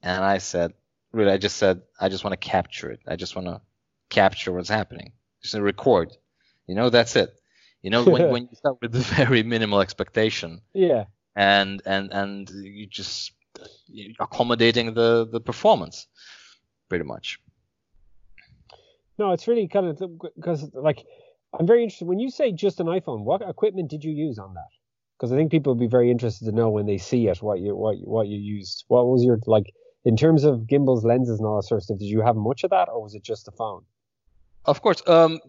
And 0.01 0.23
I 0.23 0.39
said, 0.39 0.73
really, 1.11 1.31
I 1.31 1.37
just 1.37 1.57
said, 1.57 1.81
I 1.99 2.09
just 2.09 2.23
want 2.23 2.33
to 2.39 2.49
capture 2.49 2.89
it. 2.89 2.99
I 3.07 3.15
just 3.15 3.35
want 3.35 3.47
to 3.47 3.61
capture 4.09 4.51
what's 4.51 4.69
happening. 4.69 5.11
Just 5.43 5.53
record. 5.53 6.17
You 6.65 6.73
know, 6.73 6.89
that's 6.89 7.15
it. 7.15 7.29
You 7.83 7.91
know, 7.91 8.03
when, 8.03 8.29
when 8.33 8.43
you 8.49 8.55
start 8.55 8.77
with 8.81 8.93
very 8.93 9.43
minimal 9.43 9.81
expectation. 9.81 10.61
Yeah. 10.73 11.05
And 11.35 11.83
and 11.85 12.11
and 12.11 12.49
you 12.49 12.87
just 12.87 13.31
accommodating 14.19 14.95
the 14.95 15.27
the 15.31 15.39
performance, 15.39 16.07
pretty 16.89 17.05
much. 17.05 17.39
No, 19.19 19.31
it's 19.31 19.47
really 19.47 19.67
kind 19.67 19.85
of 19.87 20.19
because 20.35 20.67
like 20.73 21.05
I'm 21.53 21.67
very 21.67 21.83
interested 21.83 22.07
when 22.07 22.19
you 22.19 22.31
say 22.31 22.51
just 22.51 22.79
an 22.79 22.87
iPhone. 22.87 23.23
What 23.23 23.43
equipment 23.43 23.91
did 23.91 24.03
you 24.03 24.11
use 24.11 24.39
on 24.39 24.55
that? 24.55 24.71
Because 25.17 25.31
I 25.31 25.35
think 25.35 25.51
people 25.51 25.73
would 25.73 25.79
be 25.79 25.87
very 25.87 26.11
interested 26.11 26.45
to 26.45 26.51
know 26.51 26.69
when 26.69 26.85
they 26.85 26.97
see 26.97 27.27
it 27.27 27.41
what 27.41 27.59
you 27.59 27.75
what 27.75 27.97
what 27.99 28.27
you 28.27 28.37
used. 28.37 28.85
What 28.87 29.07
was 29.07 29.23
your 29.23 29.39
like 29.47 29.73
in 30.05 30.15
terms 30.15 30.43
of 30.43 30.67
gimbals, 30.67 31.03
lenses, 31.03 31.39
and 31.39 31.47
all 31.47 31.57
that 31.57 31.67
sort 31.67 31.79
of 31.79 31.83
stuff? 31.83 31.97
Did 31.97 32.05
you 32.05 32.21
have 32.21 32.35
much 32.35 32.63
of 32.63 32.69
that, 32.69 32.87
or 32.89 33.01
was 33.01 33.15
it 33.15 33.23
just 33.23 33.45
the 33.45 33.51
phone? 33.51 33.83
Of 34.65 34.81
course. 34.81 35.01
Um, 35.07 35.39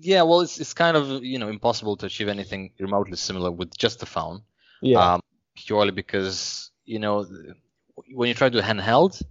yeah. 0.00 0.22
Well, 0.22 0.40
it's 0.40 0.58
it's 0.58 0.74
kind 0.74 0.96
of 0.96 1.22
you 1.22 1.38
know 1.38 1.48
impossible 1.48 1.96
to 1.98 2.06
achieve 2.06 2.28
anything 2.28 2.72
remotely 2.80 3.16
similar 3.16 3.50
with 3.50 3.76
just 3.76 4.00
the 4.00 4.06
phone. 4.06 4.42
Yeah. 4.80 5.14
Um, 5.14 5.20
purely 5.54 5.92
because 5.92 6.70
you 6.84 6.98
know 6.98 7.26
when 8.12 8.28
you 8.28 8.34
try 8.34 8.48
to 8.48 8.60
do 8.60 8.66
handheld, 8.66 9.22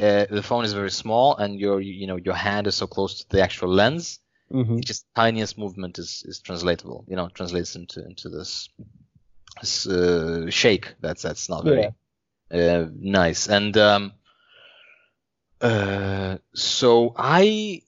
uh, 0.00 0.26
the 0.30 0.42
phone 0.42 0.64
is 0.64 0.72
very 0.72 0.90
small 0.90 1.36
and 1.36 1.60
your 1.60 1.80
you 1.80 2.06
know 2.06 2.16
your 2.16 2.34
hand 2.34 2.66
is 2.66 2.74
so 2.74 2.86
close 2.86 3.22
to 3.22 3.28
the 3.28 3.42
actual 3.42 3.68
lens 3.68 4.18
mm-hmm. 4.52 4.80
just 4.80 5.04
tiniest 5.14 5.58
movement 5.58 5.98
is 5.98 6.24
is 6.26 6.40
translatable 6.40 7.04
you 7.06 7.16
know 7.16 7.28
translates 7.28 7.76
into 7.76 8.04
into 8.06 8.28
this, 8.28 8.70
this 8.78 8.88
uh, 9.86 10.48
shake 10.50 10.94
that's 11.00 11.22
that's 11.22 11.48
not 11.48 11.64
very 11.64 11.88
yeah. 12.50 12.58
uh, 12.58 12.88
nice 12.98 13.48
and 13.48 13.76
um, 13.76 14.12
uh, 15.60 16.38
so 16.54 17.14
I 17.16 17.82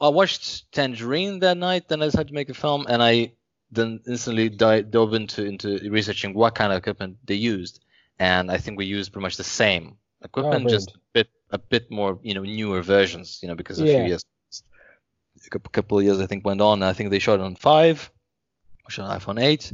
I 0.00 0.08
watched 0.08 0.70
Tangerine 0.72 1.40
that 1.40 1.56
night 1.56 1.88
then 1.88 2.02
I 2.02 2.06
decided 2.06 2.28
to 2.28 2.34
make 2.34 2.50
a 2.50 2.54
film 2.54 2.86
and 2.88 3.02
I 3.02 3.32
then 3.72 4.00
instantly 4.06 4.48
dove 4.48 5.14
into 5.14 5.44
into 5.44 5.90
researching 5.90 6.34
what 6.34 6.54
kind 6.54 6.72
of 6.72 6.78
equipment 6.78 7.18
they 7.24 7.34
used 7.34 7.80
and 8.18 8.50
I 8.50 8.58
think 8.58 8.78
we 8.78 8.86
used 8.86 9.12
pretty 9.12 9.24
much 9.24 9.36
the 9.36 9.44
same 9.44 9.96
equipment, 10.22 10.66
oh, 10.66 10.68
just 10.68 10.90
a 10.90 10.98
bit 11.12 11.28
a 11.50 11.58
bit 11.58 11.90
more 11.90 12.18
you 12.22 12.34
know 12.34 12.42
newer 12.42 12.82
versions, 12.82 13.40
you 13.42 13.48
know, 13.48 13.54
because 13.54 13.80
a 13.80 13.86
yeah. 13.86 13.98
few 13.98 14.04
years, 14.08 14.24
a 15.52 15.58
couple 15.58 15.98
of 15.98 16.04
years 16.04 16.20
I 16.20 16.26
think 16.26 16.44
went 16.44 16.60
on. 16.60 16.82
I 16.82 16.92
think 16.92 17.10
they 17.10 17.18
shot 17.18 17.40
on 17.40 17.56
five, 17.56 18.10
shot 18.88 19.10
on 19.10 19.18
iPhone 19.18 19.42
eight. 19.42 19.72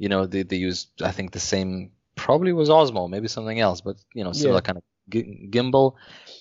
You 0.00 0.08
know, 0.08 0.22
they 0.24 0.42
they 0.42 0.56
used 0.56 0.88
I 1.02 1.12
think 1.12 1.32
the 1.32 1.46
same 1.54 1.92
probably 2.16 2.52
was 2.54 2.70
Osmo, 2.70 3.08
maybe 3.08 3.28
something 3.28 3.60
else, 3.60 3.80
but 3.82 3.96
you 4.14 4.24
know, 4.24 4.32
similar 4.32 4.62
yeah. 4.62 4.68
kind 4.68 4.78
of 4.78 4.84
g- 5.10 5.48
gimbal, 5.50 5.88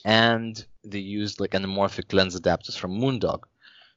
and 0.06 0.54
they 0.86 1.00
used 1.00 1.42
like 1.42 1.52
anamorphic 1.52 2.14
lens 2.14 2.40
adapters 2.40 2.78
from 2.78 2.98
Moondog. 3.02 3.42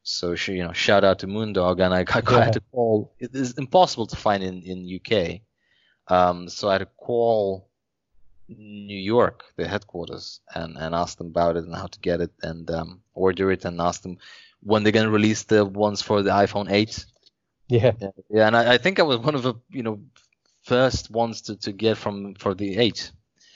So 0.02 0.34
you 0.48 0.64
know, 0.64 0.72
shout 0.72 1.04
out 1.04 1.20
to 1.20 1.28
Moondog, 1.28 1.80
and 1.80 1.94
I, 1.94 2.00
I 2.00 2.20
got 2.20 2.46
yeah. 2.46 2.50
to 2.50 2.60
call. 2.72 3.14
It 3.20 3.30
is 3.34 3.52
impossible 3.52 4.08
to 4.08 4.16
find 4.16 4.42
in 4.42 4.62
in 4.62 4.78
UK. 4.98 5.42
Um, 6.08 6.48
so 6.48 6.68
I 6.68 6.72
had 6.72 6.78
to 6.78 6.88
call 6.96 7.68
New 8.48 8.98
York, 8.98 9.44
the 9.56 9.68
headquarters, 9.68 10.40
and, 10.52 10.76
and 10.76 10.94
ask 10.94 11.18
them 11.18 11.28
about 11.28 11.56
it 11.56 11.64
and 11.64 11.74
how 11.74 11.86
to 11.86 12.00
get 12.00 12.20
it 12.20 12.32
and 12.42 12.68
um, 12.70 13.00
order 13.14 13.52
it 13.52 13.64
and 13.64 13.80
ask 13.80 14.02
them 14.02 14.18
when 14.60 14.82
they're 14.82 14.92
gonna 14.92 15.10
release 15.10 15.44
the 15.44 15.64
ones 15.64 16.02
for 16.02 16.22
the 16.22 16.30
iPhone 16.30 16.70
8. 16.70 17.06
Yeah. 17.72 17.92
Yeah, 18.28 18.46
and 18.48 18.56
I, 18.56 18.74
I 18.74 18.78
think 18.78 19.00
I 19.00 19.02
was 19.02 19.18
one 19.18 19.34
of 19.34 19.42
the 19.42 19.54
you 19.70 19.82
know 19.82 20.00
first 20.64 21.10
ones 21.10 21.42
to, 21.42 21.56
to 21.56 21.72
get 21.72 21.96
from 21.96 22.34
for 22.34 22.54
the 22.54 22.76
8. 22.78 23.10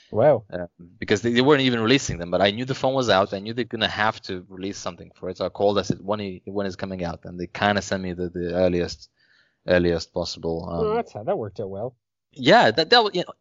Wow. 0.09 0.43
Uh, 0.51 0.67
because 0.99 1.21
they, 1.21 1.33
they, 1.33 1.41
weren't 1.41 1.61
even 1.61 1.81
releasing 1.81 2.17
them, 2.17 2.31
but 2.31 2.41
I 2.41 2.51
knew 2.51 2.63
the 2.63 2.73
phone 2.73 2.93
was 2.93 3.09
out. 3.09 3.33
I 3.33 3.39
knew 3.39 3.53
they're 3.53 3.65
gonna 3.65 3.89
have 3.89 4.21
to 4.23 4.45
release 4.49 4.77
something 4.77 5.11
for 5.15 5.29
it. 5.29 5.37
So 5.37 5.45
I 5.45 5.49
called. 5.49 5.77
I 5.77 5.83
said 5.83 5.99
when 6.01 6.39
when 6.45 6.65
is 6.65 6.75
coming 6.75 7.03
out, 7.03 7.25
and 7.25 7.39
they 7.39 7.47
kind 7.47 7.77
of 7.77 7.83
sent 7.83 8.01
me 8.03 8.13
the, 8.13 8.29
the 8.29 8.55
earliest 8.55 9.09
earliest 9.67 10.13
possible. 10.13 10.67
Um, 10.69 10.79
oh, 10.79 10.95
that's 10.95 11.13
how 11.13 11.23
that 11.23 11.37
worked 11.37 11.59
out 11.59 11.69
well. 11.69 11.95
Yeah, 12.31 12.71
that 12.71 12.89
that 12.89 13.15
you 13.15 13.23
know, 13.27 13.33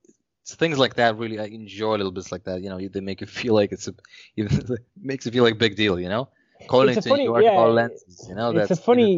things 0.45 0.77
like 0.77 0.95
that 0.95 1.17
really 1.17 1.39
I 1.39 1.45
enjoy 1.45 1.95
a 1.95 1.99
little 1.99 2.12
bits 2.12 2.33
like 2.33 2.45
that. 2.45 2.62
You 2.62 2.69
know, 2.69 2.81
they 2.81 3.01
make 3.01 3.21
you 3.21 3.29
feel 3.29 3.55
like 3.55 3.71
it's 3.71 3.87
a, 3.89 3.95
it 4.37 4.81
makes 5.01 5.25
you 5.25 5.33
feel 5.33 5.45
like 5.45 5.55
a 5.55 5.65
big 5.67 5.77
deal. 5.77 6.01
You 6.01 6.09
know, 6.09 6.29
calling 6.69 6.97
it's 6.97 7.05
to 7.05 7.09
funny, 7.09 7.25
yeah, 7.25 7.59
lenses. 7.61 8.27
You 8.29 8.35
know, 8.35 8.51
it's 8.51 8.71
a 8.71 8.77
funny. 8.77 9.16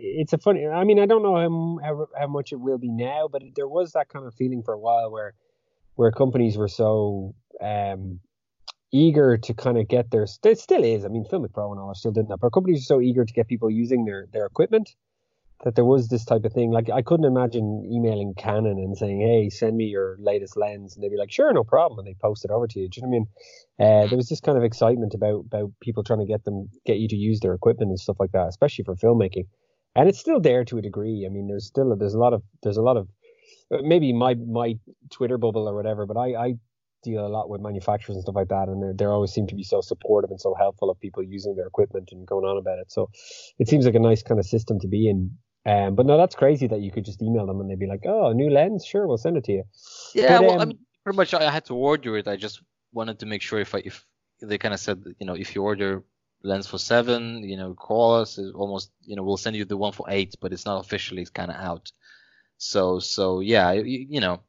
It's 0.00 0.32
a 0.32 0.38
funny. 0.38 0.66
I 0.66 0.84
mean, 0.84 0.98
I 0.98 1.06
don't 1.06 1.22
know 1.22 1.36
how, 1.36 1.86
how 1.86 2.06
how 2.18 2.26
much 2.26 2.52
it 2.52 2.56
will 2.56 2.78
be 2.78 2.90
now, 2.90 3.28
but 3.30 3.42
there 3.54 3.68
was 3.68 3.92
that 3.92 4.08
kind 4.08 4.26
of 4.26 4.34
feeling 4.34 4.62
for 4.62 4.74
a 4.74 4.78
while 4.78 5.10
where 5.10 5.34
where 5.94 6.10
companies 6.10 6.56
were 6.56 6.68
so 6.68 7.34
um, 7.60 8.20
eager 8.92 9.36
to 9.36 9.54
kind 9.54 9.78
of 9.78 9.88
get 9.88 10.10
their. 10.10 10.26
It 10.44 10.58
still 10.58 10.84
is. 10.84 11.04
I 11.04 11.08
mean, 11.08 11.24
Filmic 11.24 11.52
Pro 11.52 11.72
and 11.72 11.80
all 11.80 11.88
are 11.88 11.94
still 11.94 12.12
doing 12.12 12.28
that, 12.28 12.38
but 12.40 12.50
companies 12.50 12.82
are 12.82 12.94
so 12.94 13.00
eager 13.00 13.24
to 13.24 13.32
get 13.32 13.48
people 13.48 13.70
using 13.70 14.04
their 14.04 14.26
their 14.32 14.46
equipment 14.46 14.94
that 15.64 15.74
there 15.74 15.84
was 15.84 16.08
this 16.08 16.24
type 16.24 16.44
of 16.44 16.52
thing. 16.52 16.70
Like 16.70 16.90
I 16.90 17.02
couldn't 17.02 17.24
imagine 17.26 17.88
emailing 17.90 18.34
Canon 18.34 18.78
and 18.78 18.96
saying, 18.96 19.20
"Hey, 19.20 19.48
send 19.48 19.76
me 19.76 19.84
your 19.84 20.16
latest 20.20 20.56
lens," 20.56 20.94
and 20.94 21.02
they'd 21.02 21.10
be 21.10 21.16
like, 21.16 21.32
"Sure, 21.32 21.52
no 21.52 21.64
problem," 21.64 21.98
and 21.98 22.06
they 22.06 22.14
post 22.14 22.44
it 22.44 22.50
over 22.50 22.66
to 22.66 22.80
you. 22.80 22.88
Do 22.88 23.00
you 23.00 23.06
know 23.06 23.08
what 23.08 23.16
I 23.16 23.18
mean? 23.18 23.26
Uh, 24.04 24.06
there 24.08 24.16
was 24.16 24.28
this 24.28 24.40
kind 24.40 24.58
of 24.58 24.64
excitement 24.64 25.14
about 25.14 25.46
about 25.46 25.72
people 25.80 26.04
trying 26.04 26.20
to 26.20 26.26
get 26.26 26.44
them 26.44 26.68
get 26.84 26.98
you 26.98 27.08
to 27.08 27.16
use 27.16 27.40
their 27.40 27.54
equipment 27.54 27.90
and 27.90 27.98
stuff 27.98 28.20
like 28.20 28.32
that, 28.32 28.48
especially 28.48 28.84
for 28.84 28.96
filmmaking. 28.96 29.46
And 29.94 30.08
it's 30.08 30.18
still 30.18 30.40
there 30.40 30.64
to 30.66 30.78
a 30.78 30.82
degree. 30.82 31.24
I 31.26 31.30
mean, 31.30 31.48
there's 31.48 31.66
still 31.66 31.92
a, 31.92 31.96
there's 31.96 32.14
a 32.14 32.18
lot 32.18 32.34
of 32.34 32.42
there's 32.62 32.76
a 32.76 32.82
lot 32.82 32.98
of 32.98 33.08
uh, 33.72 33.78
maybe 33.82 34.12
my 34.12 34.34
my 34.34 34.78
Twitter 35.10 35.38
bubble 35.38 35.68
or 35.68 35.74
whatever, 35.74 36.04
but 36.06 36.18
I 36.18 36.34
I 36.34 36.54
deal 37.02 37.26
a 37.26 37.28
lot 37.28 37.48
with 37.48 37.60
manufacturers 37.60 38.16
and 38.16 38.22
stuff 38.22 38.34
like 38.34 38.48
that, 38.48 38.68
and 38.68 38.82
they 38.82 39.04
they 39.04 39.04
always 39.06 39.32
seem 39.32 39.46
to 39.46 39.54
be 39.54 39.62
so 39.62 39.80
supportive 39.80 40.30
and 40.30 40.40
so 40.40 40.54
helpful 40.54 40.90
of 40.90 41.00
people 41.00 41.22
using 41.22 41.56
their 41.56 41.66
equipment 41.66 42.10
and 42.12 42.26
going 42.26 42.44
on 42.44 42.58
about 42.58 42.78
it. 42.78 42.92
So 42.92 43.08
it 43.58 43.68
seems 43.68 43.86
like 43.86 43.94
a 43.94 44.00
nice 44.00 44.22
kind 44.22 44.38
of 44.38 44.46
system 44.46 44.78
to 44.80 44.88
be 44.88 45.08
in 45.08 45.36
um, 45.66 45.94
but 45.94 46.06
no, 46.06 46.16
that's 46.16 46.34
crazy 46.34 46.66
that 46.68 46.80
you 46.80 46.90
could 46.90 47.04
just 47.04 47.20
email 47.20 47.44
them 47.46 47.60
and 47.60 47.68
they'd 47.68 47.78
be 47.78 47.86
like, 47.86 48.06
"Oh, 48.06 48.32
new 48.32 48.50
lens, 48.50 48.86
sure, 48.86 49.06
we'll 49.06 49.18
send 49.18 49.36
it 49.36 49.44
to 49.44 49.52
you." 49.52 49.64
Yeah, 50.14 50.38
but, 50.38 50.46
well, 50.46 50.54
um, 50.54 50.60
I 50.60 50.64
mean, 50.66 50.78
pretty 51.04 51.16
much 51.16 51.34
I 51.34 51.50
had 51.50 51.64
to 51.66 51.74
order 51.74 52.16
it. 52.16 52.28
I 52.28 52.36
just 52.36 52.62
wanted 52.92 53.18
to 53.18 53.26
make 53.26 53.42
sure 53.42 53.58
if 53.58 53.74
I, 53.74 53.82
if 53.84 54.06
they 54.40 54.58
kind 54.58 54.72
of 54.72 54.80
said, 54.80 55.02
you 55.18 55.26
know, 55.26 55.34
if 55.34 55.54
you 55.54 55.62
order 55.62 56.04
lens 56.42 56.66
for 56.66 56.78
seven, 56.78 57.42
you 57.42 57.56
know, 57.56 57.74
call 57.74 58.14
us. 58.14 58.38
It's 58.38 58.54
almost, 58.54 58.90
you 59.02 59.16
know, 59.16 59.22
we'll 59.22 59.36
send 59.36 59.56
you 59.56 59.64
the 59.64 59.76
one 59.76 59.92
for 59.92 60.06
eight, 60.08 60.34
but 60.40 60.52
it's 60.52 60.64
not 60.64 60.84
officially. 60.84 61.22
It's 61.22 61.30
kind 61.30 61.50
of 61.50 61.56
out. 61.56 61.90
So, 62.58 63.00
so 63.00 63.40
yeah, 63.40 63.72
you, 63.72 64.06
you, 64.08 64.20
know, 64.20 64.40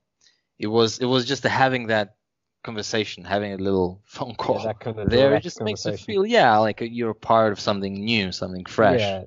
it 0.59 0.67
was 0.67 0.99
it 0.99 1.05
was 1.05 1.25
just 1.25 1.43
having 1.43 1.87
that 1.87 2.15
conversation, 2.63 3.23
having 3.23 3.53
a 3.53 3.57
little 3.57 4.01
phone 4.05 4.35
call 4.35 4.63
yeah, 4.63 4.73
kind 4.73 4.99
of 4.99 5.09
there. 5.09 5.33
It 5.35 5.43
just 5.43 5.61
makes 5.61 5.85
you 5.85 5.97
feel, 5.97 6.25
yeah, 6.25 6.57
like 6.57 6.79
you're 6.81 7.13
part 7.13 7.51
of 7.51 7.59
something 7.59 7.93
new, 7.93 8.31
something 8.31 8.65
fresh. 8.65 9.01
Yeah, 9.01 9.23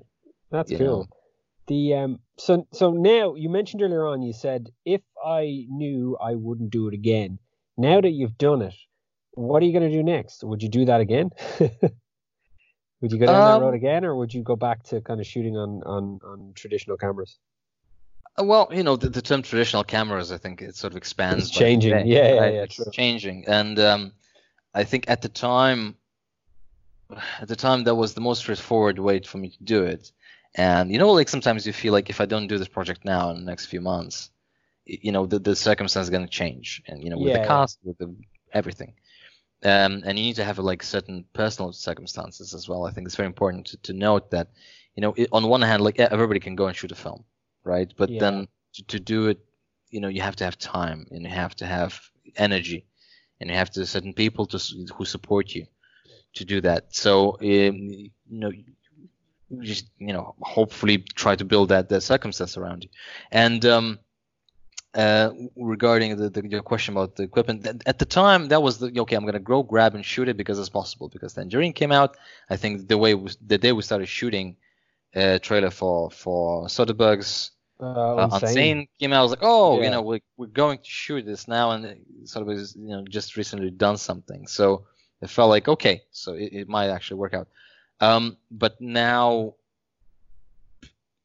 that's 0.50 0.70
cool. 0.70 1.00
Know? 1.00 1.08
The 1.66 1.94
um 1.94 2.20
so 2.38 2.66
so 2.72 2.92
now 2.92 3.34
you 3.34 3.48
mentioned 3.48 3.82
earlier 3.82 4.06
on 4.06 4.22
you 4.22 4.32
said 4.32 4.70
if 4.84 5.02
I 5.24 5.66
knew 5.68 6.16
I 6.20 6.34
wouldn't 6.34 6.70
do 6.70 6.88
it 6.88 6.94
again. 6.94 7.38
Now 7.76 8.00
that 8.00 8.10
you've 8.10 8.36
done 8.36 8.62
it, 8.62 8.74
what 9.32 9.62
are 9.62 9.66
you 9.66 9.72
going 9.72 9.88
to 9.88 9.96
do 9.96 10.02
next? 10.02 10.44
Would 10.44 10.62
you 10.62 10.68
do 10.68 10.84
that 10.86 11.00
again? 11.00 11.30
would 11.60 13.12
you 13.12 13.18
go 13.18 13.26
down 13.26 13.36
um, 13.36 13.44
that 13.44 13.60
road 13.64 13.74
again, 13.74 14.04
or 14.04 14.16
would 14.16 14.34
you 14.34 14.42
go 14.42 14.56
back 14.56 14.82
to 14.84 15.00
kind 15.00 15.20
of 15.20 15.26
shooting 15.26 15.56
on 15.56 15.82
on 15.84 16.20
on 16.24 16.52
traditional 16.54 16.96
cameras? 16.96 17.38
Uh, 18.38 18.44
well, 18.44 18.68
you 18.72 18.82
know, 18.82 18.96
the, 18.96 19.08
the 19.08 19.22
term 19.22 19.42
traditional 19.42 19.84
cameras, 19.84 20.32
I 20.32 20.38
think 20.38 20.62
it 20.62 20.76
sort 20.76 20.92
of 20.92 20.96
expands. 20.96 21.48
It's 21.48 21.50
changing, 21.50 21.92
day, 21.92 22.04
yeah, 22.06 22.28
yeah, 22.28 22.34
yeah, 22.34 22.62
it's 22.62 22.76
true. 22.76 22.86
changing, 22.92 23.46
and 23.46 23.78
um, 23.78 24.12
I 24.74 24.84
think 24.84 25.04
at 25.08 25.22
the 25.22 25.28
time, 25.28 25.96
at 27.40 27.48
the 27.48 27.56
time 27.56 27.84
that 27.84 27.94
was 27.94 28.14
the 28.14 28.20
most 28.20 28.40
straightforward 28.40 28.98
way 28.98 29.20
for 29.20 29.38
me 29.38 29.50
to 29.50 29.64
do 29.64 29.84
it. 29.84 30.12
And 30.54 30.90
you 30.90 30.98
know, 30.98 31.12
like 31.12 31.28
sometimes 31.28 31.66
you 31.66 31.72
feel 31.72 31.92
like 31.92 32.10
if 32.10 32.20
I 32.20 32.26
don't 32.26 32.48
do 32.48 32.58
this 32.58 32.68
project 32.68 33.04
now 33.04 33.30
in 33.30 33.36
the 33.36 33.50
next 33.50 33.66
few 33.66 33.80
months, 33.80 34.30
you 34.84 35.12
know, 35.12 35.26
the, 35.26 35.38
the 35.38 35.54
circumstance 35.54 36.06
is 36.06 36.10
going 36.10 36.24
to 36.24 36.30
change, 36.30 36.82
and 36.88 37.02
you 37.02 37.10
know, 37.10 37.18
with 37.18 37.32
yeah, 37.32 37.42
the 37.42 37.46
cost, 37.46 37.78
with 37.84 37.98
the 37.98 38.14
everything. 38.52 38.94
Um, 39.62 40.02
and 40.06 40.18
you 40.18 40.24
need 40.24 40.36
to 40.36 40.44
have 40.44 40.58
like 40.58 40.82
certain 40.82 41.24
personal 41.34 41.72
circumstances 41.72 42.54
as 42.54 42.68
well. 42.68 42.86
I 42.86 42.90
think 42.92 43.06
it's 43.06 43.16
very 43.16 43.26
important 43.26 43.66
to, 43.66 43.76
to 43.78 43.92
note 43.92 44.30
that, 44.30 44.48
you 44.96 45.02
know, 45.02 45.12
it, 45.16 45.28
on 45.32 45.46
one 45.48 45.60
hand, 45.60 45.82
like 45.82 46.00
everybody 46.00 46.40
can 46.40 46.56
go 46.56 46.66
and 46.66 46.74
shoot 46.74 46.92
a 46.92 46.94
film, 46.94 47.24
right? 47.62 47.92
But 47.96 48.08
yeah. 48.08 48.20
then 48.20 48.48
to, 48.74 48.82
to 48.84 48.98
do 48.98 49.28
it, 49.28 49.38
you 49.90 50.00
know, 50.00 50.08
you 50.08 50.22
have 50.22 50.36
to 50.36 50.44
have 50.44 50.56
time 50.56 51.06
and 51.10 51.22
you 51.24 51.28
have 51.28 51.54
to 51.56 51.66
have 51.66 52.00
energy, 52.36 52.86
and 53.38 53.50
you 53.50 53.56
have 53.56 53.70
to 53.70 53.84
certain 53.84 54.14
people 54.14 54.46
to 54.46 54.58
who 54.94 55.04
support 55.04 55.54
you 55.54 55.66
to 56.34 56.44
do 56.44 56.60
that. 56.62 56.94
So, 56.94 57.32
um, 57.40 57.40
you 57.42 58.10
know, 58.30 58.52
just 59.60 59.86
you 59.98 60.12
know 60.12 60.34
hopefully 60.40 60.98
try 61.14 61.34
to 61.34 61.44
build 61.44 61.68
that 61.68 61.88
that 61.88 62.02
circumstance 62.02 62.56
around 62.56 62.84
you 62.84 62.90
and 63.32 63.64
um, 63.66 63.98
uh, 64.94 65.30
regarding 65.56 66.16
the, 66.16 66.30
the, 66.30 66.48
your 66.48 66.62
question 66.62 66.94
about 66.94 67.16
the 67.16 67.22
equipment 67.22 67.66
at 67.86 67.98
the 67.98 68.04
time 68.04 68.48
that 68.48 68.62
was 68.62 68.78
the 68.78 69.00
okay 69.00 69.16
i'm 69.16 69.24
gonna 69.24 69.38
go 69.38 69.62
grab 69.62 69.94
and 69.94 70.04
shoot 70.04 70.28
it 70.28 70.36
because 70.36 70.58
it's 70.58 70.68
possible 70.68 71.08
because 71.08 71.34
tangerine 71.34 71.72
came 71.72 71.92
out 71.92 72.16
i 72.48 72.56
think 72.56 72.88
the 72.88 72.98
way 72.98 73.14
the 73.46 73.58
day 73.58 73.72
we 73.72 73.82
started 73.82 74.06
shooting 74.06 74.56
uh, 75.14 75.38
trailer 75.40 75.70
for 75.70 76.10
for 76.10 76.66
Soderbergh's 76.66 77.52
uh, 77.80 78.16
uh, 78.16 78.28
Unsane. 78.28 78.88
came 78.98 79.12
out. 79.12 79.20
I 79.20 79.22
was 79.22 79.30
like, 79.30 79.40
oh, 79.42 79.78
yeah. 79.78 79.84
you 79.84 79.90
know, 79.90 80.02
we're 80.02 80.20
we're 80.36 80.46
going 80.46 80.78
to 80.78 80.84
shoot 80.84 81.24
this 81.24 81.48
now, 81.48 81.70
and 81.72 81.96
Soderbergh's 82.24 82.76
you 82.76 82.88
know 82.88 83.04
just 83.08 83.36
recently 83.36 83.70
done 83.70 83.96
something, 83.96 84.46
so 84.46 84.86
it 85.20 85.30
felt 85.30 85.50
like 85.50 85.68
okay, 85.68 86.02
so 86.10 86.34
it, 86.34 86.52
it 86.52 86.68
might 86.68 86.88
actually 86.88 87.18
work 87.18 87.34
out. 87.34 87.48
Um, 88.00 88.36
but 88.50 88.80
now, 88.80 89.54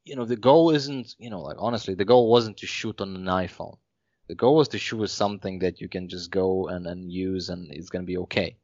you 0.04 0.14
know, 0.16 0.24
the 0.24 0.36
goal 0.36 0.70
isn't, 0.70 1.14
you 1.18 1.30
know, 1.30 1.40
like 1.40 1.56
honestly, 1.58 1.94
the 1.94 2.04
goal 2.04 2.30
wasn't 2.30 2.58
to 2.58 2.66
shoot 2.66 3.00
on 3.00 3.16
an 3.16 3.24
iPhone. 3.24 3.78
The 4.28 4.34
goal 4.34 4.56
was 4.56 4.68
to 4.68 4.78
shoot 4.78 4.98
with 4.98 5.10
something 5.10 5.60
that 5.60 5.80
you 5.80 5.88
can 5.88 6.08
just 6.08 6.30
go 6.30 6.68
and, 6.68 6.86
and 6.86 7.12
use, 7.12 7.48
and 7.48 7.70
it's 7.72 7.90
gonna 7.90 8.04
be 8.04 8.18
okay. 8.18 8.56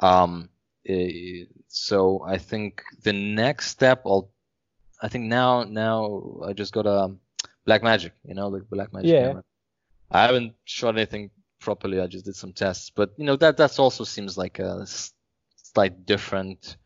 Um, 0.00 0.48
uh, 0.88 1.44
so 1.66 2.22
I 2.24 2.38
think 2.38 2.82
the 3.02 3.12
next 3.12 3.68
step, 3.68 4.02
I'll, 4.06 4.30
I 5.02 5.08
think 5.08 5.24
now 5.24 5.64
now 5.64 6.40
I 6.44 6.52
just 6.52 6.72
got 6.72 6.86
a 6.86 7.14
Blackmagic, 7.66 8.12
you 8.24 8.34
know, 8.34 8.48
like 8.48 8.62
Blackmagic 8.62 9.06
yeah. 9.06 9.26
camera. 9.26 9.44
I 10.10 10.22
haven't 10.22 10.54
shot 10.64 10.96
anything 10.96 11.30
properly. 11.60 12.00
I 12.00 12.06
just 12.06 12.24
did 12.24 12.36
some 12.36 12.52
tests, 12.52 12.90
but 12.90 13.12
you 13.18 13.24
know 13.24 13.36
that 13.36 13.56
that 13.58 13.78
also 13.78 14.04
seems 14.04 14.38
like 14.38 14.58
a 14.58 14.86
slight 15.56 16.06
different, 16.06 16.76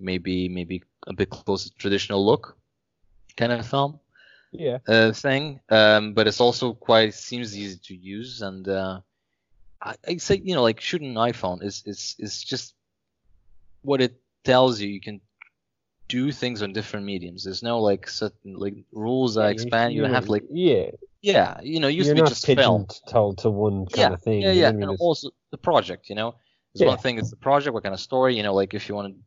maybe 0.00 0.48
maybe 0.48 0.82
a 1.06 1.12
bit 1.12 1.30
closer 1.30 1.68
to 1.68 1.76
traditional 1.76 2.24
look 2.24 2.56
kind 3.36 3.52
of 3.52 3.66
film. 3.66 4.00
Yeah. 4.52 4.78
Uh, 4.88 5.12
thing, 5.12 5.60
um, 5.68 6.12
but 6.12 6.26
it's 6.26 6.40
also 6.40 6.74
quite 6.74 7.14
seems 7.14 7.56
easy 7.56 7.78
to 7.84 7.94
use, 7.94 8.42
and 8.42 8.66
uh, 8.68 9.00
I, 9.80 9.94
I 10.06 10.16
say 10.16 10.40
you 10.42 10.54
know 10.54 10.62
like 10.62 10.80
shooting 10.80 11.10
an 11.10 11.32
iPhone 11.32 11.62
is 11.62 11.82
is 11.86 12.16
is 12.18 12.42
just 12.42 12.74
what 13.82 14.00
it 14.00 14.20
tells 14.44 14.80
you. 14.80 14.88
You 14.88 15.00
can 15.00 15.20
do 16.08 16.32
things 16.32 16.62
on 16.62 16.72
different 16.72 17.06
mediums. 17.06 17.44
There's 17.44 17.62
no 17.62 17.80
like 17.80 18.08
certain 18.08 18.54
like 18.54 18.74
rules 18.92 19.36
that 19.36 19.44
yeah, 19.44 19.50
expand. 19.50 19.94
You, 19.94 20.04
you 20.04 20.12
have 20.12 20.28
like 20.28 20.44
yeah 20.50 20.90
yeah 21.22 21.60
you 21.62 21.78
know 21.78 21.88
used 21.88 22.08
You're 22.08 22.16
to 22.16 22.22
be 22.24 22.28
just 22.28 22.46
film. 22.46 22.86
told 23.08 23.38
to 23.38 23.50
one 23.50 23.86
kind 23.86 23.98
yeah, 23.98 24.12
of 24.12 24.22
thing. 24.22 24.42
Yeah 24.42 24.52
yeah, 24.52 24.68
and 24.68 24.84
also 24.98 25.30
the 25.52 25.58
project. 25.58 26.08
You 26.08 26.16
know, 26.16 26.34
it's 26.74 26.82
yeah. 26.82 26.88
one 26.88 26.98
thing 26.98 27.18
it's 27.18 27.30
the 27.30 27.36
project. 27.36 27.72
What 27.72 27.84
kind 27.84 27.94
of 27.94 28.00
story? 28.00 28.36
You 28.36 28.42
know, 28.42 28.54
like 28.54 28.74
if 28.74 28.88
you 28.88 28.96
want 28.96 29.14
to 29.14 29.20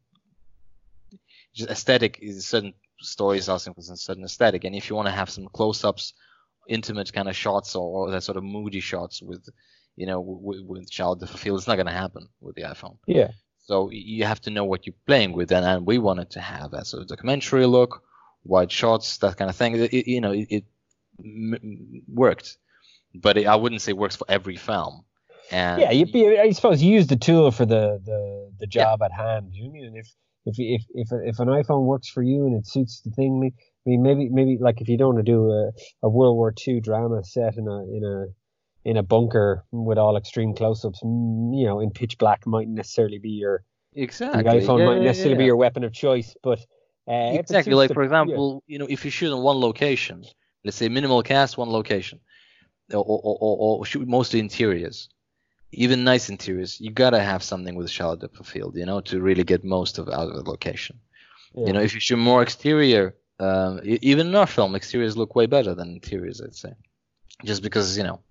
just 1.53 1.69
aesthetic 1.69 2.19
is 2.21 2.45
certain 2.47 2.73
stories 2.99 3.49
asking 3.49 3.73
for 3.73 3.81
a 3.81 3.97
certain 3.97 4.23
aesthetic, 4.23 4.63
and 4.63 4.75
if 4.75 4.89
you 4.89 4.95
want 4.95 5.07
to 5.07 5.11
have 5.11 5.29
some 5.29 5.47
close-ups, 5.47 6.13
intimate 6.67 7.11
kind 7.11 7.27
of 7.27 7.35
shots 7.35 7.75
or, 7.75 8.07
or 8.07 8.11
that 8.11 8.23
sort 8.23 8.37
of 8.37 8.43
moody 8.43 8.79
shots 8.79 9.21
with 9.21 9.49
you 9.95 10.05
know 10.05 10.21
with, 10.21 10.61
with 10.65 10.89
child 10.89 11.21
of 11.21 11.29
field, 11.29 11.59
it's 11.59 11.67
not 11.67 11.75
going 11.75 11.87
to 11.87 11.91
happen 11.91 12.27
with 12.41 12.55
the 12.55 12.63
iPhone. 12.63 12.97
Yeah. 13.07 13.31
So 13.65 13.89
you 13.91 14.25
have 14.25 14.41
to 14.41 14.49
know 14.49 14.65
what 14.65 14.85
you're 14.85 14.95
playing 15.07 15.33
with, 15.33 15.51
and, 15.51 15.65
and 15.65 15.85
we 15.85 15.97
wanted 15.97 16.31
to 16.31 16.41
have 16.41 16.73
a 16.73 16.83
sort 16.83 17.03
of 17.03 17.07
documentary 17.07 17.65
look, 17.65 18.03
wide 18.43 18.71
shots, 18.71 19.17
that 19.17 19.37
kind 19.37 19.49
of 19.49 19.55
thing. 19.55 19.75
It, 19.75 19.93
it, 19.93 20.07
you 20.07 20.19
know, 20.19 20.31
it, 20.31 20.47
it 20.49 20.65
m- 21.23 22.03
worked, 22.07 22.57
but 23.15 23.37
I 23.37 23.55
wouldn't 23.55 23.81
say 23.81 23.93
works 23.93 24.15
for 24.15 24.25
every 24.27 24.57
film. 24.57 25.05
And 25.51 25.81
yeah, 25.81 25.91
you, 25.91 26.39
I 26.39 26.51
suppose 26.51 26.81
you 26.81 26.93
use 26.93 27.07
the 27.07 27.15
tool 27.15 27.51
for 27.51 27.65
the 27.65 28.01
the, 28.03 28.51
the 28.59 28.67
job 28.67 28.99
yeah. 28.99 29.05
at 29.05 29.11
hand. 29.11 29.53
You 29.53 29.71
mean 29.71 29.95
if 29.95 30.07
if 30.45 30.55
if 30.57 30.83
if 30.93 31.07
if 31.11 31.39
an 31.39 31.47
iPhone 31.47 31.85
works 31.85 32.09
for 32.09 32.21
you 32.21 32.45
and 32.45 32.55
it 32.55 32.67
suits 32.67 33.01
the 33.01 33.11
thing, 33.11 33.51
I 33.85 33.89
mean 33.89 34.01
maybe 34.01 34.29
maybe 34.29 34.57
like 34.59 34.81
if 34.81 34.89
you 34.89 34.97
don't 34.97 35.15
want 35.15 35.25
to 35.25 35.31
do 35.31 35.51
a, 35.51 35.71
a 36.03 36.09
World 36.09 36.35
War 36.35 36.53
II 36.67 36.79
drama 36.81 37.23
set 37.23 37.57
in 37.57 37.67
a 37.67 37.83
in 37.83 38.03
a 38.03 38.89
in 38.89 38.97
a 38.97 39.03
bunker 39.03 39.63
with 39.71 39.97
all 39.97 40.17
extreme 40.17 40.53
close-ups, 40.53 40.99
you 41.03 41.65
know, 41.65 41.79
in 41.79 41.89
pitch 41.91 42.17
black 42.17 42.45
might 42.45 42.67
necessarily 42.67 43.17
be 43.17 43.29
your 43.29 43.63
exactly. 43.93 44.43
Your 44.43 44.61
iPhone 44.61 44.79
yeah, 44.79 44.85
might 44.85 45.01
necessarily 45.01 45.35
yeah. 45.35 45.39
be 45.39 45.45
your 45.45 45.55
weapon 45.55 45.83
of 45.83 45.93
choice, 45.93 46.35
but 46.43 46.59
uh, 47.07 47.31
exactly. 47.33 47.73
Like 47.73 47.93
for 47.93 48.03
example, 48.03 48.63
yeah. 48.67 48.73
you 48.73 48.79
know, 48.79 48.87
if 48.89 49.05
you 49.05 49.11
shoot 49.11 49.33
in 49.33 49.41
one 49.41 49.57
location, 49.57 50.25
let's 50.65 50.77
say 50.77 50.89
minimal 50.89 51.23
cast, 51.23 51.57
one 51.57 51.69
location, 51.69 52.19
or 52.91 52.97
or, 52.97 53.37
or, 53.39 53.79
or 53.79 53.85
shoot 53.85 54.07
mostly 54.07 54.39
interiors, 54.39 55.07
even 55.73 56.03
nice 56.03 56.29
interiors, 56.29 56.79
you 56.79 56.91
gotta 56.91 57.19
have 57.19 57.43
something 57.43 57.75
with 57.75 57.89
shallow 57.89 58.15
depth 58.15 58.39
of 58.39 58.47
field, 58.47 58.75
you 58.75 58.85
know, 58.85 59.01
to 59.01 59.21
really 59.21 59.43
get 59.43 59.63
most 59.63 59.97
of 59.97 60.07
out 60.09 60.29
of 60.29 60.35
the 60.35 60.49
location. 60.49 60.99
You 61.55 61.71
know, 61.71 61.81
if 61.81 61.93
you 61.93 61.99
shoot 61.99 62.17
more 62.17 62.41
exterior, 62.41 63.15
um, 63.39 63.79
even 63.83 64.27
in 64.27 64.35
our 64.35 64.47
film, 64.47 64.75
exteriors 64.75 65.15
look 65.15 65.35
way 65.35 65.45
better 65.45 65.75
than 65.75 65.91
interiors, 65.91 66.41
I'd 66.41 66.55
say, 66.55 66.73
just 67.43 67.61
because 67.61 67.95
you 67.95 68.03
know 68.03 68.21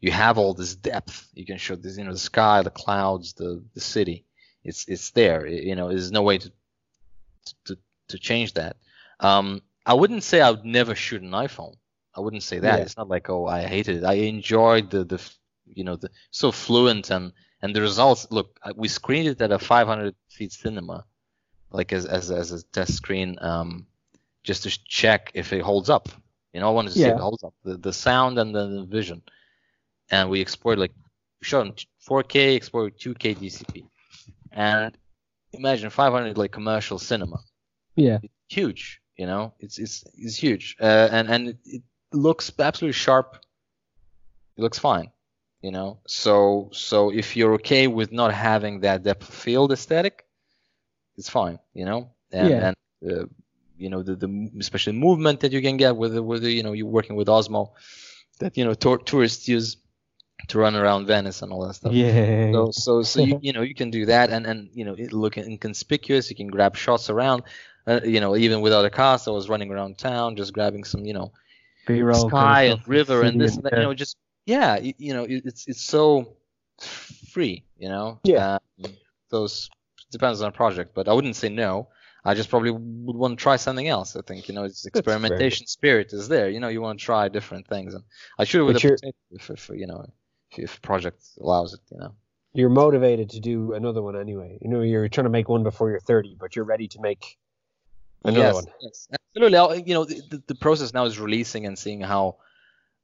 you 0.00 0.12
have 0.12 0.38
all 0.38 0.54
this 0.54 0.74
depth. 0.74 1.28
You 1.34 1.46
can 1.46 1.58
show 1.58 1.74
this, 1.76 1.96
you 1.96 2.04
know, 2.04 2.12
the 2.12 2.18
sky, 2.18 2.62
the 2.62 2.70
clouds, 2.70 3.32
the 3.32 3.62
the 3.74 3.80
city. 3.80 4.24
It's 4.62 4.86
it's 4.88 5.10
there. 5.12 5.46
You 5.46 5.74
know, 5.74 5.88
there's 5.88 6.12
no 6.12 6.22
way 6.22 6.38
to 6.38 6.52
to 7.64 7.78
to 8.08 8.18
change 8.18 8.54
that. 8.54 8.76
Um, 9.20 9.62
I 9.84 9.94
wouldn't 9.94 10.24
say 10.24 10.40
I 10.40 10.50
would 10.50 10.64
never 10.64 10.94
shoot 10.94 11.22
an 11.22 11.30
iPhone. 11.30 11.76
I 12.14 12.20
wouldn't 12.20 12.42
say 12.42 12.58
that. 12.58 12.78
Yeah. 12.78 12.84
It's 12.84 12.96
not 12.96 13.08
like 13.08 13.30
oh 13.30 13.46
I 13.46 13.62
hated 13.62 13.96
it. 13.96 14.04
I 14.04 14.14
enjoyed 14.14 14.90
the 14.90 15.04
the 15.04 15.18
you 15.66 15.84
know 15.84 15.96
the 15.96 16.10
so 16.30 16.52
fluent 16.52 17.10
and 17.10 17.32
and 17.62 17.74
the 17.74 17.80
results. 17.80 18.26
Look, 18.30 18.58
we 18.74 18.88
screened 18.88 19.28
it 19.28 19.40
at 19.40 19.52
a 19.52 19.58
500 19.58 20.14
feet 20.28 20.52
cinema, 20.52 21.04
like 21.70 21.92
as 21.92 22.06
as 22.06 22.30
as 22.30 22.52
a 22.52 22.62
test 22.64 22.94
screen, 22.94 23.38
um, 23.40 23.86
just 24.42 24.62
to 24.64 24.70
check 24.84 25.30
if 25.34 25.52
it 25.52 25.62
holds 25.62 25.90
up. 25.90 26.08
You 26.52 26.60
know, 26.60 26.68
I 26.68 26.72
wanted 26.72 26.92
to 26.92 26.98
yeah. 26.98 27.06
see 27.06 27.10
if 27.10 27.16
it 27.16 27.22
holds 27.22 27.44
up 27.44 27.54
the 27.64 27.76
the 27.76 27.92
sound 27.92 28.38
and 28.38 28.54
the, 28.54 28.66
the 28.68 28.84
vision 28.84 29.22
and 30.10 30.30
we 30.30 30.40
export 30.40 30.78
like 30.78 30.92
shot 31.42 31.84
4K, 32.08 32.56
export 32.56 32.98
2K 32.98 33.36
DCP, 33.36 33.88
and 34.52 34.96
imagine 35.52 35.90
500 35.90 36.38
like 36.38 36.52
commercial 36.52 36.98
cinema. 36.98 37.40
Yeah, 37.94 38.18
it's 38.22 38.32
huge. 38.48 39.00
You 39.16 39.26
know, 39.26 39.54
it's 39.58 39.78
it's 39.78 40.04
it's 40.14 40.36
huge, 40.36 40.76
uh, 40.80 41.08
and 41.10 41.28
and 41.28 41.48
it, 41.48 41.58
it 41.64 41.82
looks 42.12 42.52
absolutely 42.58 42.92
sharp. 42.92 43.38
It 44.56 44.62
looks 44.62 44.78
fine. 44.78 45.10
You 45.66 45.72
know, 45.72 45.98
so 46.06 46.70
so 46.72 47.10
if 47.10 47.36
you're 47.36 47.54
okay 47.54 47.88
with 47.88 48.12
not 48.12 48.32
having 48.32 48.74
that 48.86 49.02
depth 49.02 49.28
of 49.28 49.34
field 49.34 49.72
aesthetic, 49.72 50.24
it's 51.18 51.28
fine. 51.28 51.58
You 51.74 51.86
know, 51.86 52.10
and 52.30 52.48
yeah. 52.48 52.66
and 52.68 52.76
uh, 53.10 53.24
you 53.76 53.90
know 53.90 54.04
the 54.04 54.14
the 54.14 54.50
especially 54.60 54.92
movement 54.92 55.40
that 55.40 55.50
you 55.50 55.60
can 55.60 55.76
get 55.76 55.96
with 55.96 56.14
the, 56.14 56.22
with 56.22 56.44
you 56.44 56.62
know 56.62 56.70
you're 56.70 56.86
working 56.98 57.16
with 57.16 57.26
Osmo 57.26 57.72
that 58.38 58.56
you 58.56 58.64
know 58.64 58.74
tour, 58.74 58.98
tourists 58.98 59.48
use 59.48 59.76
to 60.46 60.58
run 60.60 60.76
around 60.76 61.08
Venice 61.08 61.42
and 61.42 61.50
all 61.52 61.66
that 61.66 61.74
stuff. 61.74 61.92
Yeah. 61.92 62.52
So 62.52 62.70
so 62.70 63.02
so 63.02 63.24
you, 63.24 63.40
you 63.46 63.52
know 63.52 63.62
you 63.62 63.74
can 63.74 63.90
do 63.90 64.06
that 64.06 64.30
and 64.30 64.46
and 64.46 64.70
you 64.72 64.84
know 64.84 64.94
it 64.94 65.12
look 65.12 65.36
inconspicuous. 65.36 66.30
You 66.30 66.36
can 66.36 66.46
grab 66.46 66.76
shots 66.76 67.10
around. 67.10 67.42
Uh, 67.88 68.00
you 68.04 68.20
know 68.20 68.36
even 68.36 68.60
without 68.60 68.84
a 68.84 68.90
cast, 68.90 69.26
I 69.26 69.32
was 69.32 69.48
running 69.48 69.72
around 69.72 69.98
town 69.98 70.36
just 70.36 70.52
grabbing 70.52 70.84
some 70.84 71.04
you 71.04 71.14
know 71.14 71.32
B-roll 71.88 72.28
sky 72.28 72.68
kind 72.68 72.72
of 72.72 72.78
and 72.78 72.88
river 72.88 73.22
and 73.22 73.40
this 73.40 73.56
and 73.56 73.64
that. 73.64 73.72
You 73.72 73.82
know 73.82 73.94
just 73.94 74.16
yeah 74.46 74.78
you, 74.78 74.94
you, 74.96 75.12
know 75.12 75.26
it's 75.28 75.66
it's 75.68 75.82
so 75.82 76.36
free. 76.78 77.64
You 77.78 77.88
know. 77.88 78.20
Yeah. 78.24 78.58
Um, 78.84 78.92
those 79.30 79.68
depends 80.10 80.40
on 80.40 80.50
the 80.50 80.56
project, 80.56 80.94
but 80.94 81.08
I 81.08 81.12
wouldn't 81.12 81.36
say 81.36 81.48
no. 81.48 81.88
I 82.24 82.34
just 82.34 82.50
probably 82.50 82.72
would 82.72 83.16
want 83.16 83.38
to 83.38 83.42
try 83.42 83.56
something 83.56 83.86
else. 83.86 84.16
I 84.16 84.20
think 84.22 84.48
you 84.48 84.54
know, 84.54 84.64
it's 84.64 84.84
experimentation 84.84 85.66
spirit 85.66 86.12
is 86.12 86.28
there. 86.28 86.48
You 86.48 86.60
know, 86.60 86.68
you 86.68 86.80
want 86.80 86.98
to 86.98 87.04
try 87.04 87.28
different 87.28 87.68
things, 87.68 87.94
and 87.94 88.02
I 88.38 88.44
should 88.44 88.60
have 88.60 88.66
with 88.66 88.84
a 88.84 89.12
if, 89.30 89.50
if 89.50 89.70
you 89.72 89.86
know 89.86 90.06
if 90.56 90.82
project 90.82 91.22
allows 91.40 91.74
it, 91.74 91.80
you 91.90 91.98
know. 91.98 92.14
You're 92.52 92.70
motivated 92.70 93.30
to 93.30 93.40
do 93.40 93.74
another 93.74 94.00
one 94.00 94.16
anyway. 94.16 94.58
You 94.62 94.70
know, 94.70 94.80
you're 94.80 95.08
trying 95.08 95.26
to 95.26 95.30
make 95.30 95.46
one 95.46 95.62
before 95.62 95.90
you're 95.90 96.00
30, 96.00 96.38
but 96.40 96.56
you're 96.56 96.64
ready 96.64 96.88
to 96.88 97.00
make 97.02 97.36
another 98.24 98.46
yes, 98.46 98.54
one. 98.54 98.64
Yes, 98.80 99.08
absolutely. 99.12 99.82
You 99.86 99.94
know, 99.94 100.04
the, 100.06 100.42
the 100.46 100.54
process 100.54 100.94
now 100.94 101.04
is 101.04 101.18
releasing 101.20 101.66
and 101.66 101.78
seeing 101.78 102.00
how 102.00 102.36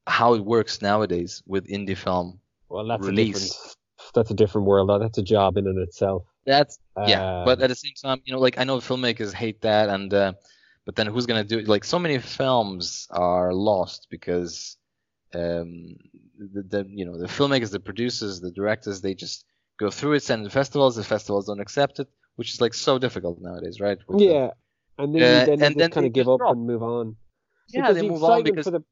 how 0.07 0.35
it 0.35 0.45
works 0.45 0.83
nowadays 0.83 1.43
with 1.47 1.67
indie 1.69 1.97
film 1.97 2.41
well, 2.69 2.87
that's 2.87 3.07
release. 3.07 3.37
A 3.37 3.41
different, 3.41 3.77
that's 4.15 4.31
a 4.31 4.35
different 4.35 4.67
world. 4.67 4.91
That's 5.01 5.19
a 5.19 5.23
job 5.23 5.57
in 5.57 5.67
and 5.67 5.79
itself. 5.79 6.25
That's 6.47 6.79
yeah, 7.07 7.43
but 7.45 7.61
at 7.61 7.69
the 7.69 7.75
same 7.75 7.93
time, 8.03 8.21
you 8.25 8.33
know, 8.33 8.41
like 8.41 8.59
I 8.59 8.65
know 8.65 8.79
filmmakers 8.79 9.33
hate 9.33 9.61
that, 9.63 9.89
and 9.89 10.13
uh, 10.13 10.33
but 10.87 10.97
then 10.97 11.07
who's 11.07 11.27
gonna 11.27 11.45
do 11.45 11.59
it? 11.59 11.69
Like 11.69 11.85
so 11.85 11.99
many 11.99 12.19
films 12.19 13.07
are 13.11 13.53
lost 13.53 14.09
because 14.11 14.77
um, 15.35 15.97
the, 16.39 16.63
the 16.63 16.87
you 16.89 17.05
know 17.05 17.19
the 17.19 17.29
filmmakers, 17.29 17.71
the 17.71 17.81
producers, 17.81 18.41
the 18.41 18.51
directors, 18.51 19.01
they 19.01 19.15
just 19.15 19.45
go 19.79 19.91
through 19.91 20.15
it, 20.15 20.23
send 20.23 20.43
it 20.43 20.45
to 20.45 20.51
festivals. 20.51 20.97
The 20.97 21.05
festivals 21.05 21.47
don't 21.47 21.61
accept 21.61 22.01
it, 22.01 22.09
which 22.37 22.53
is 22.53 22.61
like 22.61 22.75
so 22.75 22.99
difficult 22.99 23.41
nowadays, 23.41 23.81
right? 23.81 23.99
With 24.09 24.19
yeah, 24.21 24.51
the, 24.97 25.03
and 25.03 25.15
then 25.15 25.23
uh, 25.23 25.45
then 25.47 25.63
and 25.63 25.77
then 25.77 25.91
kind 25.91 26.07
of 26.07 26.13
give 26.13 26.29
up 26.29 26.39
drop. 26.39 26.57
and 26.57 26.67
move 26.67 26.83
on. 26.83 27.17
Yeah, 27.69 27.83
because 27.83 27.97
they 27.97 28.09
move 28.09 28.25
on 28.25 28.43
because 28.43 28.67
the, 28.67 28.83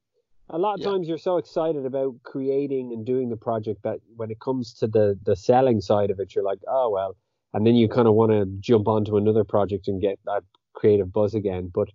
a 0.51 0.59
lot 0.59 0.75
of 0.75 0.81
yeah. 0.81 0.91
times 0.91 1.09
you're 1.09 1.19
so 1.19 1.37
excited 1.37 1.87
about 1.87 2.15
creating 2.23 2.93
and 2.93 3.07
doing 3.07 3.31
the 3.31 3.37
project 3.37 3.83
that 3.85 4.01
when 4.17 4.31
it 4.31 4.41
comes 4.41 4.75
to 4.75 4.87
the 4.87 5.19
the 5.23 5.37
selling 5.37 5.81
side 5.81 6.11
of 6.11 6.21
it, 6.21 6.35
you're 6.35 6.45
like, 6.45 6.61
oh 6.69 6.91
well, 6.91 7.17
and 7.55 7.67
then 7.67 7.75
you 7.75 7.89
kind 7.89 8.09
of 8.09 8.15
want 8.15 8.33
to 8.33 8.47
jump 8.61 8.89
onto 8.89 9.17
another 9.17 9.45
project 9.45 9.89
and 9.89 10.01
get 10.01 10.19
that 10.27 10.43
creative 10.75 11.13
buzz 11.13 11.35
again, 11.35 11.71
but 11.73 11.89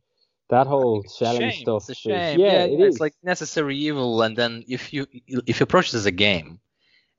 that 0.49 0.68
whole 0.68 1.03
selling 1.08 1.51
stuff. 1.51 1.89
It's 1.89 2.06
yeah, 2.06 2.32
yeah, 2.32 2.64
it 2.66 2.80
it's 2.80 2.95
is. 2.95 3.01
like 3.01 3.14
necessary 3.24 3.78
evil. 3.78 4.22
And 4.22 4.36
then 4.36 4.64
if 4.68 4.93
you 4.93 5.08
if 5.26 5.60
you 5.60 5.64
approach 5.64 5.89
it 5.89 5.95
as 5.95 6.06
a 6.06 6.12
game, 6.12 6.60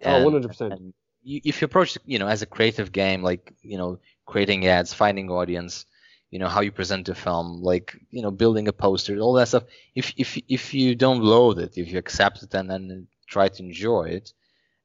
oh, 0.05 0.09
and, 0.09 0.23
oh, 0.23 0.25
100 0.25 0.49
percent. 0.49 0.95
If 1.25 1.61
you 1.61 1.65
approach 1.65 1.99
you 2.05 2.19
know 2.19 2.29
as 2.29 2.43
a 2.43 2.47
creative 2.47 2.93
game, 2.93 3.23
like 3.23 3.53
you 3.63 3.79
know 3.79 3.99
creating 4.27 4.67
ads, 4.67 4.95
finding 4.95 5.31
audience, 5.31 5.87
you 6.31 6.39
know 6.39 6.49
how 6.49 6.61
you 6.61 6.73
present 6.73 7.09
a 7.09 7.15
film, 7.15 7.63
like 7.63 7.97
you 8.11 8.23
know 8.23 8.31
building 8.31 8.69
a 8.69 8.73
poster, 8.73 9.19
all 9.19 9.35
that 9.35 9.49
stuff. 9.49 9.65
If 9.95 10.13
if 10.17 10.39
if 10.49 10.75
you 10.75 10.95
don't 10.95 11.23
load 11.23 11.59
it, 11.59 11.79
if 11.79 11.91
you 11.91 11.99
accept 11.99 12.43
it 12.43 12.55
and 12.55 12.69
then 12.69 13.07
try 13.27 13.49
to 13.49 13.63
enjoy 13.63 14.05
it, 14.05 14.33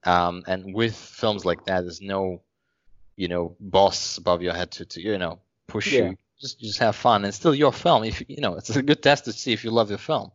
um, 0.04 0.44
and 0.48 0.74
with 0.74 0.96
films 0.96 1.46
like 1.46 1.66
that, 1.66 1.82
there's 1.82 2.02
no 2.02 2.42
you 3.16 3.28
know 3.28 3.56
boss 3.60 4.18
above 4.18 4.42
your 4.42 4.54
head 4.54 4.72
to, 4.72 4.86
to 4.86 5.02
you 5.02 5.18
know 5.18 5.40
push 5.68 5.92
yeah. 5.92 6.10
you. 6.10 6.18
Just 6.40 6.60
just 6.60 6.80
have 6.80 6.96
fun 6.96 7.24
and 7.26 7.34
still 7.34 7.56
your 7.56 7.74
film. 7.74 8.04
If 8.04 8.24
you 8.28 8.42
know 8.42 8.56
it's 8.56 8.70
a 8.76 8.82
good 8.82 9.02
test 9.02 9.26
to 9.26 9.34
see 9.34 9.54
if 9.54 9.64
you 9.64 9.72
love 9.72 9.90
your 9.90 10.00
film. 10.00 10.32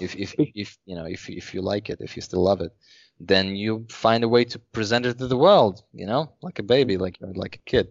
If 0.00 0.16
if 0.16 0.34
if 0.38 0.78
you 0.86 0.94
know 0.94 1.06
if 1.06 1.28
if 1.28 1.54
you 1.54 1.62
like 1.62 1.90
it, 1.90 2.00
if 2.00 2.16
you 2.16 2.22
still 2.22 2.42
love 2.42 2.60
it, 2.60 2.72
then 3.20 3.54
you 3.56 3.86
find 3.88 4.24
a 4.24 4.28
way 4.28 4.44
to 4.44 4.58
present 4.58 5.06
it 5.06 5.18
to 5.18 5.26
the 5.26 5.36
world. 5.36 5.82
You 5.92 6.06
know, 6.06 6.32
like 6.42 6.58
a 6.58 6.64
baby, 6.64 6.96
like 6.96 7.18
like 7.20 7.56
a 7.56 7.70
kid 7.70 7.88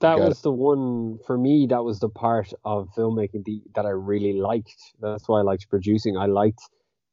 that 0.00 0.18
was 0.18 0.38
it. 0.38 0.42
the 0.42 0.52
one 0.52 1.18
for 1.26 1.38
me. 1.38 1.66
That 1.68 1.84
was 1.84 2.00
the 2.00 2.08
part 2.08 2.52
of 2.64 2.88
filmmaking 2.96 3.44
the, 3.44 3.62
that 3.74 3.86
I 3.86 3.90
really 3.90 4.34
liked. 4.34 4.76
That's 5.00 5.28
why 5.28 5.40
I 5.40 5.42
liked 5.42 5.68
producing. 5.68 6.16
I 6.16 6.26
liked 6.26 6.60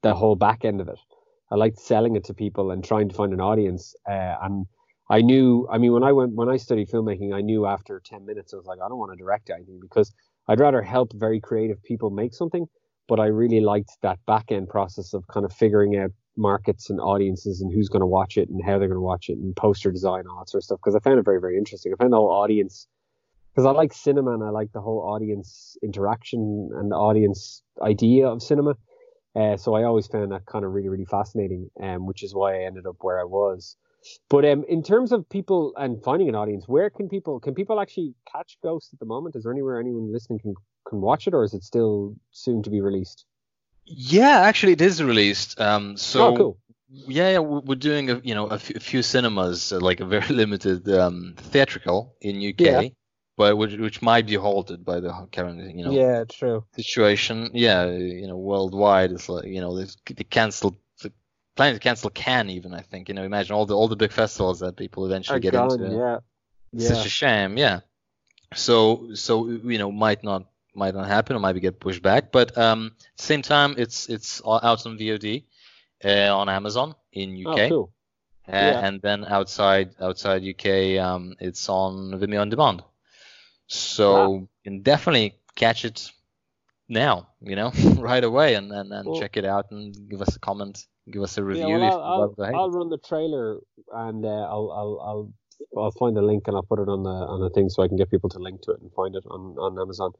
the 0.01 0.13
whole 0.13 0.36
back 0.36 0.65
end 0.65 0.81
of 0.81 0.88
it. 0.88 0.99
I 1.49 1.55
liked 1.55 1.79
selling 1.79 2.15
it 2.15 2.25
to 2.25 2.34
people 2.34 2.71
and 2.71 2.84
trying 2.84 3.09
to 3.09 3.15
find 3.15 3.31
an 3.34 3.39
audience. 3.39 3.95
Uh, 4.09 4.36
and 4.41 4.65
I 5.09 5.21
knew, 5.21 5.67
I 5.71 5.77
mean, 5.77 5.93
when 5.93 6.03
I 6.03 6.11
went 6.11 6.34
when 6.34 6.49
I 6.49 6.57
studied 6.57 6.89
filmmaking, 6.89 7.34
I 7.34 7.41
knew 7.41 7.65
after 7.65 8.01
ten 8.03 8.25
minutes 8.25 8.53
I 8.53 8.57
was 8.57 8.65
like, 8.65 8.79
I 8.84 8.88
don't 8.89 8.97
want 8.97 9.11
to 9.11 9.17
direct 9.17 9.49
anything 9.49 9.79
because 9.79 10.13
I'd 10.47 10.59
rather 10.59 10.81
help 10.81 11.13
very 11.13 11.39
creative 11.39 11.81
people 11.84 12.09
make 12.09 12.34
something. 12.34 12.65
But 13.07 13.19
I 13.19 13.25
really 13.27 13.59
liked 13.59 13.91
that 14.01 14.19
back 14.25 14.45
end 14.51 14.69
process 14.69 15.13
of 15.13 15.27
kind 15.27 15.45
of 15.45 15.53
figuring 15.53 15.97
out 15.97 16.11
markets 16.36 16.89
and 16.89 16.99
audiences 16.99 17.61
and 17.61 17.71
who's 17.71 17.89
going 17.89 18.01
to 18.01 18.07
watch 18.07 18.38
it 18.38 18.49
and 18.49 18.61
how 18.63 18.79
they're 18.79 18.88
going 18.88 18.97
to 18.97 19.01
watch 19.01 19.29
it 19.29 19.38
and 19.38 19.55
poster 19.55 19.91
design 19.91 20.23
all 20.29 20.39
that 20.39 20.49
sort 20.49 20.61
of 20.61 20.65
stuff 20.65 20.79
because 20.79 20.95
I 20.95 20.99
found 20.99 21.19
it 21.19 21.25
very 21.25 21.39
very 21.39 21.57
interesting. 21.57 21.93
I 21.93 22.01
found 22.01 22.13
the 22.13 22.17
whole 22.17 22.31
audience 22.31 22.88
because 23.53 23.65
I 23.65 23.71
like 23.71 23.93
cinema 23.93 24.34
and 24.34 24.43
I 24.43 24.49
like 24.49 24.71
the 24.71 24.81
whole 24.81 24.99
audience 24.99 25.77
interaction 25.84 26.71
and 26.73 26.91
the 26.91 26.95
audience 26.95 27.61
idea 27.81 28.27
of 28.27 28.41
cinema. 28.41 28.75
Uh, 29.36 29.57
so 29.57 29.73
I 29.73 29.84
always 29.84 30.07
found 30.07 30.31
that 30.31 30.45
kind 30.45 30.65
of 30.65 30.71
really 30.71 30.89
really 30.89 31.05
fascinating, 31.05 31.69
um, 31.81 32.05
which 32.05 32.23
is 32.23 32.34
why 32.34 32.55
I 32.55 32.65
ended 32.65 32.86
up 32.88 32.97
where 33.01 33.19
I 33.19 33.25
was. 33.25 33.75
But 34.29 34.43
um, 34.45 34.65
in 34.67 34.84
terms 34.84 35.11
of 35.11 35.29
people 35.29 35.73
and 35.77 36.03
finding 36.03 36.27
an 36.27 36.36
audience, 36.36 36.67
where 36.67 36.89
can 36.89 37.07
people 37.09 37.39
can 37.39 37.53
people 37.53 37.79
actually 37.79 38.15
catch 38.31 38.57
Ghost 38.61 38.91
at 38.93 38.99
the 38.99 39.05
moment? 39.05 39.36
Is 39.36 39.43
there 39.43 39.51
anywhere 39.51 39.79
anyone 39.79 40.11
listening 40.11 40.39
can 40.39 40.55
can 40.88 40.99
watch 41.01 41.27
it, 41.27 41.34
or 41.34 41.43
is 41.43 41.53
it 41.53 41.63
still 41.63 42.15
soon 42.31 42.63
to 42.63 42.69
be 42.69 42.81
released? 42.81 43.25
Yeah, 43.86 44.41
actually, 44.41 44.73
it 44.73 44.81
is 44.81 45.03
released. 45.03 45.59
Um, 45.59 45.97
so 45.97 46.27
oh, 46.27 46.38
cool. 46.38 46.57
Yeah, 46.89 47.31
yeah, 47.31 47.39
we're 47.39 47.75
doing 47.75 48.11
a 48.11 48.21
you 48.23 48.36
know 48.36 48.47
a 48.47 48.59
few 48.59 49.01
cinemas, 49.01 49.73
uh, 49.73 49.79
like 49.79 49.99
a 49.99 50.05
very 50.05 50.27
limited 50.29 50.88
um, 50.89 51.34
theatrical 51.38 52.15
in 52.21 52.38
UK, 52.38 52.59
yeah. 52.59 52.81
but 53.36 53.57
which, 53.57 53.73
which 53.73 54.01
might 54.01 54.27
be 54.27 54.36
halted 54.36 54.86
by 54.86 54.99
the 54.99 55.11
current 55.31 55.75
you 55.75 55.84
know 55.84 55.91
yeah 55.91 56.23
true 56.25 56.63
situation. 56.75 57.49
Yeah, 57.53 57.89
you 57.89 58.27
know 58.27 58.38
worldwide 58.38 59.11
it's 59.11 59.27
like 59.27 59.45
you 59.45 59.59
know 59.59 59.75
they, 59.75 60.23
canceled 60.29 60.77
planning 61.55 61.75
to 61.75 61.79
cancel 61.79 62.09
can 62.09 62.49
even 62.49 62.73
I 62.73 62.81
think 62.81 63.09
you 63.09 63.15
know 63.15 63.23
imagine 63.23 63.55
all 63.55 63.65
the 63.65 63.75
all 63.75 63.88
the 63.88 63.95
big 63.95 64.11
festivals 64.11 64.59
that 64.59 64.75
people 64.75 65.05
eventually 65.05 65.38
Are 65.38 65.39
get 65.39 65.53
gone, 65.53 65.71
into. 65.71 65.95
Yeah, 65.95 66.17
yeah. 66.73 66.88
Such 66.89 67.05
a 67.05 67.09
shame. 67.09 67.57
Yeah. 67.57 67.81
So 68.53 69.09
so 69.13 69.49
you 69.49 69.77
know 69.77 69.91
might 69.91 70.23
not 70.23 70.45
might 70.76 70.93
not 70.93 71.07
happen 71.07 71.36
or 71.36 71.39
might 71.39 71.59
get 71.59 71.80
pushed 71.80 72.01
back. 72.01 72.32
But 72.32 72.57
um, 72.57 72.93
same 73.17 73.41
time, 73.41 73.76
it's 73.78 74.09
it's 74.09 74.41
out 74.45 74.86
on 74.86 74.97
VOD 74.97 75.43
uh, 76.03 76.36
on 76.36 76.49
Amazon 76.49 76.95
in 77.11 77.45
UK. 77.45 77.59
Oh, 77.59 77.69
cool. 77.69 77.93
Uh, 78.47 78.51
yeah. 78.51 78.86
And 78.86 79.01
then 79.01 79.26
outside 79.26 79.91
outside 80.01 80.43
UK, 80.43 80.99
um, 81.03 81.36
it's 81.39 81.69
on 81.69 82.11
Vimeo 82.19 82.41
on 82.41 82.49
demand. 82.49 82.84
So 83.67 84.13
wow. 84.13 84.34
you 84.34 84.49
can 84.63 84.82
definitely 84.82 85.36
catch 85.55 85.86
it 85.86 86.11
now, 86.89 87.30
you 87.41 87.55
know, 87.55 87.71
right 87.97 88.24
away, 88.24 88.55
and 88.55 88.71
and, 88.71 88.91
and 88.91 89.05
cool. 89.05 89.19
check 89.19 89.38
it 89.38 89.45
out 89.45 89.71
and 89.71 89.95
give 90.09 90.21
us 90.21 90.36
a 90.36 90.39
comment, 90.39 90.86
give 91.09 91.24
us 91.24 91.38
a 91.38 91.43
review. 91.43 91.69
Yeah, 91.69 91.78
well, 91.78 92.01
I'll, 92.01 92.36
I'll, 92.39 92.55
I'll, 92.55 92.71
run 92.71 92.89
the 92.89 92.97
trailer 92.97 93.59
and 93.91 94.26
uh, 94.26 94.28
I'll 94.28 94.71
I'll 94.71 94.99
I'll 95.01 95.34
I'll 95.78 95.91
find 95.91 96.15
the 96.15 96.21
link 96.21 96.47
and 96.47 96.55
I'll 96.55 96.63
put 96.63 96.80
it 96.80 96.89
on 96.89 97.03
the 97.03 97.09
on 97.09 97.39
the 97.39 97.49
thing 97.51 97.69
so 97.69 97.84
I 97.84 97.88
can 97.88 97.97
get 97.97 98.11
people 98.11 98.30
to 98.30 98.39
link 98.39 98.61
to 98.63 98.71
it 98.71 98.82
and 98.82 98.91
find 98.93 99.15
it 99.15 99.24
on 99.28 99.55
on 99.57 99.80
Amazon. 99.80 100.11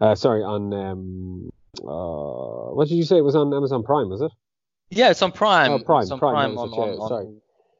Uh, 0.00 0.14
sorry, 0.14 0.42
on 0.42 0.72
um, 0.72 1.50
uh, 1.80 2.74
what 2.74 2.88
did 2.88 2.94
you 2.94 3.04
say? 3.04 3.18
It 3.18 3.24
was 3.24 3.34
on 3.34 3.52
Amazon 3.52 3.82
Prime, 3.82 4.08
was 4.08 4.20
it? 4.20 4.32
Yeah, 4.90 5.10
it's 5.10 5.22
on 5.22 5.32
Prime. 5.32 5.72
Oh, 5.72 5.78
Prime. 5.78 6.02
It's 6.02 6.10
on 6.10 6.18
Prime, 6.18 6.54
Prime 6.54 6.58
on, 6.58 6.68
on, 6.68 7.00
on, 7.00 7.08
sorry. 7.08 7.26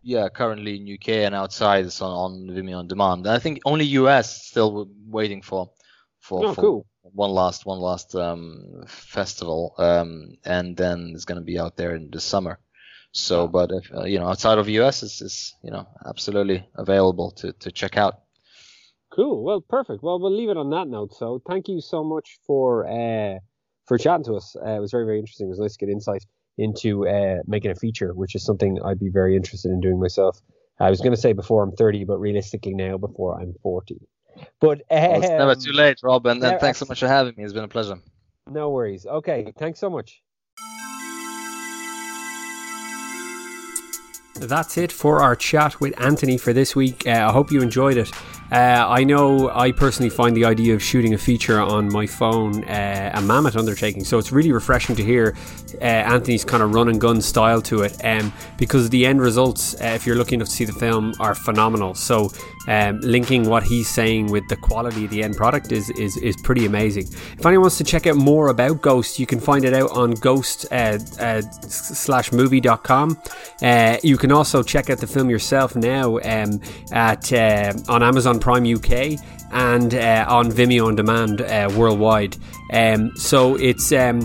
Yeah, 0.02 0.28
currently 0.28 0.76
in 0.76 0.94
UK 0.94 1.26
and 1.26 1.34
outside 1.34 1.84
it's 1.84 2.00
on, 2.00 2.10
on 2.10 2.54
Vimeo 2.54 2.78
on 2.78 2.88
demand. 2.88 3.26
And 3.26 3.34
I 3.34 3.38
think 3.38 3.60
only 3.64 3.84
US 3.86 4.46
still 4.46 4.88
waiting 5.06 5.42
for 5.42 5.70
for, 6.20 6.46
oh, 6.46 6.54
for 6.54 6.60
cool. 6.60 6.86
one 7.02 7.30
last 7.30 7.64
one 7.64 7.78
last 7.78 8.14
um, 8.14 8.84
festival, 8.86 9.74
um, 9.78 10.36
and 10.44 10.76
then 10.76 11.12
it's 11.14 11.24
going 11.24 11.40
to 11.40 11.44
be 11.44 11.58
out 11.58 11.76
there 11.76 11.94
in 11.94 12.10
the 12.10 12.20
summer. 12.20 12.58
So, 13.12 13.48
but 13.48 13.70
if, 13.72 13.92
uh, 13.94 14.04
you 14.04 14.18
know, 14.18 14.28
outside 14.28 14.58
of 14.58 14.68
US, 14.68 15.02
it's, 15.02 15.22
it's 15.22 15.54
you 15.62 15.70
know 15.70 15.86
absolutely 16.04 16.66
available 16.74 17.30
to 17.32 17.52
to 17.52 17.70
check 17.70 17.96
out. 17.96 18.22
Cool. 19.18 19.42
Well, 19.42 19.60
perfect. 19.60 20.04
Well, 20.04 20.20
we'll 20.20 20.36
leave 20.36 20.48
it 20.48 20.56
on 20.56 20.70
that 20.70 20.86
note. 20.86 21.12
So, 21.12 21.42
thank 21.48 21.66
you 21.66 21.80
so 21.80 22.04
much 22.04 22.38
for 22.46 22.86
uh, 22.86 23.40
for 23.84 23.98
chatting 23.98 24.22
to 24.26 24.34
us. 24.34 24.54
Uh, 24.54 24.76
it 24.76 24.80
was 24.80 24.92
very, 24.92 25.06
very 25.06 25.18
interesting. 25.18 25.48
It 25.48 25.50
was 25.50 25.58
nice 25.58 25.76
to 25.76 25.86
get 25.86 25.92
insight 25.92 26.24
into 26.56 27.08
uh, 27.08 27.38
making 27.44 27.72
a 27.72 27.74
feature, 27.74 28.14
which 28.14 28.36
is 28.36 28.44
something 28.44 28.78
I'd 28.84 29.00
be 29.00 29.08
very 29.08 29.34
interested 29.34 29.72
in 29.72 29.80
doing 29.80 29.98
myself. 29.98 30.40
I 30.78 30.88
was 30.88 31.00
going 31.00 31.14
to 31.14 31.20
say 31.20 31.32
before 31.32 31.64
I'm 31.64 31.72
30, 31.72 32.04
but 32.04 32.18
realistically 32.18 32.74
now 32.74 32.96
before 32.96 33.40
I'm 33.40 33.54
40. 33.60 33.98
But 34.60 34.82
um, 34.88 35.00
well, 35.00 35.20
it's 35.20 35.28
never 35.30 35.54
too 35.56 35.72
late, 35.72 35.98
Rob. 36.04 36.24
And, 36.26 36.44
and 36.44 36.60
thanks 36.60 36.78
so 36.78 36.86
much 36.88 37.00
for 37.00 37.08
having 37.08 37.34
me. 37.36 37.42
It's 37.42 37.52
been 37.52 37.64
a 37.64 37.68
pleasure. 37.68 37.98
No 38.46 38.70
worries. 38.70 39.04
Okay. 39.04 39.52
Thanks 39.58 39.80
so 39.80 39.90
much. 39.90 40.22
That's 44.40 44.78
it 44.78 44.92
for 44.92 45.20
our 45.20 45.34
chat 45.34 45.80
with 45.80 46.00
Anthony 46.00 46.38
for 46.38 46.52
this 46.52 46.76
week. 46.76 47.06
Uh, 47.06 47.26
I 47.28 47.32
hope 47.32 47.50
you 47.50 47.60
enjoyed 47.60 47.96
it. 47.96 48.10
Uh, 48.50 48.86
I 48.88 49.04
know 49.04 49.50
I 49.50 49.72
personally 49.72 50.08
find 50.08 50.34
the 50.34 50.44
idea 50.46 50.74
of 50.74 50.82
shooting 50.82 51.12
a 51.12 51.18
feature 51.18 51.60
on 51.60 51.92
my 51.92 52.06
phone 52.06 52.64
uh, 52.64 53.10
a 53.14 53.20
mammoth 53.20 53.56
undertaking, 53.56 54.04
so 54.04 54.16
it's 54.16 54.32
really 54.32 54.52
refreshing 54.52 54.96
to 54.96 55.04
hear 55.04 55.36
uh, 55.80 55.84
Anthony's 55.84 56.44
kind 56.44 56.62
of 56.62 56.72
run 56.72 56.88
and 56.88 56.98
gun 56.98 57.20
style 57.20 57.60
to 57.62 57.82
it 57.82 58.02
um, 58.04 58.32
because 58.56 58.88
the 58.88 59.04
end 59.04 59.20
results, 59.20 59.74
uh, 59.74 59.88
if 59.88 60.06
you're 60.06 60.16
enough 60.16 60.28
to 60.28 60.46
see 60.46 60.64
the 60.64 60.72
film, 60.72 61.12
are 61.20 61.34
phenomenal. 61.34 61.94
So 61.94 62.32
um, 62.66 63.00
linking 63.00 63.48
what 63.48 63.62
he's 63.62 63.88
saying 63.88 64.30
with 64.30 64.46
the 64.48 64.56
quality 64.56 65.04
of 65.04 65.10
the 65.10 65.22
end 65.22 65.36
product 65.36 65.72
is, 65.72 65.90
is, 65.90 66.16
is 66.18 66.36
pretty 66.42 66.66
amazing. 66.66 67.04
If 67.04 67.46
anyone 67.46 67.62
wants 67.62 67.78
to 67.78 67.84
check 67.84 68.06
out 68.06 68.16
more 68.16 68.48
about 68.48 68.82
Ghost, 68.82 69.18
you 69.18 69.26
can 69.26 69.40
find 69.40 69.64
it 69.64 69.74
out 69.74 69.90
on 69.92 70.12
ghost 70.12 70.66
uh, 70.70 70.98
uh, 71.20 71.40
slash 71.40 72.32
movie.com. 72.32 73.18
you 74.02 74.16
can 74.16 74.32
also 74.32 74.62
check 74.62 74.90
out 74.90 74.98
the 74.98 75.06
film 75.06 75.30
yourself 75.30 75.76
now 75.76 76.18
um, 76.18 76.60
at 76.92 77.32
on 77.88 78.02
Amazon 78.02 78.40
Prime 78.40 78.66
UK 78.66 79.18
and 79.52 79.94
uh, 79.94 80.26
on 80.28 80.50
Vimeo 80.50 80.86
on 80.86 80.96
demand 80.96 81.40
uh, 81.40 81.70
worldwide. 81.76 82.36
Um, 82.72 83.12
so 83.16 83.56
it's 83.56 83.92
um, 83.92 84.20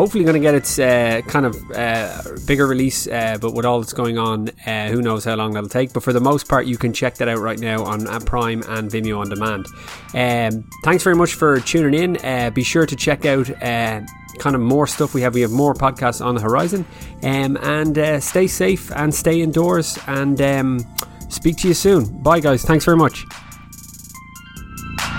hopefully 0.00 0.24
going 0.24 0.32
to 0.32 0.40
get 0.40 0.54
its 0.54 0.78
uh, 0.78 1.20
kind 1.26 1.44
of 1.44 1.70
uh, 1.72 2.22
bigger 2.46 2.66
release, 2.66 3.06
uh, 3.06 3.36
but 3.38 3.52
with 3.52 3.66
all 3.66 3.80
that's 3.80 3.92
going 3.92 4.16
on, 4.16 4.48
uh, 4.66 4.88
who 4.88 5.02
knows 5.02 5.26
how 5.26 5.34
long 5.34 5.52
that'll 5.52 5.68
take. 5.68 5.92
But 5.92 6.02
for 6.02 6.14
the 6.14 6.20
most 6.20 6.48
part, 6.48 6.64
you 6.64 6.78
can 6.78 6.94
check 6.94 7.16
that 7.16 7.28
out 7.28 7.38
right 7.38 7.58
now 7.58 7.84
on 7.84 8.06
Prime 8.24 8.62
and 8.66 8.90
Vimeo 8.90 9.18
on 9.18 9.28
demand. 9.28 9.66
Um, 10.14 10.70
thanks 10.84 11.04
very 11.04 11.16
much 11.16 11.34
for 11.34 11.60
tuning 11.60 12.16
in. 12.16 12.52
be 12.54 12.62
sure 12.62 12.86
to 12.86 12.96
check 12.96 13.26
out 13.26 13.46
kind 14.38 14.56
of 14.56 14.62
more 14.62 14.86
stuff 14.86 15.12
we 15.12 15.20
have. 15.20 15.34
We 15.34 15.42
have 15.42 15.50
more 15.50 15.74
podcasts 15.74 16.24
on 16.24 16.34
the 16.34 16.40
horizon. 16.40 16.86
Um, 17.22 17.58
and 17.60 17.98
uh, 17.98 18.20
stay 18.20 18.46
safe 18.46 18.90
and 18.92 19.14
stay 19.14 19.42
indoors. 19.42 19.98
And 20.06 20.40
um, 20.40 20.96
speak 21.28 21.58
to 21.58 21.68
you 21.68 21.74
soon. 21.74 22.22
Bye, 22.22 22.40
guys. 22.40 22.64
Thanks 22.64 22.86
very 22.86 22.96
much. 22.96 23.26